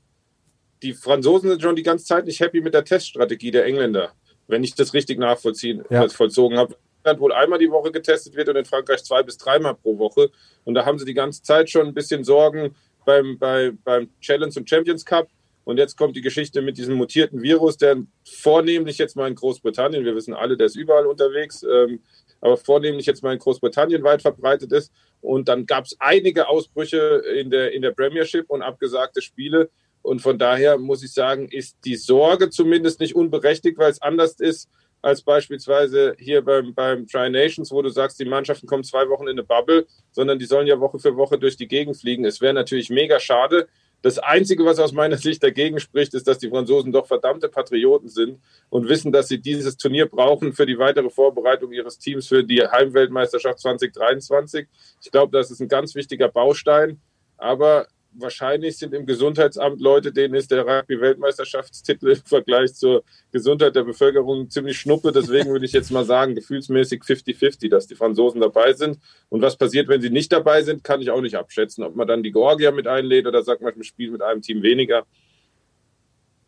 die 0.83 0.93
Franzosen 0.93 1.49
sind 1.49 1.61
schon 1.61 1.77
die 1.77 1.83
ganze 1.83 2.03
Zeit 2.03 2.25
nicht 2.25 2.41
happy 2.41 2.59
mit 2.59 2.73
der 2.73 2.83
Teststrategie 2.83 3.51
der 3.51 3.65
Engländer 3.65 4.11
wenn 4.47 4.63
ich 4.63 4.75
das 4.75 4.93
richtig 4.93 5.19
nachvollziehen, 5.19 5.83
ja. 5.89 6.07
vollzogen 6.09 6.57
habe. 6.57 6.75
Wohl 7.19 7.33
einmal 7.33 7.59
die 7.59 7.69
Woche 7.69 7.91
getestet 7.91 8.35
wird 8.35 8.49
und 8.49 8.55
in 8.55 8.65
Frankreich 8.65 9.03
zwei 9.03 9.21
bis 9.21 9.37
dreimal 9.37 9.75
pro 9.75 9.99
Woche. 9.99 10.31
Und 10.63 10.73
da 10.73 10.85
haben 10.85 10.97
sie 10.97 11.05
die 11.05 11.13
ganze 11.13 11.43
Zeit 11.43 11.69
schon 11.69 11.85
ein 11.85 11.93
bisschen 11.93 12.23
Sorgen 12.23 12.75
beim, 13.05 13.37
bei, 13.37 13.73
beim 13.83 14.09
Challenge 14.21 14.53
und 14.57 14.67
Champions 14.67 15.05
Cup. 15.05 15.29
Und 15.65 15.77
jetzt 15.77 15.97
kommt 15.97 16.15
die 16.15 16.21
Geschichte 16.21 16.61
mit 16.61 16.77
diesem 16.77 16.95
mutierten 16.95 17.41
Virus, 17.41 17.77
der 17.77 17.97
vornehmlich 18.23 18.97
jetzt 18.97 19.15
mal 19.15 19.27
in 19.27 19.35
Großbritannien, 19.35 20.05
wir 20.05 20.15
wissen 20.15 20.33
alle, 20.33 20.57
der 20.57 20.67
ist 20.67 20.75
überall 20.75 21.07
unterwegs, 21.07 21.63
ähm, 21.63 22.01
aber 22.39 22.57
vornehmlich 22.57 23.07
jetzt 23.07 23.23
mal 23.23 23.33
in 23.33 23.39
Großbritannien 23.39 24.03
weit 24.03 24.21
verbreitet 24.21 24.71
ist. 24.71 24.91
Und 25.21 25.47
dann 25.47 25.65
gab 25.65 25.85
es 25.85 25.95
einige 25.99 26.47
Ausbrüche 26.47 27.23
in 27.35 27.49
der, 27.49 27.71
in 27.73 27.81
der 27.81 27.91
Premiership 27.91 28.49
und 28.49 28.61
abgesagte 28.61 29.21
Spiele. 29.23 29.69
Und 30.05 30.21
von 30.21 30.37
daher 30.37 30.77
muss 30.77 31.03
ich 31.03 31.13
sagen, 31.13 31.47
ist 31.49 31.77
die 31.83 31.95
Sorge 31.95 32.51
zumindest 32.51 32.99
nicht 32.99 33.15
unberechtigt, 33.15 33.79
weil 33.79 33.89
es 33.89 34.03
anders 34.03 34.39
ist 34.39 34.69
als 35.01 35.23
beispielsweise 35.23 36.15
hier 36.19 36.43
beim, 36.43 36.75
beim 36.75 37.07
Tri 37.07 37.29
Nations, 37.31 37.71
wo 37.71 37.81
du 37.81 37.89
sagst, 37.89 38.19
die 38.19 38.25
Mannschaften 38.25 38.67
kommen 38.67 38.83
zwei 38.83 39.09
Wochen 39.09 39.23
in 39.23 39.31
eine 39.31 39.43
Bubble, 39.43 39.87
sondern 40.11 40.37
die 40.37 40.45
sollen 40.45 40.67
ja 40.67 40.79
Woche 40.79 40.99
für 40.99 41.15
Woche 41.15 41.39
durch 41.39 41.57
die 41.57 41.67
Gegend 41.67 41.97
fliegen. 41.97 42.23
Es 42.23 42.39
wäre 42.39 42.53
natürlich 42.53 42.91
mega 42.91 43.19
schade. 43.19 43.67
Das 44.03 44.19
Einzige, 44.19 44.63
was 44.63 44.77
aus 44.77 44.93
meiner 44.93 45.17
Sicht 45.17 45.41
dagegen 45.41 45.79
spricht, 45.79 46.13
ist, 46.13 46.27
dass 46.27 46.37
die 46.37 46.49
Franzosen 46.49 46.91
doch 46.91 47.07
verdammte 47.07 47.49
Patrioten 47.49 48.07
sind 48.07 48.39
und 48.69 48.87
wissen, 48.87 49.11
dass 49.11 49.27
sie 49.27 49.39
dieses 49.39 49.77
Turnier 49.77 50.05
brauchen 50.05 50.53
für 50.53 50.67
die 50.67 50.77
weitere 50.77 51.09
Vorbereitung 51.09 51.71
ihres 51.71 51.97
Teams 51.97 52.27
für 52.27 52.43
die 52.43 52.61
Heimweltmeisterschaft 52.61 53.59
2023. 53.59 54.67
Ich 55.03 55.11
glaube, 55.11 55.35
das 55.35 55.49
ist 55.49 55.61
ein 55.61 55.67
ganz 55.67 55.95
wichtiger 55.95 56.27
Baustein. 56.27 57.01
Aber 57.37 57.87
wahrscheinlich 58.17 58.77
sind 58.77 58.93
im 58.93 59.05
Gesundheitsamt 59.05 59.81
Leute, 59.81 60.11
denen 60.11 60.33
ist 60.33 60.51
der 60.51 60.65
Rugby-Weltmeisterschaftstitel 60.65 62.09
im 62.09 62.21
Vergleich 62.25 62.73
zur 62.73 63.03
Gesundheit 63.31 63.75
der 63.75 63.83
Bevölkerung 63.83 64.49
ziemlich 64.49 64.77
schnuppe. 64.77 65.11
Deswegen 65.11 65.49
würde 65.51 65.65
ich 65.65 65.71
jetzt 65.71 65.91
mal 65.91 66.05
sagen, 66.05 66.35
gefühlsmäßig 66.35 67.01
50-50, 67.01 67.69
dass 67.69 67.87
die 67.87 67.95
Franzosen 67.95 68.41
dabei 68.41 68.73
sind. 68.73 68.99
Und 69.29 69.41
was 69.41 69.57
passiert, 69.57 69.87
wenn 69.87 70.01
sie 70.01 70.09
nicht 70.09 70.31
dabei 70.31 70.63
sind, 70.63 70.83
kann 70.83 71.01
ich 71.01 71.11
auch 71.11 71.21
nicht 71.21 71.35
abschätzen. 71.35 71.83
Ob 71.83 71.95
man 71.95 72.07
dann 72.07 72.23
die 72.23 72.31
Georgier 72.31 72.71
mit 72.71 72.87
einlädt 72.87 73.27
oder 73.27 73.43
sagt 73.43 73.61
man, 73.61 73.73
man 73.75 73.83
spielt 73.83 74.11
mit 74.11 74.21
einem 74.21 74.41
Team 74.41 74.61
weniger. 74.63 75.05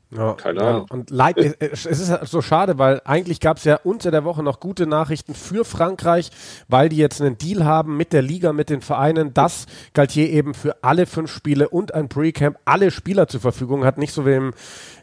Ja, 0.10 0.34
Keine 0.34 0.62
Ahnung. 0.62 0.86
Ja. 0.89 0.96
Und 0.96 1.10
leid, 1.10 1.38
es 1.38 1.86
ist 1.86 2.10
halt 2.10 2.28
so 2.28 2.41
schade, 2.41 2.78
weil 2.78 3.02
eigentlich 3.04 3.41
gab 3.41 3.58
es 3.58 3.65
ja 3.65 3.78
unter 3.84 4.10
der 4.10 4.24
Woche 4.24 4.41
noch 4.41 4.62
gute 4.62 4.88
Nachrichten 4.88 5.34
für 5.34 5.65
Frankreich, 5.65 6.30
weil 6.70 6.88
die 6.88 6.96
jetzt 6.96 7.22
einen 7.22 7.38
Deal 7.38 7.65
haben 7.65 7.98
mit 7.98 8.13
der 8.13 8.22
Liga, 8.22 8.54
mit 8.54 8.70
den 8.70 8.80
Vereinen, 8.80 9.34
dass 9.34 9.65
Galtier 9.93 10.30
eben 10.30 10.54
für 10.54 10.82
alle 10.82 11.08
fünf 11.08 11.30
Spiele 11.32 11.67
und 11.67 11.93
ein 11.93 12.08
Pre-Camp 12.08 12.58
alle 12.63 12.91
Spieler 12.91 13.28
zur 13.28 13.41
Verfügung 13.41 13.84
hat. 13.84 13.98
Nicht 13.98 14.13
so 14.13 14.26
wie 14.26 14.36
im, 14.36 14.54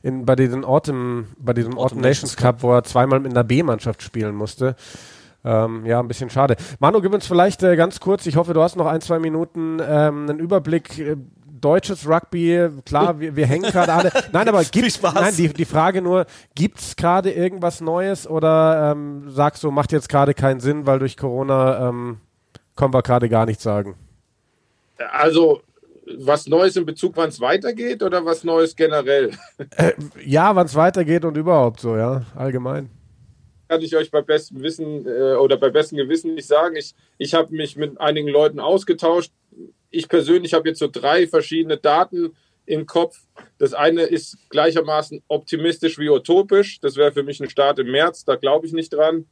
in, 0.02 0.24
bei 0.24 0.36
diesem 0.36 0.64
Autumn, 0.64 1.26
bei 1.38 1.52
diesem 1.52 1.76
Autumn 1.76 2.00
Nations 2.00 2.36
Cup, 2.36 2.62
wo 2.62 2.72
er 2.72 2.84
zweimal 2.84 3.26
in 3.26 3.34
der 3.34 3.44
B-Mannschaft 3.44 4.02
spielen 4.02 4.34
musste. 4.34 4.74
Ähm, 5.44 5.84
ja, 5.84 6.00
ein 6.00 6.08
bisschen 6.08 6.30
schade. 6.30 6.56
Manu, 6.78 7.02
gib 7.02 7.12
uns 7.12 7.26
vielleicht 7.26 7.62
äh, 7.62 7.76
ganz 7.76 8.00
kurz, 8.00 8.24
ich 8.24 8.36
hoffe, 8.36 8.54
du 8.54 8.62
hast 8.62 8.76
noch 8.76 8.86
ein, 8.86 9.02
zwei 9.02 9.18
Minuten, 9.18 9.78
ähm, 9.86 10.26
einen 10.30 10.38
Überblick. 10.38 10.98
Äh, 10.98 11.16
deutsches 11.64 12.06
Rugby, 12.06 12.68
klar, 12.84 13.18
wir, 13.18 13.34
wir 13.36 13.46
hängen 13.46 13.70
gerade 13.70 13.92
alle. 13.92 14.12
Nein, 14.32 14.48
aber 14.48 14.62
gibt's, 14.70 15.00
nein, 15.02 15.34
die, 15.36 15.48
die 15.48 15.64
Frage 15.64 16.02
nur, 16.02 16.26
gibt 16.54 16.78
es 16.78 16.96
gerade 16.96 17.32
irgendwas 17.32 17.80
Neues 17.80 18.28
oder 18.28 18.92
ähm, 18.92 19.30
sagst 19.30 19.64
du, 19.64 19.70
macht 19.70 19.92
jetzt 19.92 20.08
gerade 20.08 20.34
keinen 20.34 20.60
Sinn, 20.60 20.86
weil 20.86 20.98
durch 20.98 21.16
Corona 21.16 21.88
ähm, 21.88 22.18
können 22.76 22.92
wir 22.92 23.02
gerade 23.02 23.28
gar 23.28 23.46
nichts 23.46 23.62
sagen? 23.62 23.96
Also, 25.12 25.62
was 26.18 26.46
Neues 26.46 26.76
in 26.76 26.84
Bezug, 26.84 27.16
wann 27.16 27.30
es 27.30 27.40
weitergeht 27.40 28.02
oder 28.02 28.24
was 28.24 28.44
Neues 28.44 28.76
generell? 28.76 29.30
Äh, 29.76 29.92
ja, 30.24 30.54
wann 30.54 30.66
es 30.66 30.74
weitergeht 30.74 31.24
und 31.24 31.36
überhaupt 31.36 31.80
so, 31.80 31.96
ja, 31.96 32.22
allgemein 32.34 32.90
kann 33.66 33.80
ich 33.80 33.96
euch 33.96 34.10
bei 34.10 34.22
bestem 34.22 34.62
Wissen 34.62 35.06
äh, 35.06 35.34
oder 35.34 35.56
bei 35.56 35.70
bestem 35.70 35.96
Gewissen 35.96 36.34
nicht 36.34 36.46
sagen. 36.46 36.76
Ich, 36.76 36.94
ich 37.18 37.34
habe 37.34 37.52
mich 37.54 37.76
mit 37.76 37.98
einigen 38.00 38.28
Leuten 38.28 38.60
ausgetauscht 38.60 39.32
ich 39.94 40.08
persönlich 40.08 40.54
habe 40.54 40.68
jetzt 40.68 40.78
so 40.78 40.88
drei 40.90 41.26
verschiedene 41.26 41.76
Daten 41.76 42.36
im 42.66 42.86
Kopf. 42.86 43.18
Das 43.58 43.74
eine 43.74 44.02
ist 44.02 44.38
gleichermaßen 44.50 45.22
optimistisch 45.28 45.98
wie 45.98 46.08
utopisch. 46.08 46.80
Das 46.80 46.96
wäre 46.96 47.12
für 47.12 47.22
mich 47.22 47.40
ein 47.40 47.50
Start 47.50 47.78
im 47.78 47.90
März, 47.90 48.24
da 48.24 48.36
glaube 48.36 48.66
ich 48.66 48.72
nicht 48.72 48.92
dran. 48.92 49.26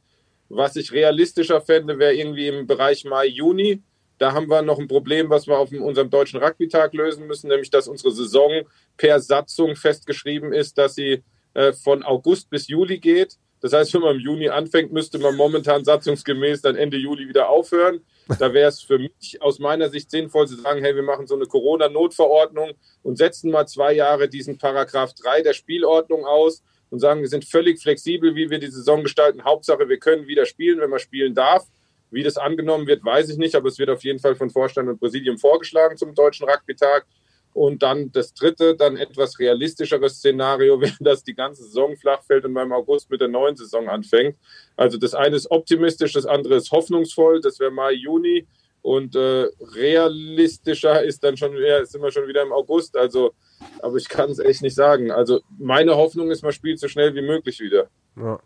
Was 0.49 0.75
ich 0.75 0.91
realistischer 0.91 1.61
fände, 1.61 1.97
wäre 1.99 2.13
irgendwie 2.13 2.47
im 2.47 2.67
Bereich 2.67 3.05
Mai, 3.05 3.25
Juni. 3.27 3.81
Da 4.19 4.33
haben 4.33 4.49
wir 4.49 4.61
noch 4.61 4.79
ein 4.79 4.87
Problem, 4.87 5.29
was 5.29 5.47
wir 5.47 5.57
auf 5.57 5.71
unserem 5.71 6.09
deutschen 6.09 6.41
Rugby-Tag 6.41 6.93
lösen 6.93 7.25
müssen, 7.25 7.47
nämlich 7.47 7.71
dass 7.71 7.87
unsere 7.87 8.11
Saison 8.11 8.61
per 8.95 9.19
Satzung 9.19 9.75
festgeschrieben 9.75 10.53
ist, 10.53 10.77
dass 10.77 10.95
sie 10.95 11.23
äh, 11.55 11.73
von 11.73 12.03
August 12.03 12.49
bis 12.49 12.67
Juli 12.67 12.99
geht. 12.99 13.37
Das 13.61 13.73
heißt, 13.73 13.93
wenn 13.93 14.01
man 14.01 14.15
im 14.15 14.21
Juni 14.21 14.49
anfängt, 14.49 14.91
müsste 14.91 15.17
man 15.17 15.35
momentan 15.35 15.83
satzungsgemäß 15.83 16.61
dann 16.61 16.75
Ende 16.75 16.97
Juli 16.97 17.27
wieder 17.27 17.49
aufhören. 17.49 18.01
Da 18.39 18.53
wäre 18.53 18.69
es 18.69 18.81
für 18.81 18.99
mich 18.99 19.41
aus 19.41 19.59
meiner 19.59 19.89
Sicht 19.89 20.09
sinnvoll 20.11 20.47
zu 20.47 20.55
sagen, 20.55 20.81
hey, 20.81 20.95
wir 20.95 21.03
machen 21.03 21.27
so 21.27 21.35
eine 21.35 21.45
Corona-Notverordnung 21.45 22.71
und 23.03 23.17
setzen 23.17 23.51
mal 23.51 23.67
zwei 23.67 23.93
Jahre 23.93 24.29
diesen 24.29 24.57
Paragraph 24.57 25.13
3 25.13 25.41
der 25.41 25.53
Spielordnung 25.53 26.25
aus 26.25 26.63
und 26.89 26.99
sagen, 26.99 27.21
wir 27.21 27.27
sind 27.27 27.45
völlig 27.45 27.81
flexibel, 27.81 28.35
wie 28.35 28.49
wir 28.49 28.59
die 28.59 28.67
Saison 28.67 29.03
gestalten. 29.03 29.43
Hauptsache, 29.43 29.89
wir 29.89 29.97
können 29.97 30.27
wieder 30.27 30.45
spielen, 30.45 30.79
wenn 30.79 30.89
man 30.89 30.99
spielen 30.99 31.33
darf. 31.33 31.65
Wie 32.11 32.21
das 32.21 32.37
angenommen 32.37 32.85
wird, 32.85 33.03
weiß 33.03 33.29
ich 33.29 33.37
nicht, 33.37 33.55
aber 33.55 33.69
es 33.69 33.79
wird 33.79 33.89
auf 33.89 34.03
jeden 34.03 34.19
Fall 34.19 34.35
von 34.35 34.51
Vorstand 34.51 34.87
und 34.87 34.99
Präsidium 34.99 35.39
vorgeschlagen 35.39 35.97
zum 35.97 36.13
Deutschen 36.13 36.47
Rugby-Tag. 36.47 37.07
Und 37.53 37.83
dann 37.83 38.11
das 38.11 38.33
dritte, 38.33 38.75
dann 38.75 38.97
etwas 38.97 39.37
realistischeres 39.39 40.17
Szenario 40.17 40.81
wäre, 40.81 40.95
dass 40.99 41.23
die 41.23 41.35
ganze 41.35 41.63
Saison 41.63 41.95
flach 41.95 42.23
fällt 42.23 42.45
und 42.45 42.53
beim 42.53 42.71
August 42.71 43.09
mit 43.09 43.21
der 43.21 43.27
neuen 43.27 43.55
Saison 43.55 43.87
anfängt. 43.87 44.37
Also 44.75 44.97
das 44.97 45.13
eine 45.13 45.35
ist 45.35 45.51
optimistisch, 45.51 46.13
das 46.13 46.25
andere 46.25 46.55
ist 46.55 46.71
hoffnungsvoll. 46.71 47.41
Das 47.41 47.59
wäre 47.59 47.71
Mai, 47.71 47.93
Juni. 47.93 48.47
Und 48.81 49.15
äh, 49.15 49.47
realistischer 49.75 51.03
ist 51.03 51.23
dann 51.23 51.37
schon, 51.37 51.55
ja, 51.55 51.85
sind 51.85 52.01
wir 52.01 52.11
schon 52.11 52.27
wieder 52.27 52.41
im 52.41 52.51
August. 52.51 52.97
Also 52.97 53.33
aber 53.79 53.97
ich 53.97 54.09
kann 54.09 54.29
es 54.29 54.39
echt 54.39 54.61
nicht 54.61 54.75
sagen. 54.75 55.11
Also 55.11 55.41
meine 55.57 55.95
Hoffnung 55.95 56.31
ist, 56.31 56.43
man 56.43 56.51
spielt 56.51 56.79
so 56.79 56.87
schnell 56.87 57.13
wie 57.15 57.21
möglich 57.21 57.59
wieder. 57.59 57.87
Ja. 58.15 58.39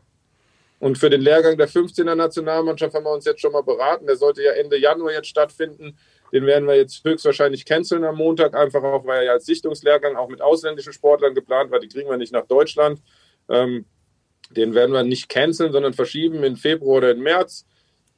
Und 0.80 0.98
für 0.98 1.10
den 1.10 1.22
Lehrgang 1.22 1.58
der 1.58 1.68
15er 1.68 2.16
Nationalmannschaft 2.16 2.94
haben 2.94 3.06
wir 3.06 3.14
uns 3.14 3.26
jetzt 3.26 3.42
schon 3.42 3.52
mal 3.52 3.64
beraten. 3.64 4.06
Der 4.06 4.16
sollte 4.16 4.44
ja 4.44 4.52
Ende 4.52 4.78
Januar 4.78 5.12
jetzt 5.12 5.28
stattfinden. 5.28 5.98
Den 6.32 6.46
werden 6.46 6.68
wir 6.68 6.76
jetzt 6.76 7.04
höchstwahrscheinlich 7.04 7.66
canceln 7.66 8.04
am 8.04 8.18
Montag, 8.18 8.56
einfach 8.56 8.84
auch, 8.84 9.06
weil 9.06 9.20
er 9.20 9.24
ja 9.24 9.32
als 9.34 9.46
Sichtungslehrgang 9.46 10.16
auch 10.16 10.30
mit 10.30 10.42
ausländischen 10.42 10.94
Sportlern 10.94 11.34
geplant 11.34 11.72
war. 11.72 11.80
Die 11.80 11.88
kriegen 11.88 12.10
wir 12.10 12.18
nicht 12.18 12.34
nach 12.34 12.46
Deutschland. 12.46 13.02
Ähm, 13.50 13.86
den 14.52 14.74
werden 14.74 14.94
wir 14.94 15.04
nicht 15.04 15.30
canceln, 15.30 15.72
sondern 15.72 15.94
verschieben 15.94 16.44
in 16.44 16.56
Februar 16.56 16.98
oder 16.98 17.12
in 17.12 17.22
März. 17.22 17.66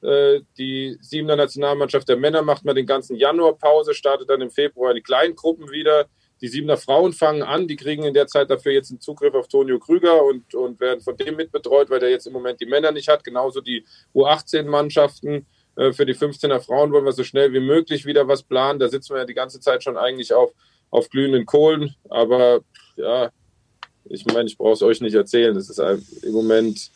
Äh, 0.02 0.42
die 0.58 0.98
siebener 1.02 1.36
Nationalmannschaft 1.36 2.08
der 2.08 2.18
Männer 2.18 2.42
macht 2.42 2.66
mal 2.66 2.74
den 2.74 2.86
ganzen 2.86 3.16
Januar 3.16 3.58
Pause, 3.58 3.94
startet 3.94 4.30
dann 4.30 4.42
im 4.42 4.50
Februar 4.50 4.94
die 4.94 5.02
kleinen 5.02 5.36
Gruppen 5.36 5.70
wieder. 5.72 6.08
Die 6.42 6.48
Siebener 6.48 6.78
Frauen 6.78 7.12
fangen 7.12 7.44
an, 7.44 7.68
die 7.68 7.76
kriegen 7.76 8.04
in 8.04 8.14
der 8.14 8.28
Zeit 8.28 8.50
dafür 8.50 8.72
jetzt 8.72 8.92
einen 8.92 9.02
Zugriff 9.02 9.34
auf 9.34 9.50
Tonio 9.50 9.78
Krüger 9.78 10.24
und, 10.24 10.56
und 10.56 10.80
werden 10.80 11.02
von 11.02 11.18
dem 11.18 11.36
mitbetreut, 11.36 11.90
weil 11.90 12.00
der 12.00 12.12
jetzt 12.12 12.28
im 12.28 12.34
Moment 12.34 12.62
die 12.62 12.66
Männer 12.66 12.94
nicht 12.94 13.10
hat. 13.10 13.26
Genauso 13.26 13.60
die 13.60 13.84
U18-Mannschaften. 14.16 15.46
Äh, 15.80 15.94
für 15.94 16.06
die 16.06 16.14
15er 16.14 16.60
Frauen 16.60 16.92
wollen 16.92 17.06
wir 17.06 17.14
so 17.14 17.24
schnell 17.24 17.54
wie 17.54 17.62
möglich 17.62 18.06
wieder 18.06 18.28
was 18.28 18.44
planen. 18.44 18.80
Da 18.80 18.90
sitzen 18.90 19.14
wir 19.14 19.20
ja 19.20 19.26
die 19.26 19.34
ganze 19.34 19.62
Zeit 19.62 19.84
schon 19.84 19.98
eigentlich 19.98 20.34
auf, 20.34 20.52
auf 20.92 21.10
glühenden 21.10 21.46
Kohlen. 21.46 21.96
Aber 22.10 22.60
ja, 22.98 23.32
ich 24.04 24.26
meine, 24.26 24.48
ich 24.48 24.58
brauche 24.58 24.74
es 24.74 24.82
euch 24.82 25.00
nicht 25.00 25.16
erzählen. 25.16 25.56
Das 25.56 25.70
ist 25.70 25.80
im 26.24 26.34
Moment 26.34 26.92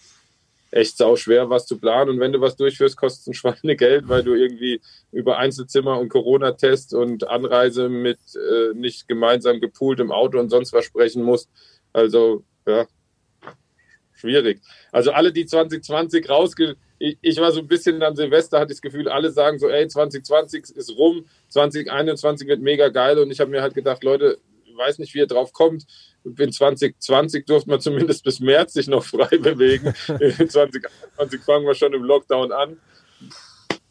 echt 0.72 0.98
sau 0.98 1.16
schwer, 1.16 1.50
was 1.50 1.66
zu 1.66 1.78
planen. 1.78 2.10
Und 2.10 2.20
wenn 2.20 2.34
du 2.34 2.42
was 2.42 2.58
durchführst, 2.58 2.98
kostet 2.98 3.22
es 3.22 3.28
ein 3.28 3.34
Schweinegeld, 3.36 4.10
weil 4.10 4.24
du 4.24 4.34
irgendwie 4.34 4.82
über 5.12 5.38
Einzelzimmer 5.38 5.98
und 6.00 6.10
Corona-Test 6.10 6.94
und 6.94 7.28
Anreise 7.30 7.88
mit 7.88 8.20
äh, 8.36 8.74
nicht 8.74 9.08
gemeinsam 9.08 9.62
gepooltem 9.62 10.12
Auto 10.12 10.40
und 10.40 10.50
sonst 10.50 10.74
was 10.74 10.84
sprechen 10.84 11.24
musst. 11.24 11.50
Also, 11.94 12.44
ja, 12.68 12.86
schwierig. 14.12 14.60
Also 14.92 15.12
alle, 15.12 15.32
die 15.32 15.46
2020 15.46 16.30
rausge... 16.30 16.76
Ich, 17.04 17.18
ich 17.22 17.38
war 17.38 17.52
so 17.52 17.60
ein 17.60 17.68
bisschen 17.68 18.02
an 18.02 18.16
Silvester, 18.16 18.60
hatte 18.60 18.72
ich 18.72 18.78
das 18.78 18.82
Gefühl, 18.82 19.10
alle 19.10 19.32
sagen 19.32 19.60
so, 19.60 19.68
ey, 19.68 19.88
2020 19.88 20.76
ist 20.76 20.98
rum, 20.98 21.26
2021 21.50 22.48
wird 22.48 22.62
mega 22.62 22.88
geil. 22.90 23.20
Und 23.20 23.30
ich 23.32 23.40
habe 23.40 23.52
mir 23.52 23.62
halt 23.62 23.74
gedacht, 23.74 24.04
Leute, 24.04 24.38
ich 24.66 24.78
weiß 24.78 25.00
nicht, 25.00 25.14
wie 25.14 25.20
ihr 25.20 25.28
drauf 25.28 25.52
kommt 25.52 25.86
in 26.24 26.52
2020 26.52 27.46
durfte 27.46 27.70
man 27.70 27.82
zumindest 27.82 28.24
bis 28.24 28.40
März 28.40 28.74
sich 28.74 28.88
noch 28.88 29.04
frei 29.04 29.38
bewegen. 29.38 29.94
In 30.08 30.50
2021 30.50 31.42
fangen 31.42 31.66
wir 31.66 31.76
schon 31.76 31.94
im 31.94 32.04
Lockdown 32.04 32.52
an. 32.52 32.78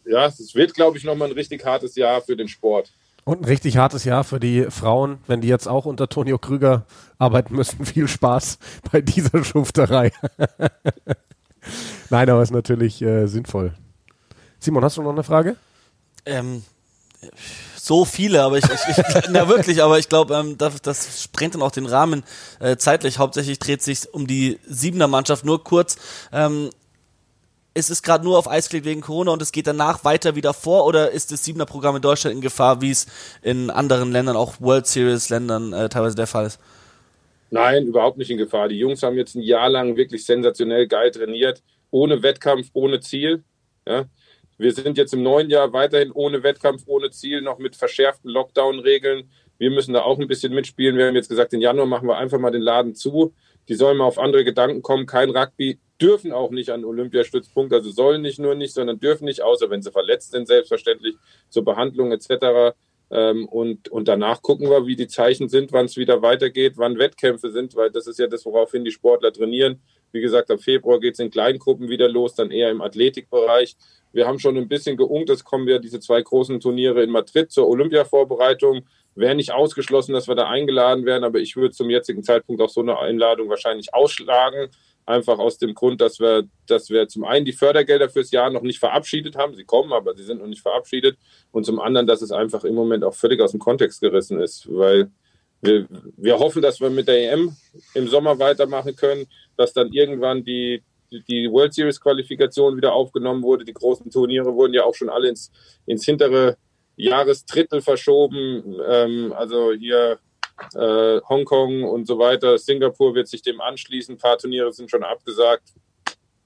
Ja, 0.05 0.27
es 0.27 0.55
wird, 0.55 0.75
glaube 0.75 0.99
ich, 0.99 1.05
nochmal 1.05 1.29
ein 1.29 1.35
richtig 1.35 1.65
hartes 1.65 1.95
Jahr 1.95 2.23
für 2.23 2.37
den 2.37 2.49
Sport. 2.49 2.93
Und 3.25 3.43
ein 3.43 3.45
richtig 3.45 3.77
hartes 3.77 4.05
Jahr 4.05 4.25
für 4.25 4.41
die 4.41 4.67
Frauen, 4.69 5.19
wenn 5.29 5.41
die 5.41 5.49
jetzt 5.49 5.69
auch 5.69 5.85
unter 5.85 6.09
Tonio 6.09 6.39
Krüger 6.39 6.87
arbeiten 7.19 7.55
müssten. 7.55 7.85
Viel 7.87 8.09
Spaß 8.09 8.59
bei 8.91 9.01
dieser 9.01 9.45
Schufterei. 9.45 10.11
Nein, 12.13 12.29
aber 12.29 12.43
ist 12.43 12.51
natürlich 12.51 13.01
äh, 13.01 13.27
sinnvoll. 13.27 13.73
Simon, 14.59 14.85
hast 14.85 14.99
du 14.99 15.03
noch 15.03 15.13
eine 15.13 15.25
Frage? 15.25 15.57
Ähm, 16.27 16.63
so 17.75 18.05
viele, 18.05 18.43
aber 18.43 18.59
ich, 18.59 18.65
ich, 18.65 18.99
ich 18.99 19.23
na 19.31 19.49
wirklich, 19.49 19.83
aber 19.83 19.99
ich 19.99 20.11
glaube, 20.11 20.35
ähm, 20.35 20.59
das, 20.59 20.83
das 20.83 21.23
sprengt 21.23 21.55
dann 21.55 21.63
auch 21.63 21.71
den 21.71 21.87
Rahmen 21.87 22.23
äh, 22.61 22.77
zeitlich. 22.77 23.19
Hauptsächlich 23.19 23.59
dreht 23.59 23.81
sich 23.81 24.13
um 24.13 24.27
die 24.27 24.59
Siebener 24.67 25.09
Mannschaft. 25.09 25.47
Nur 25.47 25.65
kurz, 25.65 25.97
ähm, 26.33 26.69
ist 27.73 27.89
es 27.89 28.03
gerade 28.03 28.25
nur 28.25 28.37
auf 28.37 28.47
Eis 28.47 28.69
gelegt 28.69 28.85
wegen 28.85 29.01
Corona 29.01 29.33
und 29.33 29.41
es 29.41 29.51
geht 29.51 29.67
danach 29.67 30.05
weiter 30.05 30.37
wieder 30.37 30.53
vor 30.53 30.85
oder 30.85 31.13
ist 31.13 31.33
das 31.33 31.43
Siebener 31.47 31.65
Programm 31.65 31.97
in 31.97 32.03
Deutschland 32.03 32.37
in 32.37 32.43
Gefahr, 32.43 32.83
wie 32.83 32.91
es 32.91 33.07
in 33.41 33.71
anderen 33.71 34.13
Ländern, 34.13 34.37
auch 34.37 34.61
World 34.61 34.87
Series 34.87 35.31
Ländern 35.31 35.73
äh, 35.73 35.89
teilweise 35.89 36.17
der 36.17 36.27
Fall 36.27 36.45
ist? 36.45 36.61
Nein, 37.51 37.87
überhaupt 37.87 38.19
nicht 38.19 38.31
in 38.31 38.37
Gefahr. 38.37 38.69
Die 38.69 38.79
Jungs 38.79 39.03
haben 39.03 39.17
jetzt 39.17 39.35
ein 39.35 39.43
Jahr 39.43 39.71
lang 39.71 39.97
wirklich 39.97 40.27
sensationell 40.27 40.87
geil 40.87 41.11
trainiert, 41.11 41.63
ohne 41.93 42.25
Wettkampf, 42.25 42.71
ohne 42.73 42.99
Ziel. 42.99 43.45
Ja, 43.87 44.07
wir 44.59 44.73
sind 44.73 44.99
jetzt 44.99 45.15
im 45.15 45.23
neuen 45.23 45.49
Jahr 45.49 45.73
weiterhin 45.73 46.11
ohne 46.11 46.43
Wettkampf, 46.43 46.83
ohne 46.87 47.11
Ziel, 47.11 47.41
noch 47.41 47.59
mit 47.59 47.77
verschärften 47.77 48.31
Lockdown-Regeln. 48.31 49.31
Wir 49.59 49.71
müssen 49.71 49.95
da 49.95 50.03
auch 50.03 50.19
ein 50.19 50.27
bisschen 50.27 50.53
mitspielen. 50.53 50.97
Wir 50.97 51.07
haben 51.07 51.15
jetzt 51.15 51.29
gesagt, 51.29 51.53
im 51.53 51.61
Januar 51.61 51.87
machen 51.87 52.09
wir 52.09 52.17
einfach 52.17 52.39
mal 52.39 52.51
den 52.51 52.63
Laden 52.63 52.97
zu. 52.97 53.33
Die 53.69 53.75
sollen 53.75 53.97
mal 53.99 54.05
auf 54.05 54.19
andere 54.19 54.45
Gedanken 54.45 54.83
kommen. 54.83 55.07
Kein 55.07 55.31
Rugby, 55.31 55.79
dürfen 56.03 56.33
auch 56.33 56.51
nicht 56.51 56.71
an 56.71 56.85
Olympiastützpunkt, 56.85 57.73
also 57.73 57.91
sollen 57.91 58.23
nicht 58.23 58.41
nur 58.41 58.57
nicht, 58.57 58.75
sondern 58.75 58.99
dürfen 58.99 59.25
nicht, 59.25 59.43
außer 59.43 59.71
wenn 59.71 59.83
sie 59.83 59.93
verletzt 59.93 60.33
sind, 60.33 60.49
selbstverständlich 60.49 61.15
zur 61.49 61.65
Behandlung 61.65 62.11
etc. 62.11 62.75
Ähm, 63.11 63.47
und, 63.47 63.89
und 63.89 64.09
danach 64.09 64.43
gucken 64.43 64.69
wir, 64.69 64.87
wie 64.87 64.97
die 64.97 65.07
Zeichen 65.07 65.49
sind, 65.49 65.73
wann 65.73 65.87
es 65.87 65.97
wieder 65.97 66.21
weitergeht, 66.21 66.75
wann 66.77 66.99
Wettkämpfe 66.99 67.51
sind, 67.51 67.77
weil 67.77 67.91
das 67.91 68.09
ist 68.09 68.19
ja 68.19 68.27
das, 68.27 68.45
woraufhin 68.45 68.85
die 68.85 68.91
Sportler 68.91 69.33
trainieren. 69.33 69.81
Wie 70.13 70.21
gesagt, 70.21 70.51
ab 70.51 70.61
Februar 70.61 71.01
geht 71.01 71.15
es 71.15 71.21
in 71.21 71.31
Kleingruppen 71.31 71.89
wieder 71.89 72.09
los, 72.09 72.35
dann 72.35 72.51
eher 72.51 72.71
im 72.71 72.83
Athletikbereich. 72.83 73.77
Wir 74.13 74.27
haben 74.27 74.39
schon 74.39 74.57
ein 74.59 74.69
bisschen 74.69 74.97
geungt, 74.97 75.31
es 75.31 75.43
kommen 75.43 75.67
ja 75.67 75.79
diese 75.79 75.99
zwei 75.99 76.21
großen 76.21 76.61
Turniere 76.61 77.03
in 77.03 77.11
Madrid 77.11 77.51
zur 77.51 77.69
Olympia-Vorbereitung. 77.69 78.85
Wäre 79.15 79.35
nicht 79.35 79.53
ausgeschlossen, 79.53 80.13
dass 80.13 80.29
wir 80.29 80.35
da 80.35 80.49
eingeladen 80.49 81.05
werden, 81.05 81.25
aber 81.25 81.39
ich 81.39 81.57
würde 81.57 81.73
zum 81.73 81.91
jetzigen 81.91 82.23
Zeitpunkt 82.23 82.63
auch 82.63 82.69
so 82.69 82.81
eine 82.81 82.99
Einladung 82.99 83.49
wahrscheinlich 83.49 83.95
ausschlagen. 83.95 84.69
Einfach 85.05 85.39
aus 85.39 85.59
dem 85.59 85.75
Grund, 85.75 86.01
dass 86.01 86.21
wir, 86.21 86.45
dass 86.67 86.89
wir 86.89 87.09
zum 87.09 87.25
einen 87.25 87.45
die 87.45 87.53
Fördergelder 87.53 88.09
fürs 88.09 88.31
Jahr 88.31 88.51
noch 88.51 88.63
nicht 88.63 88.79
verabschiedet 88.79 89.37
haben. 89.37 89.55
Sie 89.55 89.65
kommen, 89.65 89.93
aber 89.93 90.15
sie 90.15 90.23
sind 90.23 90.41
noch 90.41 90.47
nicht 90.47 90.63
verabschiedet. 90.63 91.19
Und 91.51 91.65
zum 91.65 91.81
anderen, 91.81 92.07
dass 92.07 92.23
es 92.23 92.31
einfach 92.31 92.65
im 92.65 92.75
Moment 92.75 93.03
auch 93.03 93.15
völlig 93.15 93.41
aus 93.41 93.51
dem 93.51 93.61
Kontext 93.61 94.01
gerissen 94.01 94.41
ist, 94.41 94.69
weil 94.73 95.11
wir, 95.63 95.87
wir 96.17 96.39
hoffen, 96.39 96.61
dass 96.61 96.81
wir 96.81 96.91
mit 96.91 97.09
der 97.09 97.33
EM 97.33 97.57
im 97.95 98.09
Sommer 98.09 98.39
weitermachen 98.39 98.95
können, 98.97 99.27
dass 99.57 99.73
dann 99.73 99.93
irgendwann 99.93 100.45
die, 100.45 100.83
die 101.11 101.51
World 101.51 101.73
Series 101.73 102.01
Qualifikation 102.01 102.77
wieder 102.77 102.93
aufgenommen 102.93 103.43
wurde. 103.43 103.65
Die 103.65 103.73
großen 103.73 104.11
Turniere 104.11 104.53
wurden 104.55 104.75
ja 104.75 104.85
auch 104.85 104.95
schon 104.95 105.09
alle 105.09 105.29
ins, 105.29 105.53
ins 105.87 106.05
hintere 106.05 106.57
Jahresdrittel 106.97 107.81
verschoben. 107.81 108.77
Ähm, 108.87 109.33
also 109.33 109.73
hier 109.73 110.19
äh, 110.75 111.21
Hongkong 111.29 111.85
und 111.85 112.07
so 112.07 112.19
weiter. 112.19 112.59
Singapur 112.59 113.15
wird 113.15 113.29
sich 113.29 113.43
dem 113.43 113.61
anschließen. 113.61 114.17
Ein 114.17 114.19
paar 114.19 114.39
Turniere 114.39 114.73
sind 114.73 114.91
schon 114.91 115.05
abgesagt. 115.05 115.75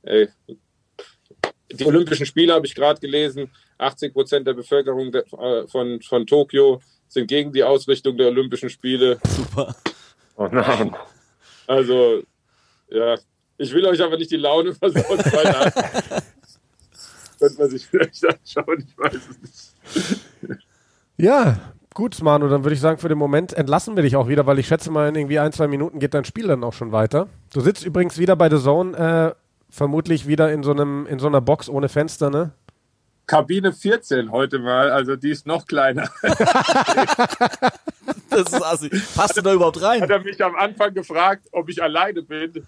Ey. 0.03 0.29
Die 1.73 1.85
Olympischen 1.85 2.27
Spiele 2.27 2.53
habe 2.53 2.67
ich 2.67 2.75
gerade 2.75 3.01
gelesen. 3.01 3.51
80 3.79 4.13
Prozent 4.13 4.47
der 4.47 4.55
Bevölkerung 4.55 5.13
äh, 5.13 5.67
von, 5.67 6.01
von 6.03 6.27
Tokio 6.27 6.81
sind 7.17 7.27
gegen 7.27 7.53
die 7.53 7.65
Ausrichtung 7.65 8.17
der 8.17 8.29
Olympischen 8.29 8.71
Spiele. 8.71 9.19
Super. 9.27 9.75
Oh 10.37 10.49
nein. 10.51 10.95
Also, 11.67 12.23
ja, 12.89 13.17
ich 13.59 13.73
will 13.73 13.85
euch 13.87 14.03
aber 14.03 14.17
nicht 14.17 14.31
die 14.31 14.37
Laune 14.37 14.75
versauen. 14.75 15.19
Könnte 17.39 17.59
man 17.59 17.71
sich 17.71 17.87
vielleicht 17.87 18.25
anschauen, 18.25 18.87
ich 18.87 18.97
weiß 18.99 19.15
es 19.15 19.41
nicht. 19.41 20.67
Ja, 21.17 21.59
gut, 21.95 22.23
Manu, 22.23 22.49
dann 22.49 22.65
würde 22.65 22.75
ich 22.75 22.81
sagen, 22.81 22.99
für 22.99 23.09
den 23.09 23.19
Moment 23.19 23.55
entlassen 23.55 23.97
wir 23.97 24.03
dich 24.03 24.17
auch 24.17 24.29
wieder, 24.29 24.47
weil 24.47 24.59
ich 24.59 24.67
schätze 24.67 24.91
mal, 24.91 25.09
in 25.09 25.15
irgendwie 25.15 25.39
ein, 25.39 25.53
zwei 25.53 25.67
Minuten 25.67 25.99
geht 25.99 26.15
dein 26.15 26.25
Spiel 26.27 26.47
dann 26.47 26.65
auch 26.65 26.75
schon 26.75 26.93
weiter. 26.93 27.29
Du 27.53 27.61
sitzt 27.61 27.85
übrigens 27.85 28.19
wieder 28.19 28.37
bei 28.37 28.51
The 28.51 28.59
Zone, 28.59 28.97
äh, 28.97 29.35
vermutlich 29.71 30.27
wieder 30.27 30.53
in 30.53 30.63
so, 30.63 30.73
einem, 30.73 31.07
in 31.07 31.19
so 31.19 31.27
einer 31.27 31.41
Box 31.41 31.69
ohne 31.69 31.89
Fenster, 31.89 32.31
ne? 32.31 32.53
Kabine 33.27 33.73
14 33.73 34.31
heute 34.31 34.59
mal, 34.59 34.91
also 34.91 35.17
die 35.17 35.31
ist 35.31 35.47
noch 35.47 35.67
kleiner. 35.67 36.09
das 38.31 38.53
ist 38.53 38.65
assi. 38.65 38.89
Passt 39.15 39.37
du 39.37 39.43
da 39.43 39.53
überhaupt 39.53 39.83
rein? 39.83 40.01
Hat 40.03 40.11
er 40.11 40.21
mich 40.21 40.43
am 40.45 40.55
Anfang 40.55 40.95
gefragt, 40.95 41.47
ob 41.53 41.69
ich 41.69 41.83
alleine 41.83 42.23
bin 42.23 42.65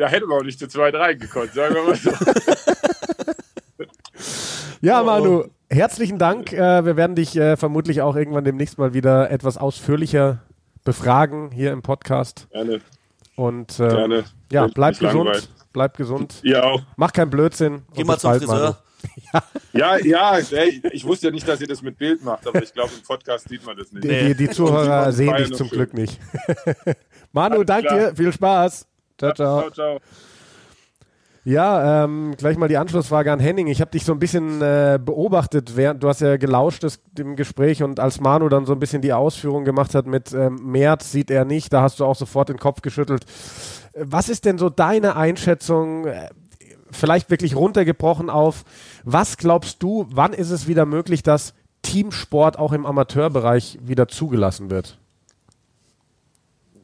da 0.00 0.08
hätte 0.08 0.26
man 0.26 0.38
auch 0.38 0.44
nicht 0.44 0.58
zu 0.58 0.66
zweit 0.66 0.94
reingekonnt, 0.94 1.52
sagen 1.52 1.74
wir 1.74 1.82
mal 1.84 1.94
so. 1.94 2.10
ja, 4.80 5.02
Manu, 5.02 5.44
herzlichen 5.68 6.18
Dank. 6.18 6.52
Äh, 6.54 6.84
wir 6.86 6.96
werden 6.96 7.16
dich 7.16 7.36
äh, 7.36 7.58
vermutlich 7.58 8.00
auch 8.00 8.16
irgendwann 8.16 8.44
demnächst 8.44 8.78
mal 8.78 8.94
wieder 8.94 9.30
etwas 9.30 9.58
ausführlicher 9.58 10.38
befragen 10.84 11.50
hier 11.50 11.72
im 11.72 11.82
Podcast. 11.82 12.48
Gerne. 12.50 12.80
Und 13.36 13.78
äh, 13.78 13.88
Gerne. 13.88 14.24
ja, 14.50 14.68
bleib 14.68 14.98
gesund. 14.98 15.26
Langweilig. 15.26 15.48
Bleib 15.72 15.96
gesund. 15.98 16.40
Ja 16.42 16.62
auch. 16.62 16.82
Mach 16.96 17.12
keinen 17.12 17.30
Blödsinn. 17.30 17.82
Geh 17.94 18.04
mal 18.04 18.18
zum 18.18 18.32
Friseur. 18.34 18.78
Ja, 19.72 19.96
ja, 19.98 20.36
ey, 20.38 20.82
ich 20.90 21.04
wusste 21.04 21.28
ja 21.28 21.32
nicht, 21.32 21.46
dass 21.46 21.60
ihr 21.60 21.68
das 21.68 21.80
mit 21.80 21.96
Bild 21.96 22.24
macht, 22.24 22.44
aber 22.48 22.60
ich 22.60 22.72
glaube, 22.72 22.90
im 22.96 23.02
Podcast 23.04 23.48
sieht 23.48 23.64
man 23.64 23.76
das 23.76 23.92
nicht. 23.92 24.02
Die, 24.02 24.08
die, 24.08 24.34
die 24.34 24.50
Zuhörer 24.50 25.12
sehen 25.12 25.36
dich 25.36 25.52
zum 25.52 25.68
schön. 25.68 25.78
Glück 25.78 25.94
nicht. 25.94 26.18
Manu, 27.32 27.62
danke 27.62 27.88
dir. 27.88 28.16
Viel 28.16 28.32
Spaß. 28.32 28.88
Ciao, 29.16 29.32
ciao. 29.32 29.60
ciao, 29.60 29.70
ciao. 29.70 30.00
Ja, 31.44 32.04
ähm, 32.04 32.34
gleich 32.36 32.58
mal 32.58 32.68
die 32.68 32.76
Anschlussfrage 32.76 33.32
an 33.32 33.40
Henning. 33.40 33.66
Ich 33.68 33.80
habe 33.80 33.90
dich 33.90 34.04
so 34.04 34.12
ein 34.12 34.18
bisschen 34.18 34.60
äh, 34.60 34.98
beobachtet, 35.02 35.74
während 35.74 36.02
du 36.02 36.08
hast 36.08 36.20
ja 36.20 36.36
gelauscht 36.36 36.84
das, 36.84 37.00
dem 37.12 37.34
Gespräch 37.34 37.82
und 37.82 37.98
als 37.98 38.20
Manu 38.20 38.48
dann 38.50 38.66
so 38.66 38.74
ein 38.74 38.78
bisschen 38.78 39.00
die 39.00 39.14
Ausführung 39.14 39.64
gemacht 39.64 39.94
hat 39.94 40.06
mit 40.06 40.34
ähm, 40.34 40.60
März 40.62 41.12
sieht 41.12 41.30
er 41.30 41.46
nicht, 41.46 41.72
da 41.72 41.80
hast 41.80 41.98
du 41.98 42.04
auch 42.04 42.16
sofort 42.16 42.50
den 42.50 42.58
Kopf 42.58 42.82
geschüttelt. 42.82 43.24
Was 43.94 44.28
ist 44.28 44.44
denn 44.44 44.58
so 44.58 44.68
deine 44.68 45.16
Einschätzung, 45.16 46.06
äh, 46.06 46.28
vielleicht 46.90 47.30
wirklich 47.30 47.56
runtergebrochen 47.56 48.30
auf, 48.30 48.64
was 49.04 49.36
glaubst 49.36 49.82
du, 49.82 50.06
wann 50.10 50.32
ist 50.32 50.50
es 50.50 50.68
wieder 50.68 50.86
möglich, 50.86 51.22
dass 51.22 51.54
Teamsport 51.82 52.58
auch 52.58 52.72
im 52.72 52.86
Amateurbereich 52.86 53.78
wieder 53.82 54.08
zugelassen 54.08 54.70
wird? 54.70 54.98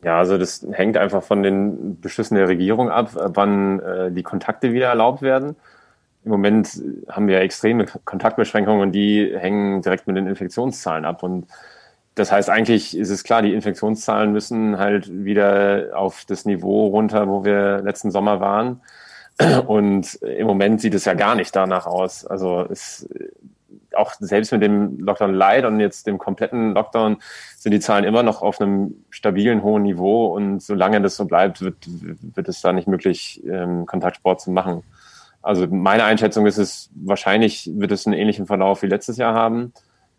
Ja, 0.03 0.19
also 0.19 0.39
das 0.39 0.65
hängt 0.71 0.97
einfach 0.97 1.23
von 1.23 1.43
den 1.43 2.01
Beschlüssen 2.01 2.37
der 2.37 2.49
Regierung 2.49 2.91
ab, 2.91 3.11
wann 3.15 3.81
äh, 3.81 4.13
die 4.13 4.23
Kontakte 4.23 4.73
wieder 4.73 4.87
erlaubt 4.87 5.21
werden. 5.23 5.57
Im 6.25 6.31
Moment 6.31 6.83
haben 7.09 7.29
wir 7.29 7.41
extreme 7.41 7.87
Kontaktbeschränkungen 8.05 8.83
und 8.83 8.93
die 8.93 9.33
hängen 9.37 9.83
direkt 9.83 10.07
mit 10.07 10.17
den 10.17 10.27
Infektionszahlen 10.27 11.05
ab. 11.05 11.23
Und 11.23 11.47
das 12.17 12.33
heißt, 12.33 12.51
eigentlich 12.51 12.97
ist 12.97 13.11
es 13.11 13.25
klar, 13.25 13.43
die 13.43 13.53
Infektionszahlen 13.53 14.33
müssen 14.33 14.79
halt 14.79 15.09
wieder 15.25 15.91
auf 15.95 16.25
das 16.27 16.45
Niveau 16.45 16.87
runter, 16.87 17.29
wo 17.29 17.45
wir 17.45 17.79
letzten 17.83 18.11
Sommer 18.11 18.41
waren. 18.41 18.81
Und 19.67 20.15
im 20.15 20.47
Moment 20.47 20.81
sieht 20.81 20.95
es 20.95 21.05
ja 21.05 21.15
gar 21.15 21.35
nicht 21.35 21.55
danach 21.55 21.87
aus. 21.87 22.25
Also 22.25 22.67
es 22.71 23.07
auch 23.97 24.15
selbst 24.19 24.53
mit 24.53 24.63
dem 24.63 24.99
Lockdown 25.01 25.35
Light 25.35 25.65
und 25.65 25.81
jetzt 25.81 26.07
dem 26.07 26.19
kompletten 26.19 26.73
Lockdown 26.73 27.17
sind 27.57 27.73
die 27.73 27.81
Zahlen 27.81 28.05
immer 28.05 28.23
noch 28.23 28.43
auf 28.43 28.61
einem 28.61 29.05
stabilen 29.11 29.63
hohen 29.63 29.83
Niveau 29.83 30.27
und 30.27 30.61
solange 30.61 31.01
das 31.01 31.17
so 31.17 31.25
bleibt, 31.25 31.63
wird, 31.63 31.77
wird 31.87 32.49
es 32.49 32.61
da 32.61 32.73
nicht 32.73 32.89
möglich, 32.89 33.43
ähm, 33.47 33.87
Kontaktsport 33.87 34.41
zu 34.41 34.51
machen. 34.51 34.83
Also 35.43 35.67
meine 35.69 36.05
Einschätzung 36.05 36.47
ist 36.47 36.59
es, 36.59 36.91
wahrscheinlich 36.95 37.71
wird 37.75 37.93
es 37.93 38.07
einen 38.07 38.15
ähnlichen 38.15 38.47
Verlauf 38.47 38.83
wie 38.83 38.89
letztes 38.89 39.17
Jahr 39.17 39.35
haben, 39.35 39.73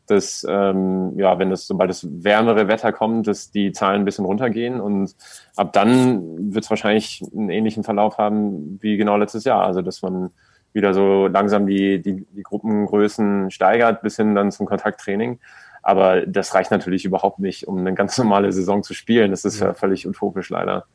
dass 0.07 0.45
ähm, 0.49 1.13
ja, 1.17 1.37
wenn 1.39 1.51
es 1.51 1.67
sobald 1.67 1.89
es 1.91 2.07
wärmere 2.09 2.67
Wetter 2.67 2.91
kommt, 2.91 3.27
dass 3.27 3.51
die 3.51 3.71
Zahlen 3.71 4.01
ein 4.01 4.05
bisschen 4.05 4.25
runtergehen 4.25 4.79
und 4.79 5.15
ab 5.55 5.73
dann 5.73 6.53
wird 6.53 6.63
es 6.63 6.69
wahrscheinlich 6.69 7.23
einen 7.35 7.49
ähnlichen 7.49 7.83
Verlauf 7.83 8.17
haben 8.17 8.79
wie 8.81 8.97
genau 8.97 9.17
letztes 9.17 9.43
Jahr. 9.43 9.63
Also 9.65 9.81
dass 9.81 10.01
man 10.01 10.31
wieder 10.73 10.93
so 10.93 11.27
langsam 11.27 11.65
die, 11.65 12.01
die, 12.01 12.25
die 12.31 12.43
Gruppengrößen 12.43 13.51
steigert 13.51 14.01
bis 14.01 14.15
hin 14.15 14.35
dann 14.35 14.51
zum 14.51 14.65
Kontakttraining. 14.65 15.39
Aber 15.81 16.25
das 16.25 16.53
reicht 16.53 16.71
natürlich 16.71 17.05
überhaupt 17.05 17.39
nicht, 17.39 17.67
um 17.67 17.77
eine 17.77 17.93
ganz 17.93 18.17
normale 18.19 18.51
Saison 18.51 18.83
zu 18.83 18.93
spielen. 18.93 19.31
Das 19.31 19.45
ist 19.45 19.59
ja 19.59 19.73
völlig 19.73 20.07
utopisch 20.07 20.49
leider. 20.49 20.85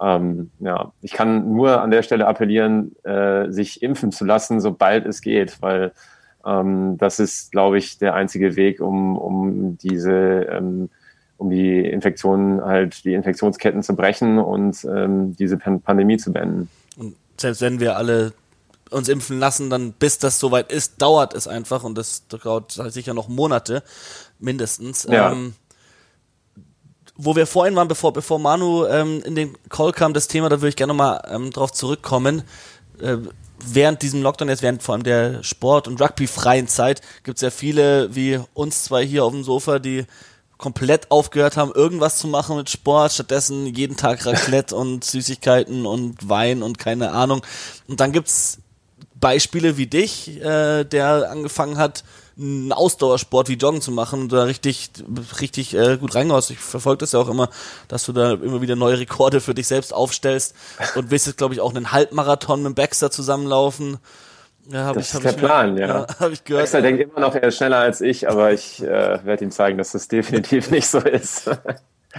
Ähm, 0.00 0.50
ja, 0.60 0.92
ich 1.02 1.12
kann 1.12 1.52
nur 1.52 1.82
an 1.82 1.90
der 1.90 2.02
Stelle 2.02 2.26
appellieren, 2.26 2.96
äh, 3.04 3.50
sich 3.50 3.82
impfen 3.82 4.12
zu 4.12 4.24
lassen, 4.24 4.60
sobald 4.60 5.06
es 5.06 5.20
geht, 5.20 5.60
weil 5.60 5.92
ähm, 6.44 6.96
das 6.98 7.18
ist, 7.18 7.52
glaube 7.52 7.78
ich, 7.78 7.98
der 7.98 8.14
einzige 8.14 8.56
Weg, 8.56 8.80
um, 8.80 9.16
um 9.16 9.78
diese, 9.78 10.46
ähm, 10.50 10.90
um 11.36 11.50
die 11.50 11.80
Infektionen 11.80 12.62
halt, 12.64 13.04
die 13.04 13.14
Infektionsketten 13.14 13.82
zu 13.82 13.94
brechen 13.94 14.38
und 14.38 14.84
ähm, 14.84 15.36
diese 15.36 15.56
Pandemie 15.56 16.16
zu 16.16 16.32
beenden. 16.32 16.68
Und 16.96 17.16
selbst 17.36 17.60
wenn 17.60 17.80
wir 17.80 17.96
alle 17.96 18.32
uns 18.90 19.08
impfen 19.08 19.38
lassen, 19.38 19.70
dann 19.70 19.92
bis 19.92 20.18
das 20.18 20.38
soweit 20.38 20.72
ist, 20.72 21.00
dauert 21.00 21.34
es 21.34 21.46
einfach 21.46 21.84
und 21.84 21.96
das 21.96 22.26
dauert 22.26 22.72
sicher 22.72 23.14
noch 23.14 23.28
Monate 23.28 23.82
mindestens. 24.38 25.06
Ja. 25.08 25.32
Ähm, 25.32 25.54
wo 27.22 27.36
wir 27.36 27.46
vorhin 27.46 27.76
waren, 27.76 27.88
bevor, 27.88 28.12
bevor 28.12 28.38
Manu 28.38 28.86
ähm, 28.86 29.22
in 29.24 29.34
den 29.34 29.56
Call 29.68 29.92
kam, 29.92 30.14
das 30.14 30.26
Thema, 30.26 30.48
da 30.48 30.56
würde 30.56 30.70
ich 30.70 30.76
gerne 30.76 30.94
nochmal 30.94 31.22
ähm, 31.30 31.50
drauf 31.50 31.70
zurückkommen. 31.72 32.42
Äh, 33.00 33.18
während 33.64 34.02
diesem 34.02 34.22
Lockdown, 34.22 34.48
jetzt 34.48 34.62
während 34.62 34.82
vor 34.82 34.94
allem 34.94 35.04
der 35.04 35.42
Sport- 35.42 35.88
und 35.88 36.00
Rugby-freien 36.00 36.68
Zeit, 36.68 37.00
gibt 37.24 37.38
es 37.38 37.42
ja 37.42 37.50
viele 37.50 38.14
wie 38.14 38.40
uns 38.54 38.84
zwei 38.84 39.04
hier 39.04 39.24
auf 39.24 39.32
dem 39.32 39.44
Sofa, 39.44 39.78
die 39.78 40.06
komplett 40.58 41.10
aufgehört 41.10 41.56
haben, 41.56 41.72
irgendwas 41.72 42.18
zu 42.18 42.28
machen 42.28 42.56
mit 42.56 42.68
Sport, 42.68 43.12
stattdessen 43.12 43.66
jeden 43.66 43.96
Tag 43.96 44.26
Raclette 44.26 44.76
und 44.76 45.04
Süßigkeiten 45.04 45.86
und 45.86 46.28
Wein 46.28 46.62
und 46.62 46.78
keine 46.78 47.12
Ahnung. 47.12 47.42
Und 47.88 48.00
dann 48.00 48.12
gibt's 48.12 48.58
Beispiele 49.20 49.76
wie 49.76 49.86
dich, 49.86 50.40
äh, 50.40 50.84
der 50.84 51.30
angefangen 51.30 51.76
hat, 51.76 52.04
einen 52.38 52.72
Ausdauersport 52.72 53.48
wie 53.48 53.54
Joggen 53.54 53.82
zu 53.82 53.92
machen 53.92 54.22
und 54.22 54.32
da 54.32 54.44
richtig, 54.44 54.90
richtig 55.40 55.74
äh, 55.74 55.98
gut 55.98 56.14
reingehaust. 56.14 56.50
Ich 56.50 56.58
verfolge 56.58 56.98
das 56.98 57.12
ja 57.12 57.20
auch 57.20 57.28
immer, 57.28 57.50
dass 57.88 58.06
du 58.06 58.12
da 58.12 58.32
immer 58.32 58.62
wieder 58.62 58.76
neue 58.76 58.98
Rekorde 58.98 59.40
für 59.40 59.54
dich 59.54 59.66
selbst 59.66 59.92
aufstellst 59.92 60.54
und 60.94 61.10
willst 61.10 61.26
jetzt, 61.26 61.36
glaube 61.36 61.54
ich, 61.54 61.60
auch 61.60 61.74
einen 61.74 61.92
Halbmarathon 61.92 62.62
mit 62.62 62.74
Baxter 62.74 63.10
zusammenlaufen. 63.10 63.98
Ja, 64.70 64.92
das 64.92 65.08
ich, 65.08 65.14
ist 65.14 65.24
der 65.24 65.32
Plan, 65.32 65.76
ja. 65.76 65.86
ja 65.86 66.06
hab 66.18 66.32
ich 66.32 66.44
gehört. 66.44 66.64
Baxter 66.64 66.82
denkt 66.82 67.02
immer 67.02 67.20
noch, 67.20 67.34
er 67.34 67.44
ist 67.44 67.56
schneller 67.56 67.78
als 67.78 68.00
ich, 68.00 68.28
aber 68.28 68.52
ich 68.52 68.82
äh, 68.82 69.24
werde 69.24 69.44
ihm 69.44 69.50
zeigen, 69.50 69.76
dass 69.76 69.92
das 69.92 70.08
definitiv 70.08 70.70
nicht 70.70 70.86
so 70.86 70.98
ist. 70.98 71.50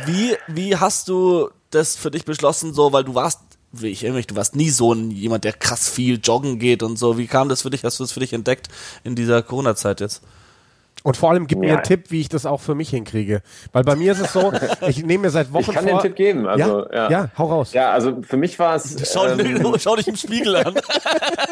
wie, 0.06 0.36
wie 0.48 0.78
hast 0.78 1.08
du 1.08 1.50
das 1.72 1.96
für 1.96 2.12
dich 2.12 2.26
beschlossen, 2.26 2.74
so, 2.74 2.94
weil 2.94 3.04
du 3.04 3.16
warst 3.16 3.40
wie 3.72 3.88
ich 3.88 4.04
erinnere 4.04 4.20
mich, 4.20 4.28
du 4.28 4.36
warst 4.36 4.56
nie 4.56 4.70
so 4.70 4.94
ein 4.94 5.12
jemand, 5.12 5.44
der 5.44 5.54
krass 5.54 5.90
viel 5.90 6.20
joggen 6.22 6.60
geht 6.60 6.84
und 6.84 6.98
so. 6.98 7.18
Wie 7.18 7.28
kam 7.28 7.50
das 7.50 7.62
für 7.62 7.70
dich? 7.70 7.84
Hast 7.84 8.00
du 8.00 8.04
das 8.04 8.12
für 8.12 8.20
dich 8.20 8.34
entdeckt 8.34 8.68
in 9.04 9.16
dieser 9.16 9.42
Corona-Zeit 9.42 10.02
jetzt? 10.02 10.22
Und 11.04 11.18
vor 11.18 11.32
allem 11.32 11.48
gib 11.48 11.58
mir 11.58 11.74
einen 11.74 11.84
Tipp, 11.84 12.12
wie 12.12 12.22
ich 12.22 12.30
das 12.30 12.46
auch 12.46 12.62
für 12.62 12.76
mich 12.76 12.92
hinkriege. 12.92 13.42
Weil 13.72 13.84
bei 13.84 13.96
mir 13.96 14.12
ist 14.12 14.20
es 14.20 14.34
so, 14.34 14.54
ich 14.88 15.04
nehme 15.04 15.24
mir 15.24 15.30
seit 15.32 15.52
Wochen 15.52 15.64
vor... 15.64 15.74
Ich 15.74 15.80
kann 15.80 15.90
vor, 15.90 16.00
den 16.00 16.08
Tipp 16.10 16.16
geben. 16.16 16.48
Also, 16.48 16.86
ja, 16.92 16.94
ja. 16.94 17.10
ja, 17.10 17.30
hau 17.38 17.46
raus. 17.46 17.74
Ja, 17.74 17.92
also 17.92 18.22
für 18.22 18.38
mich 18.38 18.60
war 18.60 18.76
es... 18.76 18.96
Schau, 19.12 19.26
ähm, 19.28 19.76
schau 19.80 19.96
dich 19.96 20.08
im 20.08 20.16
Spiegel 20.16 20.58
an. 20.58 20.76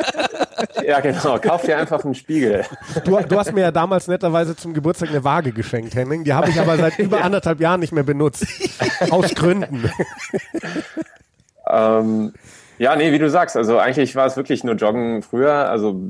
ja, 0.86 0.99
genau. 0.99 1.39
Kauf 1.39 1.63
dir 1.63 1.77
einfach 1.77 2.03
einen 2.03 2.13
Spiegel. 2.13 2.63
Du, 3.05 3.19
du, 3.21 3.38
hast 3.38 3.51
mir 3.53 3.62
ja 3.62 3.71
damals 3.71 4.08
netterweise 4.08 4.55
zum 4.55 4.73
Geburtstag 4.73 5.10
eine 5.10 5.23
Waage 5.23 5.51
geschenkt, 5.51 5.95
Henning. 5.95 6.23
Die 6.23 6.34
habe 6.34 6.51
ich 6.51 6.60
aber 6.60 6.77
seit 6.77 6.99
über 6.99 7.23
anderthalb 7.23 7.60
Jahren 7.60 7.79
nicht 7.79 7.91
mehr 7.91 8.03
benutzt. 8.03 8.45
Aus 9.10 9.34
Gründen. 9.34 9.89
Ähm, 11.69 12.34
ja, 12.77 12.95
nee, 12.95 13.12
wie 13.12 13.19
du 13.19 13.29
sagst, 13.29 13.58
also 13.58 13.77
eigentlich 13.77 14.15
war 14.15 14.25
es 14.25 14.38
wirklich 14.38 14.63
nur 14.63 14.75
Joggen 14.75 15.21
früher. 15.21 15.69
Also 15.69 16.01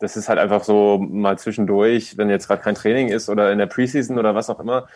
das 0.00 0.16
ist 0.16 0.28
halt 0.28 0.38
einfach 0.38 0.64
so 0.64 0.98
mal 0.98 1.38
zwischendurch, 1.38 2.18
wenn 2.18 2.28
jetzt 2.28 2.48
gerade 2.48 2.62
kein 2.62 2.74
Training 2.74 3.08
ist 3.08 3.28
oder 3.28 3.52
in 3.52 3.58
der 3.58 3.66
Preseason 3.66 4.18
oder 4.18 4.34
was 4.34 4.50
auch 4.50 4.60
immer. 4.60 4.88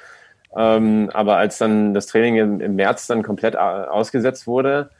Ähm, 0.56 1.10
aber 1.12 1.36
als 1.36 1.58
dann 1.58 1.94
das 1.94 2.06
Training 2.06 2.36
im, 2.36 2.60
im 2.60 2.74
März 2.74 3.06
dann 3.06 3.22
komplett 3.22 3.56
ausgesetzt 3.56 4.46
wurde, 4.46 4.90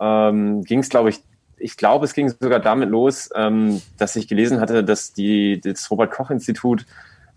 ähm, 0.00 0.62
ging 0.64 0.80
es, 0.80 0.88
glaube 0.88 1.10
ich, 1.10 1.20
ich 1.58 1.76
glaube, 1.76 2.06
es 2.06 2.14
ging 2.14 2.28
sogar 2.28 2.58
damit 2.58 2.88
los, 2.88 3.30
ähm, 3.36 3.82
dass 3.98 4.16
ich 4.16 4.26
gelesen 4.28 4.60
hatte, 4.60 4.82
dass 4.82 5.12
die, 5.12 5.60
das 5.60 5.90
Robert-Koch-Institut 5.90 6.86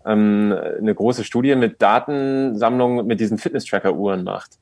ähm, 0.04 0.54
eine 0.78 0.94
große 0.94 1.22
Studie 1.22 1.54
mit 1.54 1.82
Datensammlung 1.82 3.06
mit 3.06 3.20
diesen 3.20 3.38
Fitness-Tracker-Uhren 3.38 4.24
macht 4.24 4.58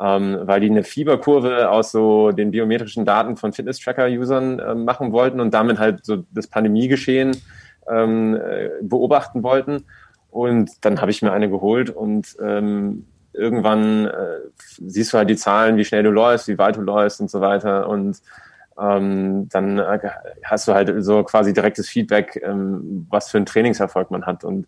ähm, 0.00 0.38
weil 0.42 0.60
die 0.60 0.70
eine 0.70 0.84
Fieberkurve 0.84 1.70
aus 1.70 1.92
so 1.92 2.32
den 2.32 2.50
biometrischen 2.50 3.04
Daten 3.04 3.36
von 3.36 3.52
Fitness-Tracker-Usern 3.52 4.58
äh, 4.58 4.74
machen 4.74 5.12
wollten 5.12 5.40
und 5.40 5.52
damit 5.54 5.78
halt 5.78 6.04
so 6.04 6.24
das 6.32 6.46
Pandemiegeschehen 6.46 7.36
ähm, 7.88 8.36
äh, 8.36 8.70
beobachten 8.82 9.42
wollten. 9.42 9.84
Und 10.30 10.70
dann 10.84 11.00
habe 11.00 11.10
ich 11.10 11.22
mir 11.22 11.32
eine 11.32 11.50
geholt 11.50 11.90
und 11.90 12.36
ähm, 12.42 13.06
irgendwann 13.34 14.06
äh, 14.06 14.38
siehst 14.56 15.12
du 15.12 15.18
halt 15.18 15.30
die 15.30 15.36
Zahlen, 15.36 15.76
wie 15.76 15.84
schnell 15.84 16.02
du 16.02 16.10
läufst, 16.10 16.48
wie 16.48 16.58
weit 16.58 16.76
du 16.76 16.80
läufst 16.80 17.20
und 17.20 17.30
so 17.30 17.40
weiter. 17.40 17.88
Und 17.88 18.22
ähm, 18.80 19.48
dann 19.50 19.78
äh, 19.78 19.98
hast 20.44 20.68
du 20.68 20.74
halt 20.74 21.04
so 21.04 21.22
quasi 21.24 21.52
direktes 21.52 21.88
Feedback, 21.88 22.42
ähm, 22.44 23.06
was 23.10 23.30
für 23.30 23.38
einen 23.38 23.46
Trainingserfolg 23.46 24.10
man 24.10 24.26
hat. 24.26 24.44
Und 24.44 24.66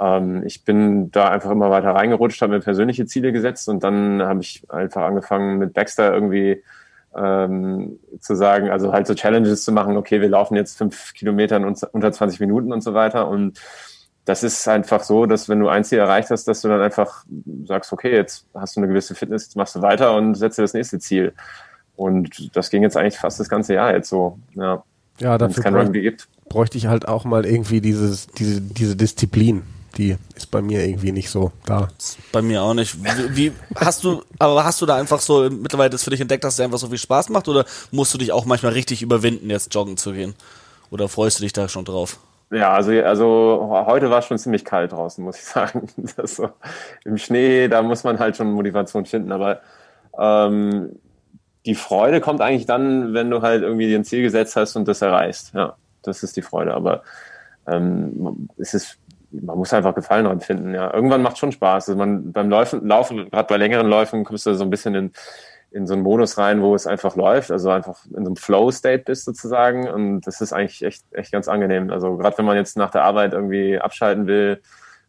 ähm, 0.00 0.42
ich 0.44 0.64
bin 0.64 1.10
da 1.10 1.28
einfach 1.28 1.50
immer 1.50 1.70
weiter 1.70 1.90
reingerutscht, 1.90 2.40
habe 2.42 2.54
mir 2.54 2.60
persönliche 2.60 3.06
Ziele 3.06 3.32
gesetzt 3.32 3.68
und 3.68 3.82
dann 3.82 4.22
habe 4.22 4.40
ich 4.40 4.62
einfach 4.70 5.02
angefangen 5.02 5.58
mit 5.58 5.74
Baxter 5.74 6.12
irgendwie 6.12 6.62
ähm, 7.16 7.98
zu 8.20 8.34
sagen, 8.34 8.70
also 8.70 8.92
halt 8.92 9.06
so 9.06 9.14
Challenges 9.14 9.64
zu 9.64 9.72
machen, 9.72 9.96
okay, 9.96 10.20
wir 10.20 10.28
laufen 10.28 10.56
jetzt 10.56 10.78
fünf 10.78 11.14
Kilometer 11.14 11.56
in 11.56 11.64
unter 11.64 12.12
20 12.12 12.38
Minuten 12.40 12.72
und 12.72 12.82
so 12.82 12.94
weiter 12.94 13.28
und 13.28 13.60
das 14.24 14.42
ist 14.42 14.68
einfach 14.68 15.02
so, 15.02 15.24
dass 15.24 15.48
wenn 15.48 15.58
du 15.58 15.68
ein 15.68 15.84
Ziel 15.84 15.98
erreicht 15.98 16.30
hast, 16.30 16.46
dass 16.46 16.60
du 16.60 16.68
dann 16.68 16.82
einfach 16.82 17.24
sagst, 17.64 17.92
okay, 17.92 18.14
jetzt 18.14 18.46
hast 18.54 18.76
du 18.76 18.80
eine 18.80 18.88
gewisse 18.88 19.14
Fitness, 19.14 19.44
jetzt 19.44 19.56
machst 19.56 19.74
du 19.74 19.80
weiter 19.80 20.14
und 20.14 20.34
setzt 20.34 20.58
dir 20.58 20.62
das 20.62 20.74
nächste 20.74 20.98
Ziel. 20.98 21.32
Und 21.96 22.54
das 22.54 22.68
ging 22.68 22.82
jetzt 22.82 22.98
eigentlich 22.98 23.18
fast 23.18 23.40
das 23.40 23.48
ganze 23.48 23.72
Jahr 23.72 23.94
jetzt 23.94 24.10
so. 24.10 24.38
Ja, 24.54 24.84
ja 25.18 25.38
dafür 25.38 25.64
bräuchte, 25.64 26.16
bräuchte 26.50 26.76
ich 26.76 26.88
halt 26.88 27.08
auch 27.08 27.24
mal 27.24 27.46
irgendwie 27.46 27.80
dieses, 27.80 28.26
diese, 28.26 28.60
diese 28.60 28.96
Disziplin 28.96 29.62
die 29.96 30.16
ist 30.34 30.50
bei 30.50 30.62
mir 30.62 30.84
irgendwie 30.84 31.12
nicht 31.12 31.30
so 31.30 31.52
da. 31.64 31.88
Bei 32.32 32.42
mir 32.42 32.62
auch 32.62 32.74
nicht. 32.74 32.96
Wie, 33.02 33.36
wie, 33.36 33.52
hast 33.76 34.04
du, 34.04 34.22
aber 34.38 34.64
hast 34.64 34.80
du 34.80 34.86
da 34.86 34.96
einfach 34.96 35.20
so 35.20 35.48
mittlerweile 35.50 35.90
das 35.90 36.04
für 36.04 36.10
dich 36.10 36.20
entdeckt, 36.20 36.44
dass 36.44 36.54
es 36.54 36.60
einfach 36.60 36.78
so 36.78 36.88
viel 36.88 36.98
Spaß 36.98 37.30
macht 37.30 37.48
oder 37.48 37.64
musst 37.90 38.14
du 38.14 38.18
dich 38.18 38.32
auch 38.32 38.44
manchmal 38.44 38.72
richtig 38.72 39.02
überwinden, 39.02 39.50
jetzt 39.50 39.74
joggen 39.74 39.96
zu 39.96 40.12
gehen? 40.12 40.34
Oder 40.90 41.08
freust 41.08 41.38
du 41.38 41.42
dich 41.42 41.52
da 41.52 41.68
schon 41.68 41.84
drauf? 41.84 42.18
Ja, 42.50 42.72
also, 42.72 42.92
also 42.92 43.84
heute 43.86 44.10
war 44.10 44.20
es 44.20 44.24
schon 44.24 44.38
ziemlich 44.38 44.64
kalt 44.64 44.92
draußen, 44.92 45.22
muss 45.22 45.36
ich 45.36 45.44
sagen. 45.44 45.88
So, 46.24 46.50
Im 47.04 47.18
Schnee, 47.18 47.68
da 47.68 47.82
muss 47.82 48.04
man 48.04 48.18
halt 48.18 48.36
schon 48.36 48.52
Motivation 48.52 49.04
finden, 49.04 49.32
aber 49.32 49.60
ähm, 50.18 50.98
die 51.66 51.74
Freude 51.74 52.20
kommt 52.20 52.40
eigentlich 52.40 52.66
dann, 52.66 53.12
wenn 53.12 53.30
du 53.30 53.42
halt 53.42 53.62
irgendwie 53.62 53.88
dir 53.88 53.98
ein 53.98 54.04
Ziel 54.04 54.22
gesetzt 54.22 54.56
hast 54.56 54.76
und 54.76 54.88
das 54.88 55.02
erreichst. 55.02 55.52
Ja, 55.54 55.76
das 56.02 56.22
ist 56.22 56.36
die 56.36 56.42
Freude. 56.42 56.72
Aber 56.72 57.02
ähm, 57.66 58.48
es 58.56 58.72
ist 58.72 58.98
man 59.30 59.58
muss 59.58 59.72
einfach 59.72 59.94
Gefallen 59.94 60.24
dran 60.24 60.40
finden. 60.40 60.74
Ja, 60.74 60.92
irgendwann 60.92 61.22
macht 61.22 61.38
schon 61.38 61.52
Spaß. 61.52 61.88
Also 61.88 61.98
man 61.98 62.32
beim 62.32 62.50
Laufen, 62.50 62.86
Laufen, 62.86 63.30
gerade 63.30 63.48
bei 63.48 63.56
längeren 63.56 63.88
Läufen, 63.88 64.24
kommst 64.24 64.46
du 64.46 64.54
so 64.54 64.64
ein 64.64 64.70
bisschen 64.70 64.94
in, 64.94 65.12
in 65.70 65.86
so 65.86 65.94
einen 65.94 66.02
Modus 66.02 66.38
rein, 66.38 66.62
wo 66.62 66.74
es 66.74 66.86
einfach 66.86 67.16
läuft, 67.16 67.50
also 67.50 67.70
einfach 67.70 68.04
in 68.06 68.24
so 68.24 68.30
einem 68.30 68.36
Flow-State 68.36 69.04
bist 69.04 69.24
sozusagen. 69.24 69.88
Und 69.88 70.22
das 70.22 70.40
ist 70.40 70.52
eigentlich 70.52 70.82
echt, 70.82 71.04
echt 71.12 71.32
ganz 71.32 71.48
angenehm. 71.48 71.90
Also 71.90 72.16
gerade 72.16 72.38
wenn 72.38 72.46
man 72.46 72.56
jetzt 72.56 72.76
nach 72.76 72.90
der 72.90 73.04
Arbeit 73.04 73.32
irgendwie 73.32 73.78
abschalten 73.78 74.26
will, 74.26 74.60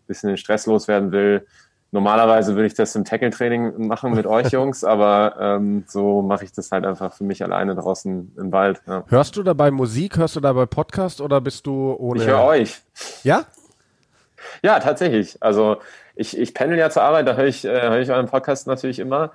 bisschen 0.08 0.30
den 0.30 0.38
Stress 0.38 0.66
loswerden 0.66 1.12
will, 1.12 1.46
Normalerweise 1.92 2.54
würde 2.54 2.68
ich 2.68 2.76
das 2.76 2.96
im 2.96 3.04
Tackle-Training 3.04 3.88
machen 3.88 4.14
mit 4.14 4.28
euch 4.28 4.48
Jungs, 4.52 4.84
aber 4.84 5.36
ähm, 5.40 5.86
so 5.88 6.22
mache 6.22 6.46
ich 6.46 6.52
das 6.52 6.72
halt 6.72 6.86
einfach 6.86 7.14
für 7.14 7.24
mich 7.24 7.44
alleine 7.44 7.74
draußen 7.74 8.36
im 8.38 8.52
Wald. 8.52 8.82
Ja. 8.86 9.04
Hörst 9.08 9.36
du 9.38 9.44
dabei 9.44 9.72
Musik, 9.72 10.18
hörst 10.18 10.36
du 10.36 10.40
dabei 10.40 10.68
Podcast 10.68 11.20
oder 11.20 11.42
bist 11.42 11.66
du 11.66 11.96
ohne? 11.98 12.22
Ich 12.22 12.28
höre 12.28 12.44
euch. 12.44 12.82
Ja? 13.24 13.46
Ja, 14.64 14.80
tatsächlich. 14.80 15.38
Also 15.42 15.78
ich, 16.16 16.38
ich 16.38 16.54
pendel 16.54 16.78
ja 16.78 16.90
zur 16.90 17.04
Arbeit, 17.04 17.28
da 17.28 17.36
höre 17.36 17.46
ich, 17.46 17.66
äh, 17.66 17.82
höre 17.82 18.00
ich 18.00 18.12
euren 18.12 18.28
Podcast 18.28 18.68
natürlich 18.68 19.00
immer. 19.00 19.32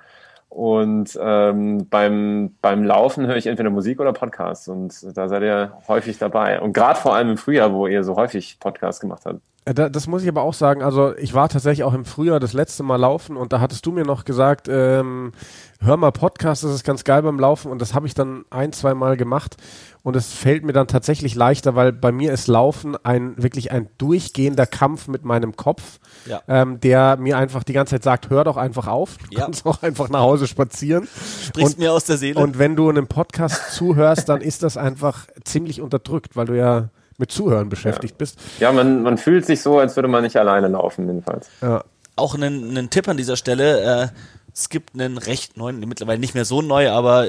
Und 0.49 1.19
ähm, 1.21 1.89
beim, 1.89 2.55
beim 2.61 2.83
Laufen 2.83 3.27
höre 3.27 3.35
ich 3.35 3.47
entweder 3.47 3.69
Musik 3.69 3.99
oder 3.99 4.13
Podcasts 4.13 4.67
und 4.69 5.17
da 5.17 5.27
seid 5.27 5.41
ihr 5.43 5.73
häufig 5.87 6.17
dabei. 6.17 6.61
Und 6.61 6.73
gerade 6.73 6.99
vor 6.99 7.13
allem 7.15 7.31
im 7.31 7.37
Frühjahr, 7.37 7.73
wo 7.73 7.87
ihr 7.87 8.03
so 8.03 8.15
häufig 8.15 8.57
Podcasts 8.59 9.01
gemacht 9.01 9.23
habt. 9.25 9.41
Äh, 9.65 9.73
das 9.73 10.07
muss 10.07 10.23
ich 10.23 10.29
aber 10.29 10.43
auch 10.43 10.53
sagen. 10.53 10.81
Also 10.81 11.15
ich 11.17 11.33
war 11.33 11.49
tatsächlich 11.49 11.83
auch 11.83 11.93
im 11.93 12.05
Frühjahr 12.05 12.39
das 12.39 12.53
letzte 12.53 12.83
Mal 12.83 12.97
laufen 12.97 13.35
und 13.35 13.51
da 13.51 13.59
hattest 13.59 13.85
du 13.85 13.91
mir 13.91 14.05
noch 14.05 14.23
gesagt, 14.23 14.67
ähm, 14.69 15.33
hör 15.81 15.97
mal 15.97 16.11
Podcast, 16.11 16.63
das 16.63 16.71
ist 16.71 16.83
ganz 16.83 17.03
geil 17.03 17.21
beim 17.23 17.39
Laufen 17.39 17.71
und 17.71 17.81
das 17.81 17.93
habe 17.93 18.07
ich 18.07 18.13
dann 18.13 18.45
ein, 18.49 18.71
zwei 18.71 18.93
Mal 18.93 19.17
gemacht 19.17 19.57
und 20.03 20.15
es 20.15 20.33
fällt 20.33 20.63
mir 20.63 20.73
dann 20.73 20.87
tatsächlich 20.87 21.35
leichter, 21.35 21.75
weil 21.75 21.91
bei 21.91 22.11
mir 22.11 22.31
ist 22.31 22.47
Laufen 22.47 22.95
ein 23.03 23.33
wirklich 23.41 23.71
ein 23.71 23.89
durchgehender 23.97 24.67
Kampf 24.67 25.07
mit 25.07 25.25
meinem 25.25 25.55
Kopf, 25.55 25.99
ja. 26.25 26.41
ähm, 26.47 26.79
der 26.79 27.17
mir 27.17 27.37
einfach 27.37 27.63
die 27.63 27.73
ganze 27.73 27.95
Zeit 27.95 28.03
sagt, 28.03 28.29
hör 28.29 28.43
doch 28.43 28.57
einfach 28.57 28.87
auf, 28.87 29.17
du 29.17 29.25
ja. 29.31 29.45
kannst 29.45 29.65
auch 29.65 29.81
einfach 29.81 30.09
nach 30.09 30.21
Hause 30.21 30.47
spazieren. 30.47 31.07
Sprichst 31.43 31.75
und, 31.75 31.79
mir 31.79 31.91
aus 31.91 32.05
der 32.05 32.17
Seele. 32.17 32.39
Und 32.39 32.59
wenn 32.59 32.75
du 32.75 32.89
einem 32.89 33.07
Podcast 33.07 33.73
zuhörst, 33.73 34.29
dann 34.29 34.41
ist 34.41 34.63
das 34.63 34.77
einfach 34.77 35.27
ziemlich 35.43 35.81
unterdrückt, 35.81 36.35
weil 36.35 36.45
du 36.45 36.55
ja 36.55 36.89
mit 37.17 37.31
Zuhören 37.31 37.69
beschäftigt 37.69 38.13
ja. 38.13 38.17
bist. 38.17 38.39
Ja, 38.59 38.71
man, 38.71 39.03
man 39.03 39.17
fühlt 39.17 39.45
sich 39.45 39.61
so, 39.61 39.79
als 39.79 39.95
würde 39.95 40.07
man 40.07 40.23
nicht 40.23 40.37
alleine 40.37 40.67
laufen, 40.67 41.07
jedenfalls. 41.07 41.49
Ja. 41.61 41.83
Auch 42.15 42.35
einen, 42.35 42.69
einen 42.69 42.89
Tipp 42.89 43.07
an 43.07 43.17
dieser 43.17 43.37
Stelle. 43.37 44.03
Äh, 44.03 44.07
es 44.53 44.69
gibt 44.69 44.93
einen 44.93 45.17
recht 45.17 45.57
neuen, 45.57 45.79
mittlerweile 45.81 46.19
nicht 46.19 46.33
mehr 46.33 46.45
so 46.45 46.61
neu, 46.61 46.89
aber 46.89 47.27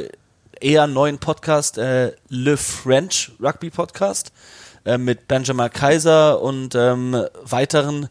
eher 0.61 0.87
neuen 0.87 1.19
Podcast, 1.19 1.79
äh, 1.79 2.13
Le 2.29 2.57
French 2.57 3.33
Rugby 3.41 3.71
Podcast, 3.71 4.33
äh, 4.85 4.99
mit 4.99 5.29
Benjamin 5.29 5.71
Kaiser 5.71 6.41
und 6.41 6.75
ähm, 6.75 7.25
weiteren 7.43 8.09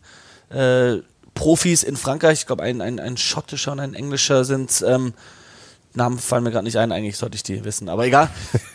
äh, 0.50 0.98
Profis 1.34 1.84
in 1.84 1.96
Frankreich. 1.96 2.42
Ich 2.42 2.48
glaube, 2.48 2.64
ein, 2.64 2.82
ein, 2.82 3.00
ein 3.00 3.18
schottischer 3.18 3.72
und 3.72 3.80
ein 3.80 3.94
englischer 3.94 4.44
sind 4.44 4.84
ähm, 4.86 5.14
Namen 5.96 6.20
fallen 6.20 6.44
mir 6.44 6.52
gerade 6.52 6.66
nicht 6.66 6.78
ein, 6.78 6.92
eigentlich 6.92 7.18
sollte 7.18 7.36
ich 7.36 7.44
die 7.44 7.64
wissen, 7.64 7.90
aber 7.90 8.06
egal. 8.06 8.30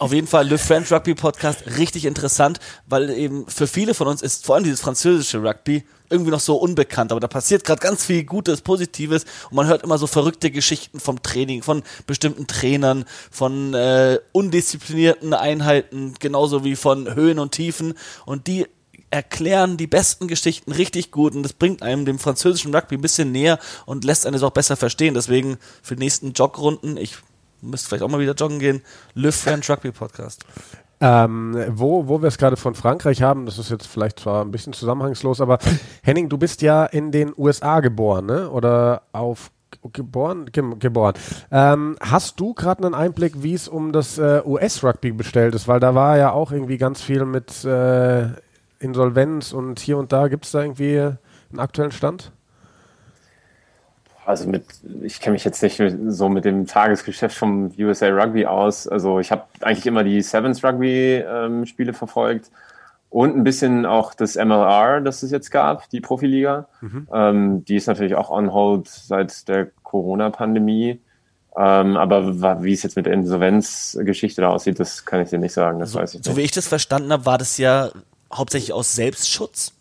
Auf 0.00 0.14
jeden 0.14 0.26
Fall 0.26 0.48
Le 0.48 0.56
French 0.56 0.90
Rugby 0.90 1.14
Podcast 1.14 1.76
richtig 1.76 2.06
interessant, 2.06 2.58
weil 2.86 3.10
eben 3.10 3.46
für 3.48 3.66
viele 3.66 3.92
von 3.92 4.08
uns 4.08 4.22
ist 4.22 4.46
vor 4.46 4.54
allem 4.54 4.64
dieses 4.64 4.80
französische 4.80 5.42
Rugby 5.42 5.84
irgendwie 6.08 6.30
noch 6.30 6.40
so 6.40 6.56
unbekannt, 6.56 7.12
aber 7.12 7.20
da 7.20 7.28
passiert 7.28 7.64
gerade 7.64 7.82
ganz 7.82 8.06
viel 8.06 8.24
Gutes, 8.24 8.62
Positives 8.62 9.24
und 9.50 9.56
man 9.56 9.66
hört 9.66 9.82
immer 9.82 9.98
so 9.98 10.06
verrückte 10.06 10.50
Geschichten 10.50 11.00
vom 11.00 11.22
Training, 11.22 11.62
von 11.62 11.82
bestimmten 12.06 12.46
Trainern, 12.46 13.04
von 13.30 13.74
äh, 13.74 14.18
undisziplinierten 14.32 15.34
Einheiten, 15.34 16.14
genauso 16.18 16.64
wie 16.64 16.76
von 16.76 17.14
Höhen 17.14 17.38
und 17.38 17.52
Tiefen 17.52 17.92
und 18.24 18.46
die 18.46 18.68
erklären 19.10 19.76
die 19.76 19.86
besten 19.86 20.28
Geschichten 20.28 20.72
richtig 20.72 21.10
gut 21.10 21.34
und 21.34 21.42
das 21.42 21.52
bringt 21.52 21.82
einem 21.82 22.06
dem 22.06 22.18
französischen 22.18 22.74
Rugby 22.74 22.94
ein 22.94 23.02
bisschen 23.02 23.32
näher 23.32 23.58
und 23.84 24.04
lässt 24.04 24.24
einen 24.24 24.36
es 24.36 24.42
auch 24.42 24.52
besser 24.52 24.76
verstehen. 24.76 25.12
Deswegen 25.12 25.58
für 25.82 25.94
die 25.94 26.04
nächsten 26.04 26.32
Jogrunden, 26.32 26.96
ich 26.96 27.18
müsste 27.62 27.88
vielleicht 27.88 28.02
auch 28.02 28.08
mal 28.08 28.20
wieder 28.20 28.34
joggen 28.34 28.58
gehen, 28.58 28.82
Le 29.14 29.32
French 29.32 29.68
Rugby 29.70 29.92
Podcast. 29.92 30.44
Ähm, 31.02 31.56
wo, 31.70 32.08
wo 32.08 32.20
wir 32.20 32.28
es 32.28 32.36
gerade 32.36 32.58
von 32.58 32.74
Frankreich 32.74 33.22
haben, 33.22 33.46
das 33.46 33.58
ist 33.58 33.70
jetzt 33.70 33.86
vielleicht 33.86 34.20
zwar 34.20 34.44
ein 34.44 34.50
bisschen 34.50 34.74
zusammenhangslos, 34.74 35.40
aber 35.40 35.58
Henning, 36.02 36.28
du 36.28 36.36
bist 36.36 36.60
ja 36.60 36.84
in 36.84 37.10
den 37.10 37.32
USA 37.38 37.80
geboren, 37.80 38.26
ne? 38.26 38.50
Oder 38.50 39.04
auf 39.12 39.50
geboren? 39.92 40.46
Ge 40.52 40.62
geboren. 40.78 41.14
Ähm, 41.50 41.96
hast 42.00 42.38
du 42.38 42.52
gerade 42.52 42.84
einen 42.84 42.94
Einblick, 42.94 43.42
wie 43.42 43.54
es 43.54 43.66
um 43.66 43.92
das 43.92 44.18
äh, 44.18 44.42
US-Rugby 44.44 45.12
bestellt 45.12 45.54
ist? 45.54 45.68
Weil 45.68 45.80
da 45.80 45.94
war 45.94 46.18
ja 46.18 46.32
auch 46.32 46.52
irgendwie 46.52 46.76
ganz 46.76 47.00
viel 47.00 47.24
mit 47.24 47.64
äh, 47.64 48.28
Insolvenz 48.78 49.52
und 49.52 49.80
hier 49.80 49.96
und 49.96 50.12
da. 50.12 50.28
Gibt 50.28 50.44
es 50.44 50.50
da 50.50 50.60
irgendwie 50.60 50.98
einen 50.98 51.60
aktuellen 51.60 51.92
Stand? 51.92 52.32
Also 54.30 54.48
mit, 54.48 54.64
ich 55.02 55.20
kenne 55.20 55.34
mich 55.34 55.44
jetzt 55.44 55.62
nicht 55.62 55.82
so 56.08 56.28
mit 56.28 56.44
dem 56.44 56.66
Tagesgeschäft 56.66 57.36
vom 57.36 57.72
USA 57.78 58.08
Rugby 58.08 58.46
aus. 58.46 58.88
Also 58.88 59.20
ich 59.20 59.30
habe 59.30 59.44
eigentlich 59.60 59.86
immer 59.86 60.04
die 60.04 60.22
Sevens 60.22 60.64
Rugby 60.64 61.24
ähm, 61.26 61.66
Spiele 61.66 61.92
verfolgt 61.92 62.50
und 63.10 63.36
ein 63.36 63.42
bisschen 63.42 63.86
auch 63.86 64.14
das 64.14 64.36
MLR, 64.36 65.00
das 65.00 65.24
es 65.24 65.32
jetzt 65.32 65.50
gab, 65.50 65.90
die 65.90 66.00
Profiliga. 66.00 66.68
Mhm. 66.80 67.08
Ähm, 67.12 67.64
die 67.64 67.76
ist 67.76 67.88
natürlich 67.88 68.14
auch 68.14 68.30
on 68.30 68.52
hold 68.52 68.88
seit 68.88 69.48
der 69.48 69.66
Corona-Pandemie. 69.82 71.00
Ähm, 71.56 71.96
aber 71.96 72.62
wie 72.62 72.72
es 72.72 72.84
jetzt 72.84 72.94
mit 72.94 73.06
der 73.06 73.12
Insolvenzgeschichte 73.12 74.40
da 74.40 74.50
aussieht, 74.50 74.78
das 74.78 75.04
kann 75.04 75.20
ich 75.20 75.30
dir 75.30 75.38
nicht 75.38 75.52
sagen. 75.52 75.80
Das 75.80 75.90
so, 75.90 75.98
weiß 75.98 76.14
ich 76.14 76.24
so 76.24 76.36
wie 76.36 76.42
ich 76.42 76.52
das 76.52 76.68
verstanden 76.68 77.12
habe, 77.12 77.26
war 77.26 77.36
das 77.36 77.58
ja 77.58 77.90
hauptsächlich 78.32 78.72
aus 78.72 78.94
Selbstschutz. 78.94 79.72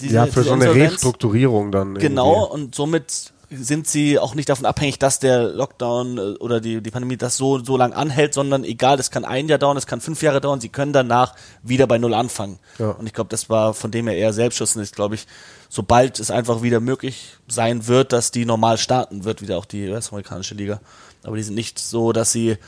Diese, 0.00 0.14
ja, 0.14 0.26
für 0.26 0.42
so 0.42 0.52
eine 0.52 0.64
Insolvenz. 0.64 0.92
Restrukturierung 0.94 1.70
dann. 1.70 1.94
Genau, 1.94 2.46
irgendwie. 2.46 2.54
und 2.54 2.74
somit 2.74 3.32
sind 3.50 3.86
sie 3.86 4.18
auch 4.18 4.34
nicht 4.34 4.48
davon 4.48 4.66
abhängig, 4.66 4.98
dass 4.98 5.20
der 5.20 5.44
Lockdown 5.44 6.18
äh, 6.18 6.20
oder 6.38 6.60
die, 6.60 6.82
die 6.82 6.90
Pandemie 6.90 7.16
das 7.16 7.36
so, 7.36 7.62
so 7.64 7.76
lang 7.76 7.92
anhält, 7.92 8.34
sondern 8.34 8.64
egal, 8.64 8.96
das 8.96 9.10
kann 9.10 9.24
ein 9.24 9.48
Jahr 9.48 9.58
dauern, 9.58 9.74
das 9.74 9.86
kann 9.86 10.00
fünf 10.00 10.22
Jahre 10.22 10.40
dauern, 10.40 10.60
sie 10.60 10.68
können 10.68 10.92
danach 10.92 11.34
wieder 11.62 11.86
bei 11.86 11.98
Null 11.98 12.14
anfangen. 12.14 12.58
Ja. 12.78 12.90
Und 12.90 13.06
ich 13.06 13.14
glaube, 13.14 13.30
das 13.30 13.48
war 13.48 13.74
von 13.74 13.90
dem 13.90 14.06
her 14.06 14.16
eher 14.16 14.32
Selbstschutz 14.32 14.76
und 14.76 14.82
ich 14.82 14.92
glaube 14.92 15.14
ich, 15.14 15.26
sobald 15.68 16.20
es 16.20 16.30
einfach 16.30 16.62
wieder 16.62 16.80
möglich 16.80 17.36
sein 17.46 17.86
wird, 17.86 18.12
dass 18.12 18.30
die 18.30 18.44
normal 18.44 18.78
starten 18.78 19.24
wird, 19.24 19.42
wieder 19.42 19.58
auch 19.58 19.64
die 19.64 19.88
US-amerikanische 19.88 20.54
Liga. 20.54 20.80
Aber 21.24 21.36
die 21.36 21.42
sind 21.42 21.54
nicht 21.54 21.78
so, 21.78 22.12
dass 22.12 22.32
sie 22.32 22.58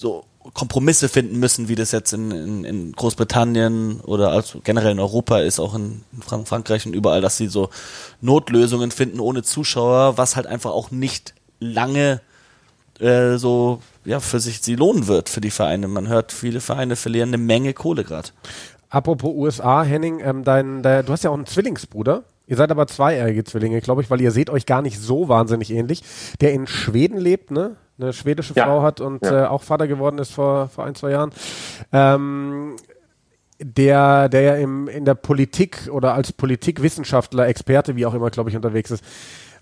so 0.00 0.24
Kompromisse 0.54 1.10
finden 1.10 1.38
müssen, 1.38 1.68
wie 1.68 1.74
das 1.74 1.92
jetzt 1.92 2.14
in, 2.14 2.30
in, 2.30 2.64
in 2.64 2.92
Großbritannien 2.92 4.00
oder 4.00 4.30
also 4.30 4.60
generell 4.64 4.92
in 4.92 4.98
Europa 4.98 5.40
ist, 5.40 5.60
auch 5.60 5.74
in, 5.74 6.00
in 6.12 6.46
Frankreich 6.46 6.86
und 6.86 6.94
überall, 6.94 7.20
dass 7.20 7.36
sie 7.36 7.48
so 7.48 7.68
Notlösungen 8.22 8.90
finden 8.90 9.20
ohne 9.20 9.42
Zuschauer, 9.42 10.16
was 10.16 10.36
halt 10.36 10.46
einfach 10.46 10.70
auch 10.70 10.90
nicht 10.90 11.34
lange 11.60 12.22
äh, 12.98 13.36
so 13.36 13.82
ja 14.06 14.20
für 14.20 14.40
sich 14.40 14.62
sie 14.62 14.76
lohnen 14.76 15.06
wird 15.06 15.28
für 15.28 15.42
die 15.42 15.50
Vereine. 15.50 15.86
Man 15.88 16.08
hört, 16.08 16.32
viele 16.32 16.60
Vereine 16.60 16.96
verlieren 16.96 17.28
eine 17.28 17.38
Menge 17.38 17.74
Kohle 17.74 18.04
gerade. 18.04 18.30
Apropos 18.88 19.34
USA, 19.34 19.82
Henning, 19.82 20.20
ähm, 20.20 20.44
dein, 20.44 20.82
dein, 20.82 21.04
du 21.04 21.12
hast 21.12 21.22
ja 21.22 21.30
auch 21.30 21.34
einen 21.34 21.46
Zwillingsbruder. 21.46 22.24
Ihr 22.46 22.56
seid 22.56 22.70
aber 22.70 22.86
zweijährige 22.86 23.44
Zwillinge, 23.44 23.80
glaube 23.82 24.02
ich, 24.02 24.10
weil 24.10 24.20
ihr 24.22 24.32
seht 24.32 24.48
euch 24.50 24.64
gar 24.64 24.80
nicht 24.80 24.98
so 24.98 25.28
wahnsinnig 25.28 25.70
ähnlich. 25.70 26.02
Der 26.40 26.52
in 26.52 26.66
Schweden 26.66 27.18
lebt, 27.18 27.50
ne? 27.50 27.76
Eine 28.00 28.12
schwedische 28.12 28.54
ja. 28.54 28.64
Frau 28.64 28.82
hat 28.82 29.00
und 29.00 29.24
ja. 29.24 29.44
äh, 29.44 29.46
auch 29.46 29.62
Vater 29.62 29.86
geworden 29.86 30.18
ist 30.18 30.32
vor, 30.32 30.68
vor 30.68 30.84
ein, 30.84 30.94
zwei 30.94 31.10
Jahren. 31.10 31.30
Ähm, 31.92 32.76
der, 33.58 34.28
der 34.28 34.40
ja 34.40 34.54
im, 34.54 34.88
in 34.88 35.04
der 35.04 35.14
Politik 35.14 35.88
oder 35.92 36.14
als 36.14 36.32
Politikwissenschaftler, 36.32 37.46
Experte, 37.46 37.96
wie 37.96 38.06
auch 38.06 38.14
immer, 38.14 38.30
glaube 38.30 38.48
ich, 38.48 38.56
unterwegs 38.56 38.90
ist. 38.90 39.04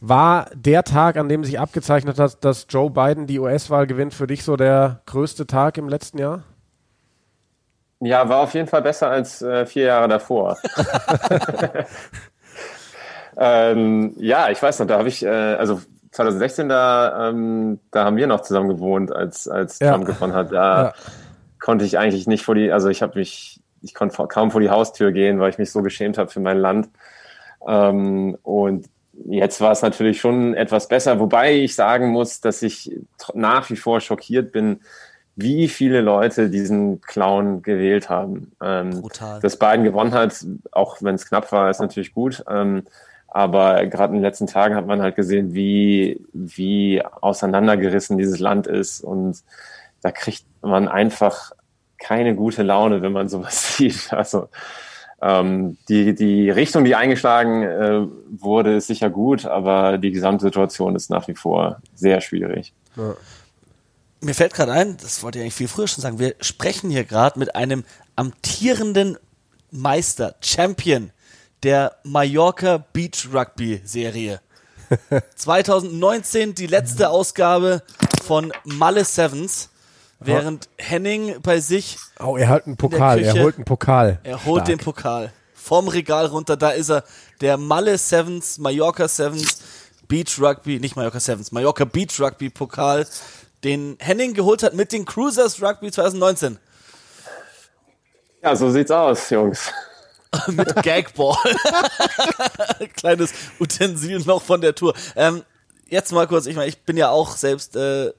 War 0.00 0.48
der 0.54 0.84
Tag, 0.84 1.16
an 1.16 1.28
dem 1.28 1.42
sich 1.42 1.58
abgezeichnet 1.58 2.20
hat, 2.20 2.44
dass 2.44 2.66
Joe 2.68 2.90
Biden 2.90 3.26
die 3.26 3.40
US-Wahl 3.40 3.88
gewinnt, 3.88 4.14
für 4.14 4.28
dich 4.28 4.44
so 4.44 4.56
der 4.56 5.00
größte 5.06 5.48
Tag 5.48 5.76
im 5.76 5.88
letzten 5.88 6.18
Jahr? 6.18 6.44
Ja, 7.98 8.28
war 8.28 8.38
auf 8.38 8.54
jeden 8.54 8.68
Fall 8.68 8.82
besser 8.82 9.10
als 9.10 9.42
äh, 9.42 9.66
vier 9.66 9.86
Jahre 9.86 10.06
davor. 10.06 10.56
Ähm, 13.40 14.14
ja, 14.16 14.50
ich 14.50 14.60
weiß 14.60 14.80
noch, 14.80 14.86
da 14.86 14.98
habe 14.98 15.08
ich, 15.08 15.24
äh, 15.24 15.28
also 15.28 15.80
2016, 16.18 16.68
da, 16.68 17.28
ähm, 17.28 17.78
da 17.92 18.04
haben 18.04 18.16
wir 18.16 18.26
noch 18.26 18.42
zusammen 18.42 18.68
gewohnt, 18.68 19.14
als, 19.14 19.46
als 19.46 19.78
ja. 19.78 19.92
Trump 19.92 20.06
gewonnen 20.06 20.32
hat. 20.32 20.52
Da 20.52 20.82
ja. 20.82 20.94
konnte 21.60 21.84
ich 21.84 21.96
eigentlich 21.96 22.26
nicht 22.26 22.44
vor 22.44 22.56
die, 22.56 22.72
also 22.72 22.88
ich 22.88 23.02
habe 23.02 23.18
mich, 23.18 23.60
ich 23.82 23.94
konnte 23.94 24.26
kaum 24.26 24.50
vor 24.50 24.60
die 24.60 24.70
Haustür 24.70 25.12
gehen, 25.12 25.38
weil 25.38 25.50
ich 25.50 25.58
mich 25.58 25.70
so 25.70 25.80
geschämt 25.82 26.18
habe 26.18 26.28
für 26.28 26.40
mein 26.40 26.58
Land. 26.58 26.88
Ähm, 27.66 28.36
und 28.42 28.86
jetzt 29.26 29.60
war 29.60 29.70
es 29.70 29.82
natürlich 29.82 30.20
schon 30.20 30.54
etwas 30.54 30.88
besser, 30.88 31.20
wobei 31.20 31.54
ich 31.54 31.76
sagen 31.76 32.08
muss, 32.08 32.40
dass 32.40 32.62
ich 32.62 32.90
nach 33.34 33.70
wie 33.70 33.76
vor 33.76 34.00
schockiert 34.00 34.50
bin, 34.50 34.80
wie 35.36 35.68
viele 35.68 36.00
Leute 36.00 36.50
diesen 36.50 37.00
Clown 37.00 37.62
gewählt 37.62 38.10
haben. 38.10 38.50
Ähm, 38.60 39.02
Brutal. 39.02 39.38
Dass 39.38 39.56
Biden 39.56 39.84
gewonnen 39.84 40.14
hat, 40.14 40.44
auch 40.72 40.96
wenn 41.00 41.14
es 41.14 41.28
knapp 41.28 41.52
war, 41.52 41.70
ist 41.70 41.80
natürlich 41.80 42.12
gut. 42.12 42.42
Ähm, 42.50 42.82
aber 43.28 43.86
gerade 43.86 44.14
in 44.14 44.20
den 44.20 44.22
letzten 44.22 44.46
Tagen 44.46 44.74
hat 44.74 44.86
man 44.86 45.02
halt 45.02 45.14
gesehen, 45.14 45.54
wie, 45.54 46.24
wie 46.32 47.02
auseinandergerissen 47.04 48.16
dieses 48.16 48.38
Land 48.38 48.66
ist. 48.66 49.02
Und 49.02 49.42
da 50.00 50.10
kriegt 50.10 50.44
man 50.62 50.88
einfach 50.88 51.52
keine 51.98 52.34
gute 52.34 52.62
Laune, 52.62 53.02
wenn 53.02 53.12
man 53.12 53.28
sowas 53.28 53.76
sieht. 53.76 54.12
Also 54.12 54.48
ähm, 55.20 55.76
die, 55.88 56.14
die 56.14 56.48
Richtung, 56.48 56.84
die 56.84 56.94
eingeschlagen 56.94 57.62
äh, 57.62 58.06
wurde, 58.30 58.76
ist 58.76 58.86
sicher 58.86 59.10
gut, 59.10 59.44
aber 59.44 59.98
die 59.98 60.12
Gesamtsituation 60.12 60.96
ist 60.96 61.10
nach 61.10 61.28
wie 61.28 61.34
vor 61.34 61.80
sehr 61.94 62.20
schwierig. 62.20 62.72
Ja. 62.96 63.14
Mir 64.20 64.34
fällt 64.34 64.54
gerade 64.54 64.72
ein, 64.72 64.96
das 64.96 65.22
wollte 65.22 65.38
ich 65.38 65.42
eigentlich 65.42 65.54
viel 65.54 65.68
früher 65.68 65.86
schon 65.86 66.02
sagen, 66.02 66.18
wir 66.18 66.34
sprechen 66.40 66.90
hier 66.90 67.04
gerade 67.04 67.38
mit 67.38 67.54
einem 67.54 67.84
amtierenden 68.16 69.16
Meister, 69.70 70.34
Champion 70.40 71.12
der 71.62 71.96
Mallorca 72.04 72.84
Beach 72.92 73.28
Rugby 73.32 73.80
Serie. 73.84 74.40
2019 75.36 76.54
die 76.54 76.66
letzte 76.66 77.10
Ausgabe 77.10 77.82
von 78.24 78.52
Malle 78.64 79.04
Sevens, 79.04 79.68
während 80.20 80.68
Henning 80.78 81.40
bei 81.42 81.60
sich. 81.60 81.98
Oh, 82.20 82.36
er 82.36 82.48
hat 82.48 82.66
einen 82.66 82.76
Pokal, 82.76 83.22
er 83.22 83.34
holt 83.42 83.56
einen 83.56 83.64
Pokal. 83.64 84.18
Er 84.22 84.44
holt 84.44 84.64
Stark. 84.64 84.66
den 84.66 84.78
Pokal. 84.78 85.32
Vom 85.54 85.88
Regal 85.88 86.26
runter, 86.26 86.56
da 86.56 86.70
ist 86.70 86.90
er. 86.90 87.04
Der 87.40 87.56
Malle 87.56 87.98
Sevens, 87.98 88.58
Mallorca 88.58 89.06
Sevens, 89.06 89.60
Beach 90.08 90.40
Rugby, 90.40 90.80
nicht 90.80 90.96
Mallorca 90.96 91.20
Sevens, 91.20 91.52
Mallorca 91.52 91.84
Beach 91.84 92.18
Rugby 92.18 92.48
Pokal, 92.48 93.06
den 93.64 93.96
Henning 94.00 94.32
geholt 94.32 94.62
hat 94.62 94.74
mit 94.74 94.92
den 94.92 95.04
Cruisers 95.04 95.62
Rugby 95.62 95.90
2019. 95.90 96.58
Ja, 98.42 98.56
so 98.56 98.70
sieht's 98.70 98.90
aus, 98.90 99.28
Jungs. 99.30 99.70
mit 100.48 100.74
Gagball. 100.82 101.36
Kleines 102.96 103.32
Utensil 103.60 104.20
noch 104.20 104.42
von 104.42 104.60
der 104.60 104.74
Tour. 104.74 104.94
Ähm, 105.16 105.42
jetzt 105.88 106.12
mal 106.12 106.26
kurz, 106.26 106.46
ich 106.46 106.56
meine, 106.56 106.68
ich 106.68 106.78
bin 106.82 106.96
ja 106.96 107.10
auch 107.10 107.36
selbst 107.36 107.76
äh, 107.76 108.12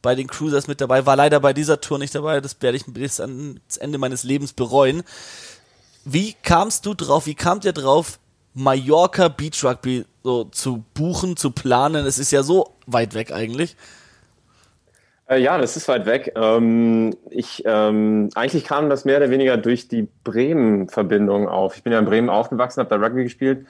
bei 0.00 0.14
den 0.14 0.26
Cruisers 0.26 0.66
mit 0.66 0.80
dabei, 0.80 1.06
war 1.06 1.16
leider 1.16 1.40
bei 1.40 1.52
dieser 1.52 1.80
Tour 1.80 1.98
nicht 1.98 2.14
dabei, 2.14 2.40
das 2.40 2.56
werde 2.60 2.76
ich 2.76 2.84
bis 2.86 3.20
ans 3.20 3.76
Ende 3.78 3.98
meines 3.98 4.24
Lebens 4.24 4.52
bereuen. 4.52 5.02
Wie 6.04 6.34
kamst 6.42 6.86
du 6.86 6.94
drauf, 6.94 7.26
wie 7.26 7.34
kamt 7.34 7.64
ihr 7.64 7.72
drauf, 7.72 8.18
Mallorca 8.54 9.28
Beach 9.28 9.62
Rugby 9.64 10.04
so 10.24 10.44
zu 10.44 10.84
buchen, 10.94 11.36
zu 11.36 11.52
planen? 11.52 12.04
Es 12.06 12.18
ist 12.18 12.32
ja 12.32 12.42
so 12.42 12.74
weit 12.86 13.14
weg 13.14 13.32
eigentlich. 13.32 13.76
Äh, 15.32 15.40
ja, 15.40 15.58
das 15.58 15.76
ist 15.76 15.88
weit 15.88 16.06
weg. 16.06 16.32
Ähm, 16.36 17.14
ich, 17.30 17.62
ähm, 17.66 18.28
eigentlich 18.34 18.64
kam 18.64 18.90
das 18.90 19.04
mehr 19.04 19.16
oder 19.16 19.30
weniger 19.30 19.56
durch 19.56 19.88
die 19.88 20.08
Bremen-Verbindung 20.24 21.48
auf. 21.48 21.76
Ich 21.76 21.82
bin 21.82 21.92
ja 21.92 21.98
in 21.98 22.04
Bremen 22.04 22.28
aufgewachsen, 22.28 22.80
habe 22.80 22.90
da 22.90 23.02
Rugby 23.02 23.24
gespielt, 23.24 23.66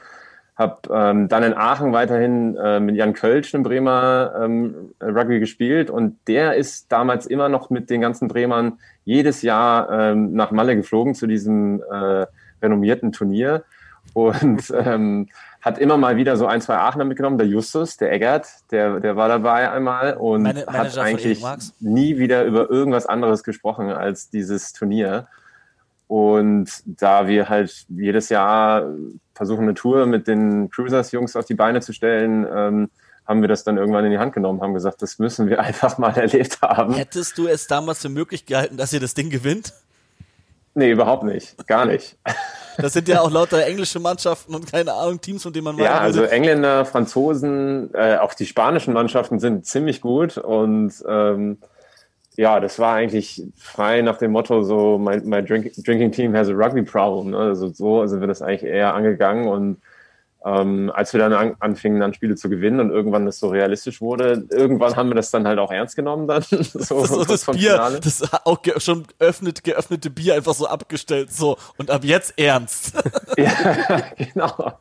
habe 0.56 0.80
ähm, 0.92 1.28
dann 1.28 1.42
in 1.44 1.54
Aachen 1.54 1.92
weiterhin 1.92 2.56
äh, 2.56 2.80
mit 2.80 2.96
Jan 2.96 3.12
Kölsch, 3.12 3.54
einem 3.54 3.62
Bremer, 3.62 4.34
ähm, 4.40 4.92
Rugby 5.00 5.38
gespielt 5.38 5.88
und 5.88 6.16
der 6.26 6.54
ist 6.54 6.90
damals 6.90 7.26
immer 7.26 7.48
noch 7.48 7.70
mit 7.70 7.90
den 7.90 8.00
ganzen 8.00 8.28
Bremern 8.28 8.78
jedes 9.04 9.42
Jahr 9.42 9.90
ähm, 9.90 10.34
nach 10.34 10.50
Malle 10.50 10.74
geflogen 10.74 11.14
zu 11.14 11.26
diesem 11.26 11.82
äh, 11.90 12.26
renommierten 12.60 13.12
Turnier 13.12 13.62
und 14.14 14.72
ähm, 14.84 15.28
hat 15.62 15.78
immer 15.78 15.96
mal 15.96 16.16
wieder 16.16 16.36
so 16.36 16.46
ein, 16.46 16.60
zwei 16.60 16.76
Aachener 16.76 17.04
mitgenommen. 17.04 17.38
Der 17.38 17.46
Justus, 17.46 17.96
der 17.96 18.12
Eggert, 18.12 18.48
der, 18.72 18.98
der 19.00 19.16
war 19.16 19.28
dabei 19.28 19.70
einmal 19.70 20.14
und 20.14 20.42
Meine- 20.42 20.66
hat 20.66 20.98
eigentlich 20.98 21.42
nie 21.78 22.18
wieder 22.18 22.44
über 22.44 22.68
irgendwas 22.68 23.06
anderes 23.06 23.44
gesprochen 23.44 23.90
als 23.90 24.28
dieses 24.28 24.72
Turnier. 24.72 25.28
Und 26.08 26.68
da 26.84 27.26
wir 27.28 27.48
halt 27.48 27.86
jedes 27.88 28.28
Jahr 28.28 28.86
versuchen, 29.34 29.62
eine 29.62 29.74
Tour 29.74 30.04
mit 30.06 30.26
den 30.26 30.68
Cruisers-Jungs 30.68 31.36
auf 31.36 31.46
die 31.46 31.54
Beine 31.54 31.80
zu 31.80 31.92
stellen, 31.92 32.44
ähm, 32.54 32.90
haben 33.24 33.40
wir 33.40 33.48
das 33.48 33.62
dann 33.64 33.78
irgendwann 33.78 34.04
in 34.04 34.10
die 34.10 34.18
Hand 34.18 34.34
genommen, 34.34 34.60
haben 34.60 34.74
gesagt, 34.74 35.00
das 35.00 35.18
müssen 35.20 35.48
wir 35.48 35.60
einfach 35.62 35.96
mal 35.96 36.14
erlebt 36.14 36.60
haben. 36.60 36.94
Hättest 36.94 37.38
du 37.38 37.46
es 37.46 37.68
damals 37.68 38.00
für 38.02 38.08
möglich 38.08 38.46
gehalten, 38.46 38.76
dass 38.76 38.92
ihr 38.92 39.00
das 39.00 39.14
Ding 39.14 39.30
gewinnt? 39.30 39.72
Nee, 40.74 40.90
überhaupt 40.90 41.22
nicht. 41.22 41.66
Gar 41.68 41.86
nicht. 41.86 42.18
Das 42.78 42.92
sind 42.92 43.08
ja 43.08 43.20
auch 43.20 43.30
lauter 43.30 43.64
englische 43.64 44.00
Mannschaften 44.00 44.54
und 44.54 44.70
keine 44.70 44.92
Ahnung, 44.92 45.20
Teams, 45.20 45.42
von 45.42 45.52
denen 45.52 45.64
man 45.64 45.78
Ja, 45.78 45.90
meinen 45.90 46.00
also. 46.00 46.22
Engländer, 46.22 46.84
Franzosen, 46.84 47.92
äh, 47.94 48.16
auch 48.16 48.34
die 48.34 48.46
spanischen 48.46 48.94
Mannschaften 48.94 49.38
sind 49.38 49.66
ziemlich 49.66 50.00
gut 50.00 50.38
und 50.38 50.92
ähm, 51.06 51.58
ja, 52.36 52.60
das 52.60 52.78
war 52.78 52.94
eigentlich 52.94 53.42
frei 53.56 54.00
nach 54.02 54.16
dem 54.16 54.32
Motto 54.32 54.62
so, 54.62 54.98
my, 54.98 55.18
my 55.22 55.42
drink, 55.44 55.72
drinking 55.84 56.12
team 56.12 56.34
has 56.34 56.48
a 56.48 56.52
rugby 56.52 56.82
problem. 56.82 57.30
Ne? 57.30 57.38
Also 57.38 57.68
so 57.68 58.06
sind 58.06 58.20
wir 58.20 58.28
das 58.28 58.40
eigentlich 58.40 58.64
eher 58.64 58.94
angegangen 58.94 59.48
und 59.48 59.76
ähm, 60.45 60.90
als 60.95 61.12
wir 61.12 61.20
dann 61.20 61.32
an, 61.32 61.55
anfingen, 61.61 62.01
dann 62.01 62.14
Spiele 62.14 62.34
zu 62.34 62.49
gewinnen 62.49 62.80
und 62.80 62.90
irgendwann 62.90 63.26
das 63.26 63.38
so 63.38 63.49
realistisch 63.49 64.01
wurde, 64.01 64.45
irgendwann 64.51 64.97
haben 64.97 65.09
wir 65.11 65.14
das 65.14 65.30
dann 65.30 65.47
halt 65.47 65.59
auch 65.59 65.70
ernst 65.70 65.95
genommen 65.95 66.26
dann. 66.26 66.43
so, 66.51 66.59
Das 66.59 66.80
ist 66.80 66.88
so 66.90 67.24
das 67.24 67.47
Bier, 67.47 67.72
Finale. 67.72 68.01
das 68.01 68.22
auch 68.45 68.59
schon 68.78 69.07
geöffnet, 69.07 69.62
geöffnete 69.62 70.11
Bier 70.11 70.34
einfach 70.34 70.55
so 70.55 70.66
abgestellt, 70.66 71.32
so. 71.32 71.57
Und 71.78 71.90
ab 71.90 72.05
jetzt 72.05 72.38
ernst. 72.38 72.93
Ja, 73.38 74.03
genau. 74.16 74.74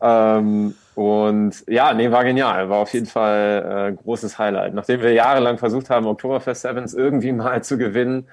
Ähm, 0.00 0.74
und 0.94 1.64
ja, 1.66 1.92
nee, 1.92 2.10
war 2.10 2.24
genial. 2.24 2.70
War 2.70 2.78
auf 2.78 2.92
jeden 2.94 3.06
Fall 3.06 3.92
äh, 3.92 4.02
großes 4.02 4.38
Highlight. 4.38 4.72
Nachdem 4.72 5.02
wir 5.02 5.12
jahrelang 5.12 5.58
versucht 5.58 5.90
haben, 5.90 6.06
Oktoberfest 6.06 6.62
Sevens 6.62 6.94
irgendwie 6.94 7.32
mal 7.32 7.62
zu 7.62 7.76
gewinnen, 7.76 8.26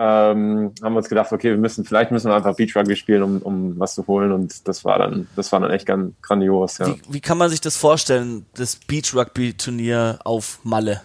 ähm, 0.00 0.72
haben 0.80 0.92
wir 0.92 0.98
uns 0.98 1.08
gedacht, 1.08 1.32
okay, 1.32 1.50
wir 1.50 1.58
müssen, 1.58 1.84
vielleicht 1.84 2.12
müssen 2.12 2.30
wir 2.30 2.36
einfach 2.36 2.54
Beach 2.54 2.74
Rugby 2.76 2.94
spielen, 2.94 3.22
um, 3.22 3.38
um 3.42 3.78
was 3.80 3.94
zu 3.96 4.06
holen. 4.06 4.30
Und 4.30 4.68
das 4.68 4.84
war 4.84 4.98
dann, 4.98 5.26
das 5.34 5.50
war 5.50 5.58
dann 5.60 5.72
echt 5.72 5.86
ganz 5.86 6.14
grandios, 6.22 6.78
ja. 6.78 6.86
Wie, 6.86 7.00
wie 7.14 7.20
kann 7.20 7.36
man 7.36 7.50
sich 7.50 7.60
das 7.60 7.76
vorstellen, 7.76 8.46
das 8.54 8.76
Beach 8.76 9.12
Rugby 9.14 9.54
Turnier 9.54 10.20
auf 10.24 10.60
Malle? 10.62 11.00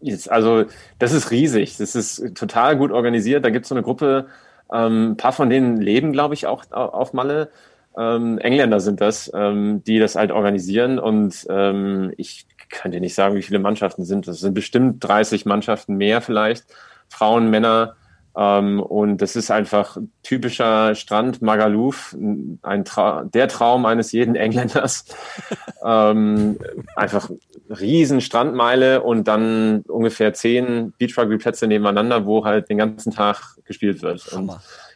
Jetzt, 0.00 0.30
also, 0.30 0.64
das 0.98 1.12
ist 1.12 1.30
riesig. 1.30 1.76
Das 1.76 1.94
ist 1.94 2.34
total 2.34 2.76
gut 2.76 2.90
organisiert. 2.90 3.44
Da 3.44 3.50
gibt 3.50 3.64
es 3.64 3.68
so 3.68 3.74
eine 3.74 3.82
Gruppe, 3.82 4.28
ähm, 4.72 5.10
ein 5.12 5.16
paar 5.16 5.32
von 5.32 5.50
denen 5.50 5.80
leben, 5.80 6.12
glaube 6.12 6.34
ich, 6.34 6.46
auch 6.46 6.64
au- 6.70 6.76
auf 6.90 7.12
Malle. 7.12 7.50
Ähm, 7.98 8.38
Engländer 8.38 8.80
sind 8.80 9.00
das, 9.00 9.30
ähm, 9.34 9.82
die 9.84 9.98
das 9.98 10.14
halt 10.14 10.30
organisieren. 10.30 10.98
Und 10.98 11.44
ähm, 11.50 12.12
ich 12.16 12.46
kann 12.70 12.92
dir 12.92 13.00
nicht 13.00 13.14
sagen, 13.14 13.34
wie 13.34 13.42
viele 13.42 13.58
Mannschaften 13.58 14.04
sind. 14.04 14.26
Das 14.28 14.38
sind 14.40 14.54
bestimmt 14.54 15.02
30 15.06 15.44
Mannschaften 15.44 15.96
mehr 15.96 16.20
vielleicht. 16.22 16.64
Frauen, 17.10 17.50
Männer. 17.50 17.96
Ähm, 18.36 18.80
und 18.80 19.18
das 19.18 19.36
ist 19.36 19.50
einfach 19.50 19.98
typischer 20.22 20.94
Strand 20.94 21.42
Magaluf, 21.42 22.16
ein 22.62 22.84
Trau 22.84 23.24
der 23.24 23.48
Traum 23.48 23.84
eines 23.86 24.12
jeden 24.12 24.36
Engländers. 24.36 25.04
ähm, 25.84 26.58
einfach 26.96 27.28
riesen 27.68 28.20
Strandmeile 28.20 29.02
und 29.02 29.28
dann 29.28 29.82
ungefähr 29.88 30.32
zehn 30.32 30.92
Beachrugby-Plätze 30.98 31.66
nebeneinander, 31.66 32.24
wo 32.24 32.44
halt 32.44 32.68
den 32.68 32.78
ganzen 32.78 33.12
Tag 33.12 33.56
gespielt 33.64 34.02
wird. 34.02 34.32
Und 34.32 34.52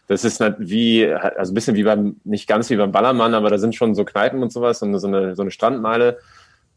das 0.07 0.25
ist 0.25 0.41
halt 0.41 0.57
wie, 0.59 1.07
also 1.07 1.53
ein 1.53 1.55
bisschen 1.55 1.77
wie 1.77 1.85
beim, 1.85 2.17
nicht 2.25 2.47
ganz 2.47 2.71
wie 2.71 2.77
beim 2.77 2.93
Ballermann, 2.93 3.35
aber 3.35 3.51
da 3.51 3.59
sind 3.59 3.75
schon 3.75 3.95
so 3.95 4.05
Kneipen 4.05 4.43
und 4.43 4.53
sowas 4.53 4.83
und 4.83 4.99
so 4.99 5.07
eine, 5.07 5.35
so 5.35 5.43
eine 5.43 5.51
Strandmeile, 5.51 6.19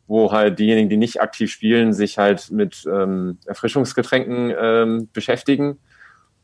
wo 0.08 0.32
halt 0.32 0.58
diejenigen, 0.60 0.89
die 0.89 0.97
nicht 0.97 1.22
aktiv 1.22 1.51
spielen, 1.51 1.93
sich 1.93 2.18
halt 2.18 2.49
mit 2.51 2.86
ähm, 2.86 3.38
Erfrischungsgetränken 3.45 4.53
ähm, 4.60 5.10
beschäftigen. 5.14 5.80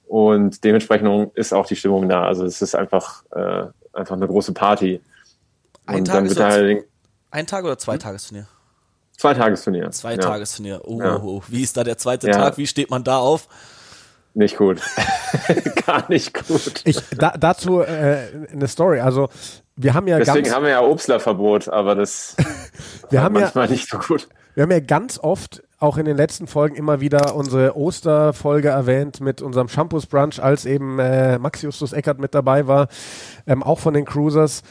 Und 0.05 0.63
dementsprechend 0.63 1.35
ist 1.35 1.53
auch 1.53 1.65
die 1.65 1.75
Stimmung 1.75 2.09
da. 2.09 2.25
Also 2.25 2.45
es 2.45 2.61
ist 2.61 2.75
einfach, 2.75 3.23
äh, 3.31 3.65
einfach 3.93 4.15
eine 4.15 4.27
große 4.27 4.53
Party. 4.53 5.01
Ein 5.85 5.99
und 5.99 6.05
Tag 6.05 6.15
dann 6.15 6.29
wird 6.29 6.39
halt 6.39 6.85
Ein 7.31 7.47
Tag 7.47 7.63
oder 7.63 7.77
zwei 7.77 7.97
Tagesturnier? 7.97 8.47
zwei 9.17 9.33
Tagesturnier. 9.33 9.89
Zwei 9.91 10.11
ja. 10.13 10.17
Tagesturnier. 10.17 10.81
Oh, 10.83 10.99
Ja. 10.99 11.15
oh, 11.17 11.37
oh. 11.37 11.43
Wie 11.47 11.63
ist 11.63 11.77
da 11.77 11.83
der 11.83 11.97
zweite 11.97 12.27
Ja. 12.27 12.33
Tag? 12.33 12.57
Wie 12.57 12.67
steht 12.67 12.89
man 12.89 13.03
da 13.03 13.17
auf? 13.17 13.47
Nicht 14.33 14.57
gut. 14.57 14.81
Gar 15.85 16.09
nicht 16.09 16.33
gut. 16.33 16.81
Ich, 16.85 16.99
da, 17.17 17.33
dazu 17.37 17.81
äh, 17.81 18.47
eine 18.51 18.67
Story. 18.67 18.99
Also 18.99 19.29
wir 19.75 19.93
haben 19.93 20.07
ja 20.07 20.17
Deswegen 20.17 20.43
ganz, 20.43 20.55
haben 20.55 20.63
wir 20.63 20.71
ja 20.71 20.81
Obstlerverbot, 20.81 21.69
aber 21.69 21.95
das 21.95 22.35
wir 23.09 23.21
haben 23.21 23.35
ja, 23.35 23.41
manchmal 23.41 23.69
nicht 23.69 23.89
so 23.89 23.97
gut. 23.97 24.27
wir 24.55 24.63
haben 24.63 24.71
ja 24.71 24.79
ganz 24.79 25.19
oft 25.19 25.63
auch 25.79 25.97
in 25.97 26.05
den 26.05 26.15
letzten 26.15 26.47
Folgen 26.47 26.75
immer 26.75 27.01
wieder 27.01 27.35
unsere 27.35 27.75
Osterfolge 27.75 28.69
erwähnt 28.69 29.19
mit 29.19 29.41
unserem 29.41 29.67
Shampoos 29.67 30.05
Brunch, 30.05 30.41
als 30.41 30.65
eben 30.65 30.97
äh, 30.97 31.37
Max 31.37 31.61
Justus 31.61 31.91
Eckert 31.91 32.19
mit 32.19 32.33
dabei 32.33 32.67
war, 32.67 32.87
ähm, 33.45 33.61
auch 33.61 33.79
von 33.79 33.93
den 33.93 34.05
Cruisers. 34.05 34.63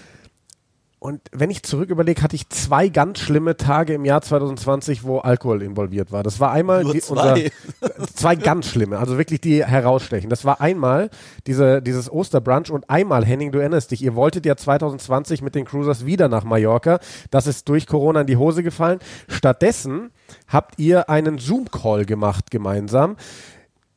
Und 1.03 1.21
wenn 1.33 1.51
ich 1.51 1.65
zurück 1.65 1.91
überlege, 1.91 2.23
hatte 2.23 2.37
ich 2.37 2.49
zwei 2.49 2.89
ganz 2.89 3.19
schlimme 3.19 3.57
Tage 3.57 3.95
im 3.95 4.05
Jahr 4.05 4.23
2020, 4.23 5.03
wo 5.03 5.19
Alkohol 5.19 5.61
involviert 5.63 6.13
war. 6.13 6.23
Das 6.23 6.39
war 6.39 6.53
einmal 6.53 6.85
die, 6.85 7.01
zwei. 7.01 7.51
Unser, 7.81 8.07
zwei 8.15 8.37
ganz 8.37 8.69
schlimme, 8.69 9.01
also 9.01 9.19
wirklich 9.19 9.41
die 9.41 9.65
herausstechen. 9.65 10.31
Das 10.31 10.45
war 10.45 10.61
einmal 10.61 11.11
diese, 11.49 11.83
dieses 11.83 12.09
Osterbrunch 12.09 12.71
und 12.71 12.89
einmal, 12.89 13.25
Henning, 13.25 13.51
du 13.51 13.59
erinnerst 13.59 13.91
dich, 13.91 14.01
ihr 14.01 14.15
wolltet 14.15 14.47
ja 14.47 14.57
2020 14.57 15.43
mit 15.43 15.57
den 15.57 15.65
Cruisers 15.65 16.07
wieder 16.07 16.29
nach 16.29 16.45
Mallorca. 16.45 17.01
Das 17.33 17.49
ist 17.49 17.69
durch 17.69 17.89
Corona 17.89 18.21
in 18.21 18.29
die 18.29 18.37
Hose 18.37 18.63
gefallen. 18.63 19.01
Stattdessen 19.27 20.13
habt 20.47 20.79
ihr 20.79 21.11
einen 21.11 21.39
Zoom-Call 21.39 22.05
gemacht 22.05 22.53
gemeinsam. 22.53 23.17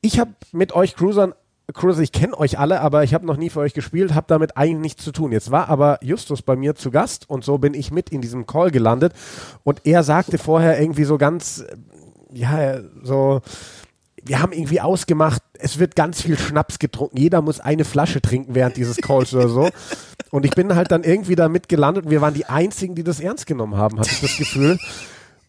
Ich 0.01 0.19
habe 0.19 0.31
mit 0.53 0.73
euch 0.73 0.95
Cruisern 0.95 1.35
Cruiser, 1.73 2.01
ich 2.01 2.11
kenne 2.11 2.37
euch 2.37 2.59
alle, 2.59 2.81
aber 2.81 3.03
ich 3.03 3.13
habe 3.13 3.25
noch 3.25 3.37
nie 3.37 3.49
für 3.49 3.59
euch 3.59 3.73
gespielt, 3.73 4.13
habe 4.13 4.27
damit 4.27 4.55
eigentlich 4.55 4.81
nichts 4.81 5.03
zu 5.03 5.11
tun. 5.11 5.31
Jetzt 5.31 5.49
war 5.51 5.67
aber 5.69 5.97
Justus 6.01 6.41
bei 6.41 6.55
mir 6.55 6.75
zu 6.75 6.91
Gast 6.91 7.29
und 7.29 7.43
so 7.43 7.57
bin 7.57 7.73
ich 7.73 7.91
mit 7.91 8.09
in 8.09 8.21
diesem 8.21 8.45
Call 8.45 8.69
gelandet 8.69 9.13
und 9.63 9.81
er 9.85 10.03
sagte 10.03 10.37
vorher 10.37 10.79
irgendwie 10.79 11.05
so 11.05 11.17
ganz, 11.17 11.65
äh, 11.67 11.75
ja, 12.33 12.79
so, 13.01 13.41
wir 14.23 14.41
haben 14.41 14.51
irgendwie 14.51 14.81
ausgemacht, 14.81 15.41
es 15.53 15.79
wird 15.79 15.95
ganz 15.95 16.21
viel 16.21 16.37
Schnaps 16.37 16.77
getrunken, 16.79 17.17
jeder 17.17 17.41
muss 17.41 17.59
eine 17.59 17.85
Flasche 17.85 18.21
trinken 18.21 18.53
während 18.53 18.77
dieses 18.77 18.97
Calls 18.97 19.33
oder 19.33 19.49
so. 19.49 19.69
Und 20.31 20.45
ich 20.45 20.51
bin 20.51 20.75
halt 20.75 20.91
dann 20.91 21.03
irgendwie 21.03 21.35
damit 21.35 21.69
gelandet 21.69 22.05
und 22.05 22.11
wir 22.11 22.21
waren 22.21 22.33
die 22.33 22.45
Einzigen, 22.45 22.95
die 22.95 23.03
das 23.03 23.19
ernst 23.19 23.47
genommen 23.47 23.77
haben, 23.77 23.99
hatte 23.99 24.09
ich 24.11 24.21
das 24.21 24.37
Gefühl. 24.37 24.77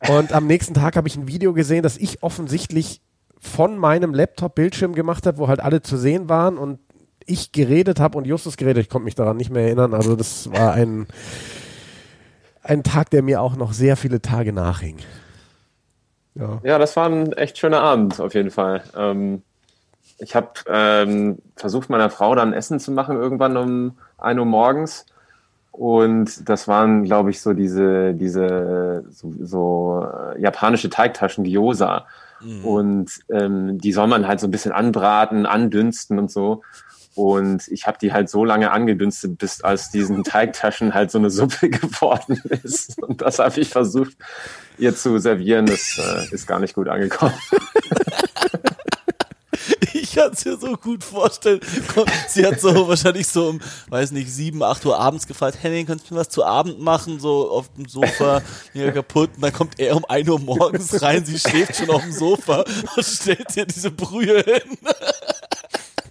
Und 0.09 0.33
am 0.33 0.47
nächsten 0.47 0.75
Tag 0.75 0.97
habe 0.97 1.09
ich 1.09 1.17
ein 1.17 1.27
Video 1.27 1.53
gesehen, 1.53 1.83
das 1.83 1.97
ich 1.97 2.23
offensichtlich 2.23 3.01
von 3.47 3.79
meinem 3.79 4.13
Laptop-Bildschirm 4.13 4.95
gemacht 4.95 5.27
habe, 5.27 5.39
wo 5.39 5.49
halt 5.49 5.61
alle 5.61 5.83
zu 5.83 5.97
sehen 5.97 6.29
waren 6.29 6.59
und 6.59 6.81
ich 7.25 7.53
geredet 7.53 7.99
habe 8.01 8.19
und 8.19 8.27
Justus 8.27 8.57
geredet. 8.57 8.85
Ich 8.85 8.89
konnte 8.91 9.05
mich 9.05 9.15
daran 9.15 9.37
nicht 9.37 9.51
mehr 9.51 9.65
erinnern. 9.65 9.95
Also 9.95 10.17
das 10.17 10.51
war 10.53 10.73
ein 10.73 11.07
ein 12.63 12.83
Tag, 12.83 13.11
der 13.11 13.23
mir 13.23 13.41
auch 13.41 13.57
noch 13.57 13.73
sehr 13.73 13.97
viele 13.97 14.21
Tage 14.21 14.53
nachhing. 14.53 14.99
Ja, 16.35 16.61
ja 16.63 16.79
das 16.79 16.97
war 16.97 17.09
ein 17.09 17.33
echt 17.33 17.59
schöner 17.59 17.81
Abend 17.81 18.21
auf 18.21 18.35
jeden 18.35 18.51
Fall. 18.51 18.83
Ähm, 18.97 19.43
ich 20.19 20.35
habe 20.35 20.51
ähm, 20.69 21.39
versucht, 21.57 21.91
meiner 21.91 22.11
Frau 22.11 22.35
dann 22.35 22.53
Essen 22.53 22.81
zu 22.81 22.91
machen 22.91 23.17
irgendwann 23.17 23.57
um 23.57 23.99
1 24.19 24.39
Uhr 24.39 24.47
morgens. 24.47 25.07
Und 25.77 26.49
das 26.49 26.69
waren, 26.69 27.05
glaube 27.05 27.29
ich, 27.29 27.43
so 27.43 27.53
diese, 27.53 28.15
diese 28.15 29.05
so, 29.11 29.35
so 29.41 30.09
äh, 30.11 30.41
japanische 30.41 30.89
Teigtaschen, 30.89 31.45
Gyoza. 31.45 32.07
Mhm. 32.41 32.65
Und 32.65 33.11
ähm, 33.31 33.79
die 33.79 33.93
soll 33.93 34.07
man 34.07 34.27
halt 34.27 34.41
so 34.41 34.47
ein 34.47 34.51
bisschen 34.51 34.73
anbraten, 34.73 35.45
andünsten 35.45 36.19
und 36.19 36.31
so. 36.31 36.63
Und 37.15 37.69
ich 37.69 37.87
habe 37.87 37.99
die 38.01 38.15
halt 38.15 38.31
so 38.31 38.43
lange 38.43 38.71
angedünstet, 38.71 39.37
bis 39.37 39.63
aus 39.63 39.91
diesen 39.91 40.25
Teigtaschen 40.25 40.95
halt 40.95 41.11
so 41.11 41.19
eine 41.19 41.29
Suppe 41.29 41.69
geworden 41.71 42.41
ist. 42.63 42.99
Und 43.03 43.21
das 43.21 43.39
habe 43.39 43.61
ich 43.61 43.69
versucht, 43.69 44.17
ihr 44.79 44.97
zu 44.97 45.19
servieren. 45.19 45.67
Das 45.67 45.99
äh, 45.99 46.35
ist 46.35 46.47
gar 46.47 46.59
nicht 46.59 46.75
gut 46.75 46.89
angekommen. 46.89 47.35
kann 50.17 50.33
es 50.33 50.45
mir 50.45 50.57
so 50.57 50.77
gut 50.77 51.05
vorstellen. 51.05 51.61
Sie 52.29 52.47
hat 52.47 52.61
so 52.61 52.89
wahrscheinlich 52.89 53.29
so 53.29 53.49
um, 53.51 53.61
weiß 53.89 54.13
nicht, 54.13 54.33
sieben, 54.33 54.63
acht 54.63 54.85
Uhr 54.85 54.99
abends 54.99 55.27
gefragt, 55.27 55.59
Henning, 55.63 55.87
kannst 55.87 56.11
du 56.11 56.15
mir 56.15 56.21
was 56.21 56.29
zu 56.29 56.45
Abend 56.45 56.81
machen? 56.81 57.21
So 57.21 57.51
auf 57.51 57.73
dem 57.75 57.87
Sofa, 57.87 58.43
hier 58.73 58.93
kaputt. 58.93 59.31
Und 59.37 59.43
dann 59.43 59.53
kommt 59.53 59.79
er 59.79 59.97
um 59.97 60.05
ein 60.09 60.29
Uhr 60.29 60.41
morgens 60.41 61.03
rein, 61.03 61.25
sie 61.25 61.39
schläft 61.39 61.77
schon 61.77 61.91
auf 61.91 62.03
dem 62.03 62.13
Sofa 62.13 62.65
und 62.97 63.05
stellt 63.05 63.55
dir 63.55 63.67
diese 63.67 63.91
Brühe 63.91 64.43
hin. 64.43 64.79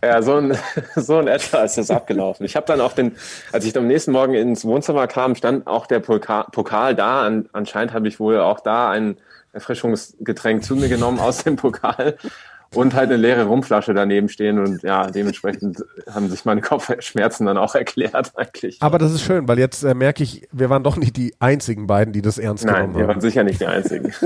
Ja, 0.03 0.21
so 0.21 0.37
in, 0.37 0.55
so 0.95 1.19
in 1.19 1.27
etwa 1.27 1.63
ist 1.63 1.77
das 1.77 1.89
abgelaufen. 1.89 2.45
Ich 2.45 2.55
habe 2.55 2.67
dann 2.67 2.81
auch 2.81 2.93
den, 2.93 3.15
als 3.51 3.65
ich 3.65 3.75
am 3.75 3.87
nächsten 3.87 4.11
Morgen 4.11 4.35
ins 4.35 4.63
Wohnzimmer 4.65 5.07
kam, 5.07 5.35
stand 5.35 5.65
auch 5.65 5.87
der 5.87 5.99
Pokal, 5.99 6.45
Pokal 6.51 6.93
da. 6.93 7.25
An, 7.25 7.49
anscheinend 7.53 7.93
habe 7.93 8.07
ich 8.07 8.19
wohl 8.19 8.39
auch 8.39 8.59
da 8.59 8.91
ein 8.91 9.17
Erfrischungsgetränk 9.53 10.63
zu 10.63 10.75
mir 10.75 10.89
genommen 10.89 11.19
aus 11.19 11.43
dem 11.43 11.55
Pokal 11.55 12.17
und 12.73 12.93
halt 12.93 13.09
eine 13.09 13.17
leere 13.17 13.45
Rumflasche 13.45 13.93
daneben 13.93 14.29
stehen 14.29 14.59
und 14.59 14.83
ja, 14.83 15.09
dementsprechend 15.09 15.83
haben 16.11 16.29
sich 16.29 16.45
meine 16.45 16.61
Kopfschmerzen 16.61 17.45
dann 17.45 17.57
auch 17.57 17.75
erklärt 17.75 18.33
eigentlich. 18.35 18.81
Aber 18.81 18.97
das 18.97 19.13
ist 19.13 19.21
schön, 19.21 19.47
weil 19.47 19.59
jetzt 19.59 19.83
äh, 19.83 19.93
merke 19.93 20.23
ich, 20.23 20.47
wir 20.51 20.69
waren 20.69 20.83
doch 20.83 20.97
nicht 20.97 21.15
die 21.17 21.33
einzigen 21.39 21.87
beiden, 21.87 22.13
die 22.13 22.21
das 22.21 22.37
ernst 22.37 22.65
Nein, 22.65 22.75
genommen 22.75 22.93
haben. 22.93 22.99
wir 22.99 23.07
waren 23.07 23.21
sicher 23.21 23.43
nicht 23.43 23.61
die 23.61 23.67
einzigen. 23.67 24.13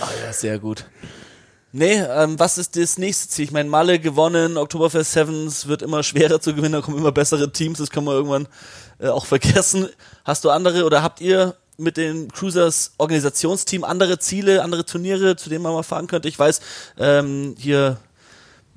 Ah 0.00 0.08
ja, 0.26 0.32
sehr 0.32 0.58
gut. 0.58 0.86
Nee, 1.76 2.00
ähm, 2.00 2.38
was 2.38 2.56
ist 2.58 2.76
das 2.76 2.98
nächste 2.98 3.28
Ziel? 3.28 3.46
Ich 3.46 3.50
meine, 3.50 3.68
Malle 3.68 3.98
gewonnen, 3.98 4.56
Oktoberfest 4.56 5.12
Sevens 5.12 5.66
wird 5.66 5.82
immer 5.82 6.02
schwerer 6.04 6.40
zu 6.40 6.54
gewinnen, 6.54 6.72
da 6.72 6.80
kommen 6.80 6.98
immer 6.98 7.10
bessere 7.10 7.50
Teams, 7.50 7.78
das 7.78 7.90
kann 7.90 8.04
man 8.04 8.14
irgendwann 8.14 8.48
äh, 9.00 9.08
auch 9.08 9.26
vergessen. 9.26 9.88
Hast 10.24 10.44
du 10.44 10.50
andere 10.50 10.84
oder 10.84 11.02
habt 11.02 11.20
ihr 11.20 11.54
mit 11.76 11.96
den 11.96 12.30
Cruisers 12.30 12.94
Organisationsteam 12.98 13.84
andere 13.84 14.18
Ziele, 14.18 14.62
andere 14.62 14.84
Turniere, 14.84 15.36
zu 15.36 15.48
denen 15.48 15.62
man 15.62 15.72
mal 15.72 15.82
fahren 15.82 16.06
könnte? 16.06 16.28
Ich 16.28 16.38
weiß, 16.38 16.60
ähm, 16.98 17.54
hier, 17.58 17.96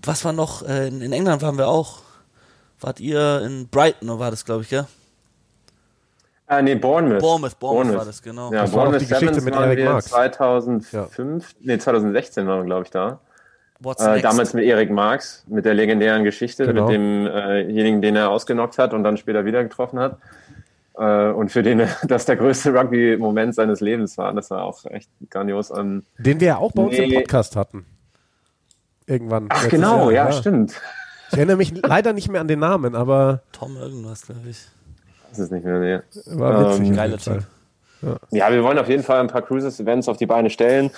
was 0.04 0.26
war 0.26 0.34
noch? 0.34 0.68
Äh, 0.68 0.88
in, 0.88 1.02
in, 1.02 1.14
England 1.14 1.42
waren 1.42 1.58
wir 1.58 1.68
auch. 1.68 2.00
Wart 2.80 3.00
ihr 3.00 3.42
in 3.44 3.68
Brighton, 3.68 4.20
war 4.20 4.30
das, 4.30 4.46
glaube 4.46 4.64
ich, 4.64 4.72
ja? 4.72 4.88
Ah, 6.46 6.62
nee, 6.62 6.76
Bournemouth. 6.76 7.20
Bournemouth, 7.20 7.60
Bournemouth, 7.60 7.60
Bournemouth. 7.60 7.98
war 7.98 8.06
das, 8.06 8.22
genau. 8.22 8.54
Ja, 8.54 8.62
das 8.62 8.72
Bournemouth 8.72 9.02
die 9.02 9.08
Geschichte 9.08 9.42
mit 9.42 9.54
Erik 9.54 9.84
Marx. 9.84 10.06
2005, 10.08 10.92
ja. 10.94 11.56
nee, 11.60 11.78
2016 11.78 12.48
waren 12.48 12.60
wir, 12.60 12.66
glaube 12.66 12.84
ich, 12.84 12.92
da. 12.92 13.20
Äh, 13.84 14.22
damals 14.22 14.54
mit 14.54 14.64
Erik 14.64 14.90
Marx, 14.90 15.44
mit 15.48 15.66
der 15.66 15.76
legendären 15.76 16.24
Geschichte, 16.24 16.66
genau. 16.66 16.88
mit 16.88 16.96
demjenigen, 16.96 18.00
äh 18.00 18.02
den 18.02 18.16
er 18.16 18.30
ausgenockt 18.30 18.78
hat 18.80 18.94
und 18.94 19.04
dann 19.04 19.18
später 19.18 19.46
wieder 19.46 19.64
getroffen 19.64 20.00
hat. 20.00 20.18
Äh, 20.98 21.32
und 21.32 21.52
für 21.52 21.64
den 21.64 21.88
das 22.08 22.26
der 22.26 22.36
größte 22.36 22.74
Rugby-Moment 22.74 23.56
seines 23.56 23.82
Lebens 23.82 24.18
war. 24.18 24.34
Das 24.34 24.50
war 24.50 24.64
auch 24.64 24.86
echt 24.86 25.10
grandios. 25.30 25.72
Um, 25.72 26.04
den 26.18 26.40
wir 26.40 26.48
ja 26.48 26.58
auch 26.58 26.72
bei 26.72 26.84
nee. 26.84 26.90
uns 26.90 26.98
im 26.98 27.14
Podcast 27.14 27.56
hatten. 27.56 27.86
Irgendwann. 29.06 29.46
Ach 29.50 29.70
genau, 29.70 30.10
Jahr. 30.10 30.12
ja, 30.12 30.26
ja, 30.26 30.32
stimmt. 30.34 30.82
Ich 31.32 31.38
erinnere 31.38 31.58
mich 31.58 31.74
leider 31.76 32.14
nicht 32.14 32.30
mehr 32.30 32.42
an 32.42 32.48
den 32.48 32.60
Namen, 32.60 32.96
aber. 32.96 33.42
Tom 33.52 33.78
irgendwas, 33.78 34.26
glaube 34.26 34.50
ich. 34.50 34.66
Das 35.30 35.40
ist 35.40 35.52
nicht 35.52 35.66
mehr, 35.66 35.80
nee. 35.80 36.00
War 36.38 36.72
witzig. 36.72 36.88
Ähm, 36.88 36.96
Geiler 36.96 37.18
Typ. 37.18 37.44
Ja. 38.02 38.16
ja. 38.32 38.52
wir 38.52 38.64
wollen 38.64 38.80
auf 38.80 38.90
jeden 38.90 39.04
Fall 39.04 39.20
ein 39.20 39.28
paar 39.28 39.42
Cruises-Events 39.42 40.08
auf 40.08 40.18
die 40.18 40.26
Beine 40.26 40.50
stellen. 40.50 40.92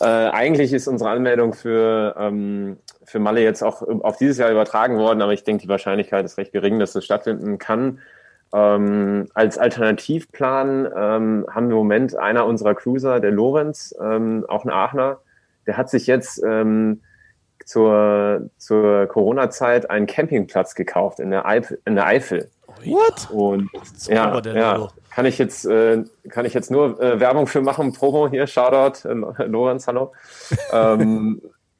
Äh, 0.00 0.04
eigentlich 0.04 0.72
ist 0.72 0.88
unsere 0.88 1.10
Anmeldung 1.10 1.54
für, 1.54 2.14
ähm, 2.18 2.78
für 3.04 3.18
Malle 3.18 3.42
jetzt 3.42 3.62
auch 3.62 3.82
auf 3.82 4.16
dieses 4.16 4.38
Jahr 4.38 4.50
übertragen 4.50 4.98
worden, 4.98 5.22
aber 5.22 5.32
ich 5.32 5.44
denke, 5.44 5.62
die 5.62 5.68
Wahrscheinlichkeit 5.68 6.24
ist 6.24 6.38
recht 6.38 6.52
gering, 6.52 6.78
dass 6.78 6.94
es 6.94 7.04
stattfinden 7.04 7.58
kann. 7.58 8.00
Ähm, 8.52 9.28
als 9.34 9.58
Alternativplan 9.58 10.86
ähm, 10.86 11.46
haben 11.50 11.68
wir 11.68 11.72
im 11.72 11.78
Moment 11.78 12.16
einer 12.16 12.46
unserer 12.46 12.74
Cruiser, 12.74 13.20
der 13.20 13.30
Lorenz, 13.30 13.94
ähm, 14.00 14.44
auch 14.48 14.64
ein 14.64 14.70
Aachener, 14.70 15.18
der 15.66 15.76
hat 15.76 15.90
sich 15.90 16.06
jetzt 16.06 16.42
ähm, 16.42 17.02
zur, 17.64 18.48
zur 18.56 19.06
Corona-Zeit 19.06 19.90
einen 19.90 20.06
Campingplatz 20.06 20.74
gekauft 20.74 21.20
in 21.20 21.30
der, 21.30 21.44
Eifel, 21.44 21.78
in 21.84 21.94
der 21.94 22.06
Eifel. 22.06 22.50
What? 22.84 23.28
Und 23.30 23.70
ja, 24.06 24.40
ja 24.40 24.88
kann 25.10 25.26
ich 25.26 25.36
jetzt 25.36 25.66
äh, 25.66 26.04
kann 26.28 26.44
ich 26.44 26.54
jetzt 26.54 26.70
nur 26.70 27.00
äh, 27.02 27.18
Werbung 27.18 27.46
für 27.46 27.60
machen, 27.60 27.92
Promo 27.92 28.28
hier, 28.28 28.46
Shoutout, 28.46 29.08
äh, 29.08 29.44
Lorenz, 29.46 29.86
hallo. 29.86 30.12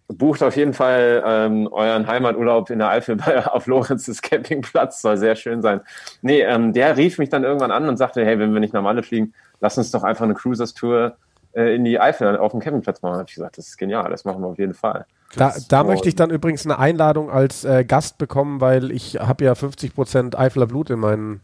bucht 0.08 0.42
auf 0.42 0.56
jeden 0.56 0.72
Fall 0.72 1.22
ähm, 1.24 1.68
euren 1.70 2.06
Heimaturlaub 2.06 2.70
in 2.70 2.78
der 2.78 2.88
Eifel 2.88 3.16
bei, 3.16 3.46
auf 3.46 3.66
Lorenzes 3.66 4.22
Campingplatz. 4.22 5.02
Soll 5.02 5.18
sehr 5.18 5.36
schön 5.36 5.62
sein. 5.62 5.80
Nee, 6.22 6.40
ähm, 6.40 6.72
der 6.72 6.96
rief 6.96 7.18
mich 7.18 7.28
dann 7.28 7.44
irgendwann 7.44 7.70
an 7.70 7.88
und 7.88 7.98
sagte, 7.98 8.24
hey, 8.24 8.38
wenn 8.38 8.52
wir 8.52 8.60
nicht 8.60 8.72
nach 8.72 8.82
Malle 8.82 9.02
fliegen, 9.02 9.34
lass 9.60 9.76
uns 9.76 9.90
doch 9.90 10.04
einfach 10.04 10.24
eine 10.24 10.34
Cruisers-Tour 10.34 11.16
äh, 11.52 11.74
in 11.74 11.84
die 11.84 12.00
Eifel 12.00 12.38
auf 12.38 12.52
dem 12.52 12.60
Campingplatz 12.60 13.02
machen. 13.02 13.12
Da 13.12 13.18
habe 13.18 13.28
ich 13.28 13.34
gesagt, 13.34 13.58
das 13.58 13.68
ist 13.68 13.76
genial, 13.76 14.10
das 14.10 14.24
machen 14.24 14.42
wir 14.42 14.48
auf 14.48 14.58
jeden 14.58 14.74
Fall. 14.74 15.04
Da, 15.36 15.54
da 15.68 15.84
möchte 15.84 16.08
ich 16.08 16.16
dann 16.16 16.30
übrigens 16.30 16.64
eine 16.64 16.78
Einladung 16.78 17.30
als 17.30 17.64
äh, 17.64 17.84
Gast 17.84 18.16
bekommen, 18.16 18.62
weil 18.62 18.90
ich 18.90 19.16
habe 19.20 19.44
ja 19.44 19.54
50 19.54 19.94
Prozent 19.94 20.38
Eifeler 20.38 20.66
Blut 20.66 20.88
in 20.88 21.00
meinen 21.00 21.42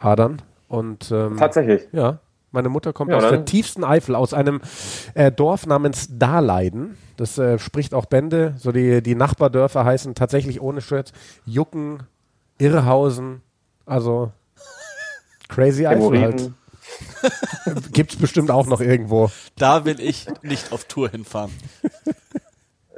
Adern. 0.00 0.42
Und, 0.68 1.12
ähm, 1.12 1.36
Tatsächlich? 1.36 1.86
Ja. 1.92 2.18
Meine 2.56 2.70
Mutter 2.70 2.94
kommt 2.94 3.10
ja, 3.10 3.18
aus 3.18 3.28
der 3.28 3.44
tiefsten 3.44 3.84
Eifel, 3.84 4.14
aus 4.14 4.32
einem 4.32 4.62
äh, 5.12 5.30
Dorf 5.30 5.66
namens 5.66 6.08
Daleiden. 6.10 6.96
Das 7.18 7.36
äh, 7.36 7.58
spricht 7.58 7.92
auch 7.92 8.06
Bände. 8.06 8.54
So 8.56 8.72
die, 8.72 9.02
die 9.02 9.14
Nachbardörfer 9.14 9.84
heißen 9.84 10.14
tatsächlich 10.14 10.62
ohne 10.62 10.80
Scherz 10.80 11.12
Jucken, 11.44 12.04
Irrhausen, 12.56 13.42
also 13.84 14.32
crazy 15.48 15.86
Eifel 15.86 16.18
halt. 16.18 16.50
Gibt 17.92 18.14
es 18.14 18.18
bestimmt 18.18 18.50
auch 18.50 18.66
noch 18.66 18.80
irgendwo. 18.80 19.30
Da 19.58 19.84
will 19.84 20.00
ich 20.00 20.26
nicht 20.42 20.72
auf 20.72 20.84
Tour 20.84 21.10
hinfahren. 21.10 21.52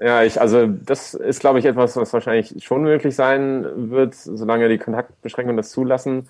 Ja, 0.00 0.22
ich, 0.22 0.40
also 0.40 0.68
das 0.68 1.14
ist, 1.14 1.40
glaube 1.40 1.58
ich, 1.58 1.64
etwas, 1.64 1.96
was 1.96 2.12
wahrscheinlich 2.12 2.54
schon 2.64 2.82
möglich 2.82 3.16
sein 3.16 3.66
wird, 3.90 4.14
solange 4.14 4.68
die 4.68 4.78
Kontaktbeschränkungen 4.78 5.56
das 5.56 5.70
zulassen. 5.70 6.28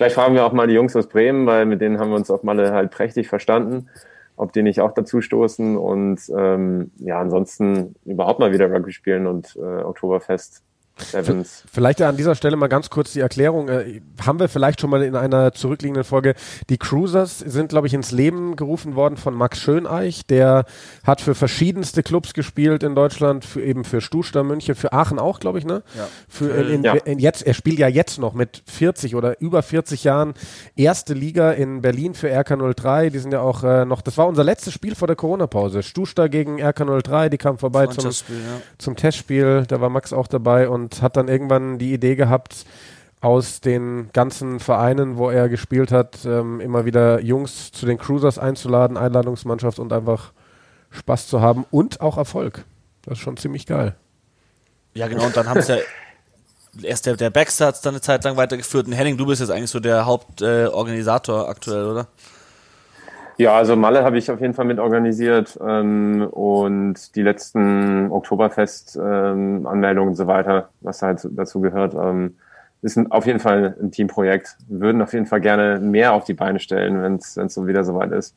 Vielleicht 0.00 0.14
fragen 0.14 0.34
wir 0.34 0.46
auch 0.46 0.54
mal 0.54 0.66
die 0.66 0.72
Jungs 0.72 0.96
aus 0.96 1.10
Bremen, 1.10 1.44
weil 1.44 1.66
mit 1.66 1.82
denen 1.82 1.98
haben 1.98 2.08
wir 2.08 2.16
uns 2.16 2.30
auf 2.30 2.42
Malle 2.42 2.72
halt 2.72 2.90
prächtig 2.90 3.28
verstanden, 3.28 3.90
ob 4.34 4.50
die 4.50 4.62
nicht 4.62 4.80
auch 4.80 4.92
dazu 4.92 5.20
stoßen. 5.20 5.76
Und 5.76 6.22
ähm, 6.34 6.90
ja, 6.96 7.20
ansonsten 7.20 7.94
überhaupt 8.06 8.40
mal 8.40 8.50
wieder 8.50 8.72
Rugby 8.72 8.92
spielen 8.92 9.26
und 9.26 9.56
äh, 9.56 9.82
Oktoberfest 9.82 10.62
Evans. 11.14 11.64
Vielleicht 11.72 12.02
an 12.02 12.16
dieser 12.16 12.34
Stelle 12.34 12.56
mal 12.56 12.68
ganz 12.68 12.90
kurz 12.90 13.12
die 13.12 13.20
Erklärung. 13.20 13.68
Äh, 13.68 14.00
haben 14.24 14.38
wir 14.38 14.48
vielleicht 14.48 14.80
schon 14.80 14.90
mal 14.90 15.02
in 15.02 15.16
einer 15.16 15.52
zurückliegenden 15.52 16.04
Folge. 16.04 16.34
Die 16.68 16.78
Cruisers 16.78 17.38
sind, 17.38 17.70
glaube 17.70 17.86
ich, 17.86 17.94
ins 17.94 18.10
Leben 18.10 18.56
gerufen 18.56 18.94
worden 18.94 19.16
von 19.16 19.34
Max 19.34 19.58
Schöneich. 19.60 20.26
Der 20.26 20.64
hat 21.04 21.20
für 21.20 21.34
verschiedenste 21.34 22.02
Clubs 22.02 22.34
gespielt 22.34 22.82
in 22.82 22.94
Deutschland, 22.94 23.44
für 23.44 23.62
eben 23.62 23.84
für 23.84 24.00
Stuster 24.00 24.42
München, 24.44 24.74
für 24.74 24.92
Aachen 24.92 25.18
auch, 25.18 25.40
glaube 25.40 25.58
ich, 25.58 25.64
ne? 25.64 25.82
Ja. 25.96 26.08
Für 26.28 26.50
in, 26.50 26.74
in, 26.74 26.82
ja. 26.82 26.94
in, 26.94 27.18
jetzt, 27.18 27.46
er 27.46 27.54
spielt 27.54 27.78
ja 27.78 27.88
jetzt 27.88 28.18
noch 28.18 28.34
mit 28.34 28.62
40 28.66 29.14
oder 29.14 29.40
über 29.40 29.62
40 29.62 30.04
Jahren 30.04 30.34
erste 30.76 31.14
Liga 31.14 31.52
in 31.52 31.80
Berlin 31.80 32.14
für 32.14 32.28
RK03. 32.28 33.10
Die 33.10 33.18
sind 33.18 33.32
ja 33.32 33.40
auch 33.40 33.62
äh, 33.62 33.84
noch, 33.84 34.02
das 34.02 34.18
war 34.18 34.26
unser 34.26 34.44
letztes 34.44 34.72
Spiel 34.74 34.94
vor 34.94 35.06
der 35.06 35.16
Corona-Pause. 35.16 35.82
Stuster 35.82 36.28
gegen 36.28 36.60
RK03, 36.60 37.28
die 37.28 37.38
kam 37.38 37.58
vorbei 37.58 37.86
zum, 37.86 38.04
Testspiel, 38.04 38.36
ja. 38.36 38.60
zum 38.78 38.96
Testspiel. 38.96 39.64
Da 39.68 39.80
war 39.80 39.90
Max 39.90 40.12
auch 40.12 40.26
dabei 40.26 40.68
und 40.68 40.89
und 40.90 41.02
hat 41.02 41.16
dann 41.16 41.28
irgendwann 41.28 41.78
die 41.78 41.92
Idee 41.92 42.16
gehabt, 42.16 42.64
aus 43.20 43.60
den 43.60 44.10
ganzen 44.12 44.60
Vereinen, 44.60 45.18
wo 45.18 45.30
er 45.30 45.48
gespielt 45.48 45.92
hat, 45.92 46.24
ähm, 46.24 46.60
immer 46.60 46.86
wieder 46.86 47.20
Jungs 47.20 47.70
zu 47.70 47.84
den 47.84 47.98
Cruisers 47.98 48.38
einzuladen, 48.38 48.96
Einladungsmannschaft 48.96 49.78
und 49.78 49.92
einfach 49.92 50.32
Spaß 50.90 51.28
zu 51.28 51.40
haben 51.40 51.66
und 51.70 52.00
auch 52.00 52.16
Erfolg. 52.16 52.64
Das 53.02 53.18
ist 53.18 53.18
schon 53.18 53.36
ziemlich 53.36 53.66
geil. 53.66 53.94
Ja, 54.94 55.06
genau, 55.06 55.26
und 55.26 55.36
dann 55.36 55.48
haben 55.48 55.60
es 55.60 55.68
ja 55.68 55.76
erst 56.82 57.06
der, 57.06 57.16
der 57.16 57.30
Baxter 57.30 57.66
hat 57.66 57.74
es 57.74 57.80
dann 57.82 57.94
eine 57.94 58.00
Zeit 58.00 58.24
lang 58.24 58.36
weitergeführt 58.36 58.86
und 58.86 58.92
Henning, 58.94 59.18
du 59.18 59.26
bist 59.26 59.40
jetzt 59.40 59.50
eigentlich 59.50 59.70
so 59.70 59.80
der 59.80 60.06
Hauptorganisator 60.06 61.44
äh, 61.44 61.50
aktuell, 61.50 61.86
oder? 61.86 62.08
Ja, 63.40 63.56
also 63.56 63.74
Malle 63.74 64.04
habe 64.04 64.18
ich 64.18 64.30
auf 64.30 64.42
jeden 64.42 64.52
Fall 64.52 64.66
mit 64.66 64.78
organisiert 64.78 65.58
ähm, 65.66 66.28
und 66.30 67.16
die 67.16 67.22
letzten 67.22 68.10
Oktoberfest-Anmeldungen 68.10 70.02
ähm, 70.02 70.08
und 70.08 70.14
so 70.14 70.26
weiter, 70.26 70.68
was 70.82 71.00
halt 71.00 71.26
dazu 71.30 71.62
gehört, 71.62 71.94
ähm, 71.94 72.36
ist 72.82 72.98
ein, 72.98 73.10
auf 73.10 73.24
jeden 73.24 73.40
Fall 73.40 73.78
ein 73.80 73.92
Teamprojekt. 73.92 74.58
Wir 74.68 74.80
würden 74.80 75.00
auf 75.00 75.14
jeden 75.14 75.24
Fall 75.24 75.40
gerne 75.40 75.80
mehr 75.80 76.12
auf 76.12 76.24
die 76.24 76.34
Beine 76.34 76.58
stellen, 76.60 77.00
wenn 77.00 77.14
es 77.14 77.32
so 77.54 77.66
wieder 77.66 77.82
soweit 77.82 78.12
ist. 78.12 78.34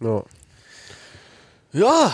Ja. 0.00 0.22
Ja, 1.72 2.12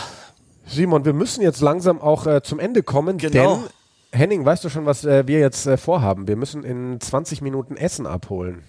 Simon, 0.67 1.05
wir 1.05 1.13
müssen 1.13 1.41
jetzt 1.41 1.61
langsam 1.61 2.01
auch 2.01 2.27
äh, 2.27 2.43
zum 2.43 2.59
Ende 2.59 2.83
kommen, 2.83 3.17
Genau. 3.19 3.61
denn 3.61 4.21
Henning, 4.21 4.45
weißt 4.45 4.65
du 4.65 4.71
schon, 4.71 4.87
was 4.87 5.05
äh, 5.05 5.29
wir 5.29 5.39
jetzt 5.39 5.69
äh, 5.69 5.77
vorhaben? 5.77 6.27
Wir 6.27 6.35
müssen 6.35 6.65
in 6.65 7.01
20 7.01 7.43
Minuten 7.43 7.77
Essen 7.77 8.09
abholen. 8.09 8.65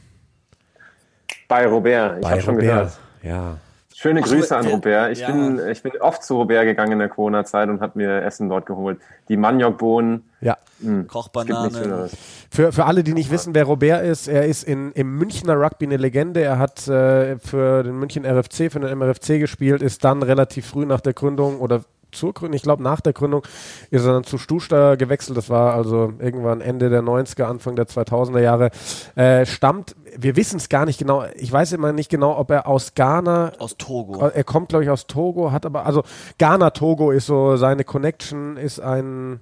Bei 1.47 1.65
Robert, 1.65 2.19
ich 2.19 2.29
habe 2.29 2.41
schon 2.41 2.57
gehört. 2.57 2.99
Ja. 3.27 3.57
Schöne 3.99 4.21
Ach, 4.23 4.27
Grüße 4.27 4.55
an 4.55 4.67
Robert. 4.67 5.11
Ich, 5.11 5.21
ja. 5.21 5.31
bin, 5.31 5.59
ich 5.71 5.81
bin 5.81 5.93
oft 5.99 6.21
zu 6.21 6.35
Robert 6.35 6.65
gegangen 6.65 6.91
in 6.91 6.99
der 6.99 7.09
Corona-Zeit 7.09 7.67
und 7.67 7.81
habe 7.81 7.93
mir 7.97 8.21
Essen 8.21 8.47
dort 8.47 8.67
geholt. 8.67 8.99
Die 9.27 9.37
Maniokbohnen. 9.37 10.23
Ja. 10.39 10.57
Es 10.61 10.81
gibt 10.81 10.91
nichts 10.91 11.13
Kochbanane. 11.13 11.71
Schöneres. 11.71 12.11
Für, 12.51 12.71
für 12.71 12.85
alle, 12.85 13.03
die 13.03 13.13
nicht 13.13 13.31
wissen, 13.31 13.55
wer 13.55 13.63
Robert 13.63 14.05
ist, 14.05 14.27
er 14.27 14.45
ist 14.45 14.63
in, 14.63 14.91
im 14.91 15.15
Münchner 15.15 15.55
Rugby 15.59 15.85
eine 15.85 15.97
Legende. 15.97 16.41
Er 16.41 16.59
hat 16.59 16.87
äh, 16.87 17.39
für 17.39 17.81
den 17.81 17.97
München 17.97 18.23
RFC, 18.23 18.71
für 18.71 18.79
den 18.79 18.95
MRFC 18.99 19.39
gespielt, 19.39 19.81
ist 19.81 20.03
dann 20.03 20.21
relativ 20.21 20.67
früh 20.67 20.85
nach 20.85 21.01
der 21.01 21.13
Gründung 21.13 21.59
oder 21.59 21.81
zur 22.11 22.33
Gründung, 22.33 22.55
ich 22.55 22.63
glaube 22.63 22.83
nach 22.83 23.01
der 23.01 23.13
Gründung, 23.13 23.43
ist 23.91 24.05
er 24.05 24.13
dann 24.13 24.23
zu 24.23 24.37
Stuster 24.37 24.97
gewechselt. 24.97 25.37
Das 25.37 25.49
war 25.49 25.73
also 25.73 26.13
irgendwann 26.19 26.61
Ende 26.61 26.89
der 26.89 27.01
90er, 27.01 27.43
Anfang 27.43 27.75
der 27.75 27.87
2000er 27.87 28.39
Jahre. 28.39 28.71
Äh, 29.15 29.45
stammt, 29.45 29.95
wir 30.17 30.35
wissen 30.35 30.57
es 30.57 30.69
gar 30.69 30.85
nicht 30.85 30.99
genau, 30.99 31.25
ich 31.35 31.51
weiß 31.51 31.73
immer 31.73 31.93
nicht 31.93 32.09
genau, 32.09 32.37
ob 32.37 32.51
er 32.51 32.67
aus 32.67 32.93
Ghana 32.95 33.53
Aus 33.59 33.77
Togo. 33.77 34.27
er 34.27 34.43
kommt, 34.43 34.69
glaube 34.69 34.83
ich, 34.83 34.89
aus 34.89 35.07
Togo, 35.07 35.51
hat 35.51 35.65
aber, 35.65 35.85
also 35.85 36.03
Ghana 36.37 36.71
Togo 36.71 37.11
ist 37.11 37.27
so 37.27 37.57
seine 37.57 37.83
Connection, 37.83 38.57
ist 38.57 38.79
ein 38.79 39.41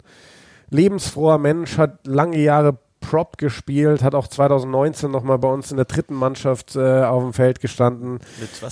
lebensfroher 0.70 1.38
Mensch, 1.38 1.78
hat 1.78 2.06
lange 2.06 2.38
Jahre 2.38 2.78
Prop 3.06 3.38
gespielt, 3.38 4.02
hat 4.02 4.16
auch 4.16 4.28
2019 4.28 5.12
nochmal 5.12 5.38
bei 5.38 5.48
uns 5.48 5.72
in 5.72 5.78
der 5.78 5.86
dritten 5.86 6.16
Mannschaft 6.16 6.76
äh, 6.76 7.04
auf 7.04 7.24
dem 7.24 7.34
Feld 7.34 7.60
gestanden. 7.60 8.20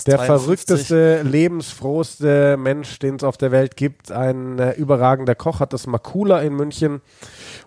Der 0.06 0.18
52? 0.18 0.26
verrückteste, 0.26 1.22
lebensfrohste 1.22 2.56
Mensch, 2.56 2.98
den 2.98 3.16
es 3.16 3.24
auf 3.24 3.36
der 3.36 3.52
Welt 3.52 3.76
gibt. 3.76 4.10
Ein 4.10 4.58
äh, 4.58 4.72
überragender 4.72 5.34
Koch, 5.34 5.60
hat 5.60 5.72
das 5.72 5.86
Makula 5.86 6.40
in 6.40 6.54
München. 6.54 7.00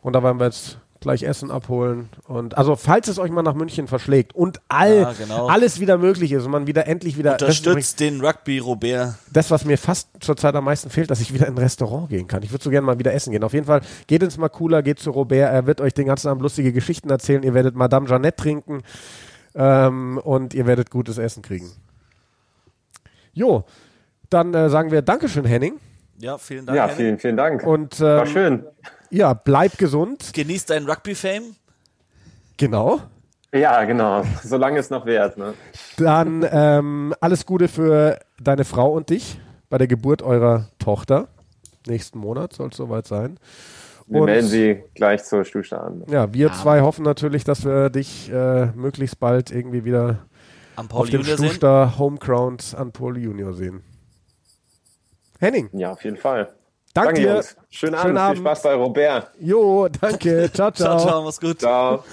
Und 0.01 0.13
da 0.13 0.23
wollen 0.23 0.39
wir 0.39 0.45
jetzt 0.45 0.79
gleich 1.01 1.23
Essen 1.23 1.51
abholen. 1.51 2.09
Und 2.27 2.57
also, 2.57 2.75
falls 2.75 3.07
es 3.07 3.19
euch 3.19 3.31
mal 3.31 3.41
nach 3.41 3.53
München 3.53 3.87
verschlägt 3.87 4.35
und 4.35 4.59
all, 4.67 4.97
Ja, 5.01 5.13
genau. 5.13 5.47
alles 5.47 5.79
wieder 5.79 5.97
möglich 5.97 6.31
ist 6.31 6.45
und 6.45 6.51
man 6.51 6.67
wieder 6.67 6.87
endlich 6.87 7.17
wieder 7.17 7.33
Unterstützt 7.33 7.99
den 7.99 8.21
Rugby 8.21 8.59
Robert. 8.59 9.15
das, 9.31 9.51
was 9.51 9.65
mir 9.65 9.77
fast 9.77 10.09
zurzeit 10.19 10.55
am 10.55 10.63
meisten 10.65 10.89
fehlt, 10.89 11.09
dass 11.11 11.21
ich 11.21 11.33
wieder 11.33 11.47
in 11.47 11.53
ein 11.55 11.57
Restaurant 11.57 12.09
gehen 12.09 12.27
kann. 12.27 12.43
Ich 12.43 12.51
würde 12.51 12.63
so 12.63 12.69
gerne 12.69 12.85
mal 12.85 12.99
wieder 12.99 13.13
essen 13.13 13.31
gehen. 13.31 13.43
Auf 13.43 13.53
jeden 13.53 13.65
Fall 13.65 13.81
geht 14.07 14.23
ins 14.23 14.37
Makula, 14.37 14.81
geht 14.81 14.99
zu 14.99 15.11
Robert. 15.11 15.51
Er 15.51 15.65
wird 15.67 15.81
euch 15.81 15.93
den 15.93 16.07
ganzen 16.07 16.27
Abend 16.29 16.41
lustige 16.41 16.73
Geschichten 16.73 17.09
erzählen. 17.09 17.43
Ihr 17.43 17.53
werdet 17.53 17.75
Madame 17.75 18.07
Jeannette 18.07 18.35
trinken 18.41 18.81
ähm, 19.55 20.19
und 20.23 20.53
ihr 20.53 20.65
werdet 20.65 20.89
gutes 20.91 21.17
Essen 21.17 21.41
kriegen. 21.41 21.71
Jo, 23.33 23.63
dann 24.29 24.53
äh, 24.53 24.69
sagen 24.69 24.91
wir 24.91 25.01
Dankeschön, 25.01 25.45
Henning. 25.45 25.79
Ja, 26.19 26.37
vielen 26.37 26.65
Dank. 26.65 26.75
Ja, 26.75 26.83
Henning. 26.85 26.97
vielen, 26.97 27.19
vielen 27.19 27.37
Dank. 27.37 27.63
Und 27.65 27.99
War 28.01 28.21
ähm, 28.25 28.27
schön. 28.27 28.63
Ja, 29.09 29.33
bleib 29.33 29.77
gesund. 29.77 30.31
Genießt 30.33 30.69
dein 30.69 30.85
Rugby-Fame. 30.89 31.55
Genau. 32.57 33.01
Ja, 33.53 33.83
genau. 33.85 34.23
Solange 34.43 34.79
es 34.79 34.89
noch 34.89 35.05
währt. 35.05 35.37
Ne? 35.37 35.53
Dann 35.97 36.45
ähm, 36.51 37.13
alles 37.21 37.45
Gute 37.45 37.67
für 37.67 38.19
deine 38.41 38.65
Frau 38.65 38.91
und 38.91 39.09
dich 39.09 39.39
bei 39.69 39.77
der 39.77 39.87
Geburt 39.87 40.21
eurer 40.21 40.67
Tochter. 40.79 41.27
Nächsten 41.87 42.19
Monat 42.19 42.53
soll 42.53 42.69
es 42.69 42.77
soweit 42.77 43.07
sein. 43.07 43.39
Wir 44.07 44.21
Und- 44.21 44.25
melden 44.27 44.47
Sie 44.47 44.83
gleich 44.95 45.23
zur 45.23 45.43
Stuhlsta 45.45 45.77
an. 45.77 46.03
Ja, 46.09 46.33
wir 46.33 46.51
zwei 46.53 46.81
hoffen 46.81 47.03
natürlich, 47.03 47.43
dass 47.43 47.63
wir 47.65 47.89
dich 47.89 48.29
äh, 48.31 48.67
möglichst 48.67 49.19
bald 49.19 49.51
irgendwie 49.51 49.85
wieder 49.85 50.19
auf 50.75 51.09
dem 51.09 51.21
Junior 51.21 51.37
sehen. 51.37 51.47
Stuster 51.49 51.97
Homeground 51.97 52.75
an 52.77 52.91
Paul 52.91 53.17
Junior 53.17 53.53
sehen. 53.53 53.83
Henning, 55.39 55.69
Ja, 55.73 55.91
auf 55.91 56.03
jeden 56.03 56.17
Fall. 56.17 56.49
Danke 57.05 57.21
dir. 57.21 57.33
Jungs. 57.35 57.55
Schönen, 57.69 57.95
Schönen 57.99 58.17
Abend. 58.17 58.19
Abend. 58.19 58.37
Viel 58.37 58.45
Spaß 58.45 58.61
bei 58.63 58.73
Robert. 58.75 59.31
Jo, 59.39 59.87
danke. 59.87 60.49
Ciao, 60.53 60.71
ciao. 60.71 60.97
Ciao, 60.97 61.07
ciao, 61.07 61.23
mach's 61.23 61.39
gut. 61.39 61.59
Ciao. 61.59 62.03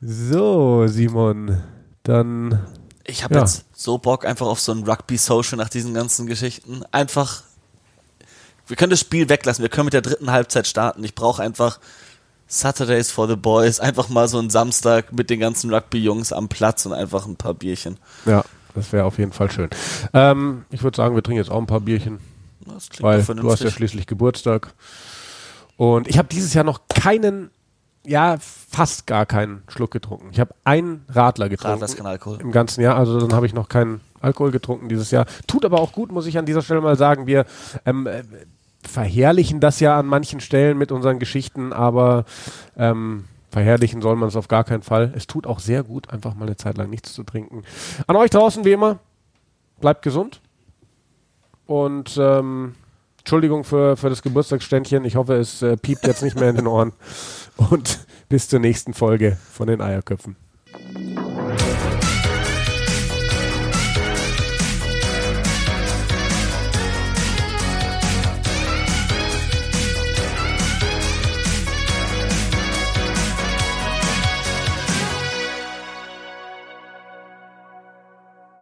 So, 0.00 0.86
Simon, 0.86 1.62
dann 2.02 2.66
Ich 3.04 3.22
habe 3.24 3.34
Ja. 3.34 3.40
jetzt 3.40 3.64
so 3.72 3.98
Bock 3.98 4.24
einfach 4.26 4.46
auf 4.46 4.60
so 4.60 4.72
ein 4.72 4.82
Rugby-Social 4.82 5.56
nach 5.58 5.68
diesen 5.68 5.94
ganzen 5.94 6.26
Geschichten. 6.26 6.82
Einfach, 6.90 7.42
wir 8.66 8.76
können 8.76 8.90
das 8.90 9.00
Spiel 9.00 9.28
weglassen. 9.28 9.62
Wir 9.62 9.68
können 9.68 9.86
mit 9.86 9.94
der 9.94 10.02
dritten 10.02 10.30
Halbzeit 10.32 10.66
starten. 10.66 11.04
Ich 11.04 11.14
brauche 11.14 11.40
einfach 11.42 11.78
Saturdays 12.48 13.10
for 13.10 13.28
the 13.28 13.36
Boys. 13.36 13.78
Einfach 13.80 14.08
mal 14.08 14.26
so 14.28 14.38
einen 14.38 14.50
Samstag 14.50 15.12
mit 15.12 15.30
den 15.30 15.40
ganzen 15.40 15.72
Rugby-Jungs 15.72 16.32
am 16.32 16.48
Platz 16.48 16.84
und 16.86 16.92
einfach 16.92 17.26
ein 17.26 17.36
paar 17.36 17.54
Bierchen. 17.54 17.98
ja, 18.24 18.44
das 18.74 18.92
wäre 18.92 19.04
auf 19.04 19.18
jeden 19.18 19.32
Fall 19.32 19.50
schön. 19.50 19.70
Ähm, 20.12 20.64
ich 20.70 20.82
würde 20.82 20.96
sagen, 20.96 21.14
wir 21.14 21.22
trinken 21.22 21.38
jetzt 21.40 21.50
auch 21.50 21.58
ein 21.58 21.66
paar 21.66 21.80
Bierchen, 21.80 22.18
Das 22.64 22.88
klingt 22.90 23.02
weil 23.02 23.22
du 23.22 23.50
hast 23.50 23.62
ja 23.62 23.70
schließlich 23.70 24.06
Geburtstag. 24.06 24.74
Und 25.76 26.08
ich 26.08 26.18
habe 26.18 26.28
dieses 26.28 26.54
Jahr 26.54 26.64
noch 26.64 26.80
keinen, 26.88 27.50
ja, 28.04 28.36
fast 28.40 29.06
gar 29.06 29.26
keinen 29.26 29.62
Schluck 29.68 29.90
getrunken. 29.90 30.28
Ich 30.32 30.40
habe 30.40 30.54
einen 30.64 31.04
Radler 31.08 31.48
getrunken. 31.48 31.72
Radler 31.72 31.86
ist 31.86 31.96
kein 31.96 32.06
Alkohol. 32.06 32.40
im 32.40 32.52
ganzen 32.52 32.80
Jahr. 32.80 32.96
Also 32.96 33.20
dann 33.20 33.32
habe 33.34 33.46
ich 33.46 33.52
noch 33.52 33.68
keinen 33.68 34.00
Alkohol 34.20 34.50
getrunken 34.50 34.88
dieses 34.88 35.10
Jahr. 35.10 35.26
Tut 35.46 35.64
aber 35.64 35.80
auch 35.80 35.92
gut, 35.92 36.10
muss 36.10 36.26
ich 36.26 36.38
an 36.38 36.46
dieser 36.46 36.62
Stelle 36.62 36.80
mal 36.80 36.96
sagen. 36.96 37.26
Wir 37.26 37.44
ähm, 37.84 38.06
äh, 38.06 38.22
verherrlichen 38.82 39.60
das 39.60 39.80
ja 39.80 39.98
an 39.98 40.06
manchen 40.06 40.40
Stellen 40.40 40.78
mit 40.78 40.92
unseren 40.92 41.18
Geschichten, 41.18 41.72
aber 41.72 42.24
ähm, 42.76 43.24
verherrlichen 43.50 44.00
soll 44.00 44.16
man 44.16 44.28
es 44.28 44.36
auf 44.36 44.48
gar 44.48 44.64
keinen 44.64 44.82
Fall. 44.82 45.12
Es 45.14 45.26
tut 45.26 45.46
auch 45.46 45.58
sehr 45.58 45.82
gut, 45.82 46.10
einfach 46.10 46.34
mal 46.34 46.46
eine 46.46 46.56
Zeit 46.56 46.78
lang 46.78 46.88
nichts 46.88 47.12
zu 47.12 47.22
trinken. 47.22 47.64
An 48.06 48.16
euch 48.16 48.30
draußen 48.30 48.64
wie 48.64 48.72
immer, 48.72 48.98
bleibt 49.80 50.02
gesund 50.02 50.40
und 51.66 52.16
ähm, 52.20 52.74
Entschuldigung 53.18 53.64
für, 53.64 53.96
für 53.96 54.08
das 54.08 54.22
Geburtstagsständchen. 54.22 55.04
Ich 55.04 55.16
hoffe, 55.16 55.34
es 55.34 55.60
äh, 55.60 55.76
piept 55.76 56.06
jetzt 56.06 56.22
nicht 56.22 56.38
mehr 56.38 56.50
in 56.50 56.56
den 56.56 56.66
Ohren. 56.66 56.92
Und 57.56 58.06
bis 58.28 58.48
zur 58.48 58.60
nächsten 58.60 58.94
Folge 58.94 59.36
von 59.50 59.66
den 59.66 59.80
Eierköpfen. 59.80 60.36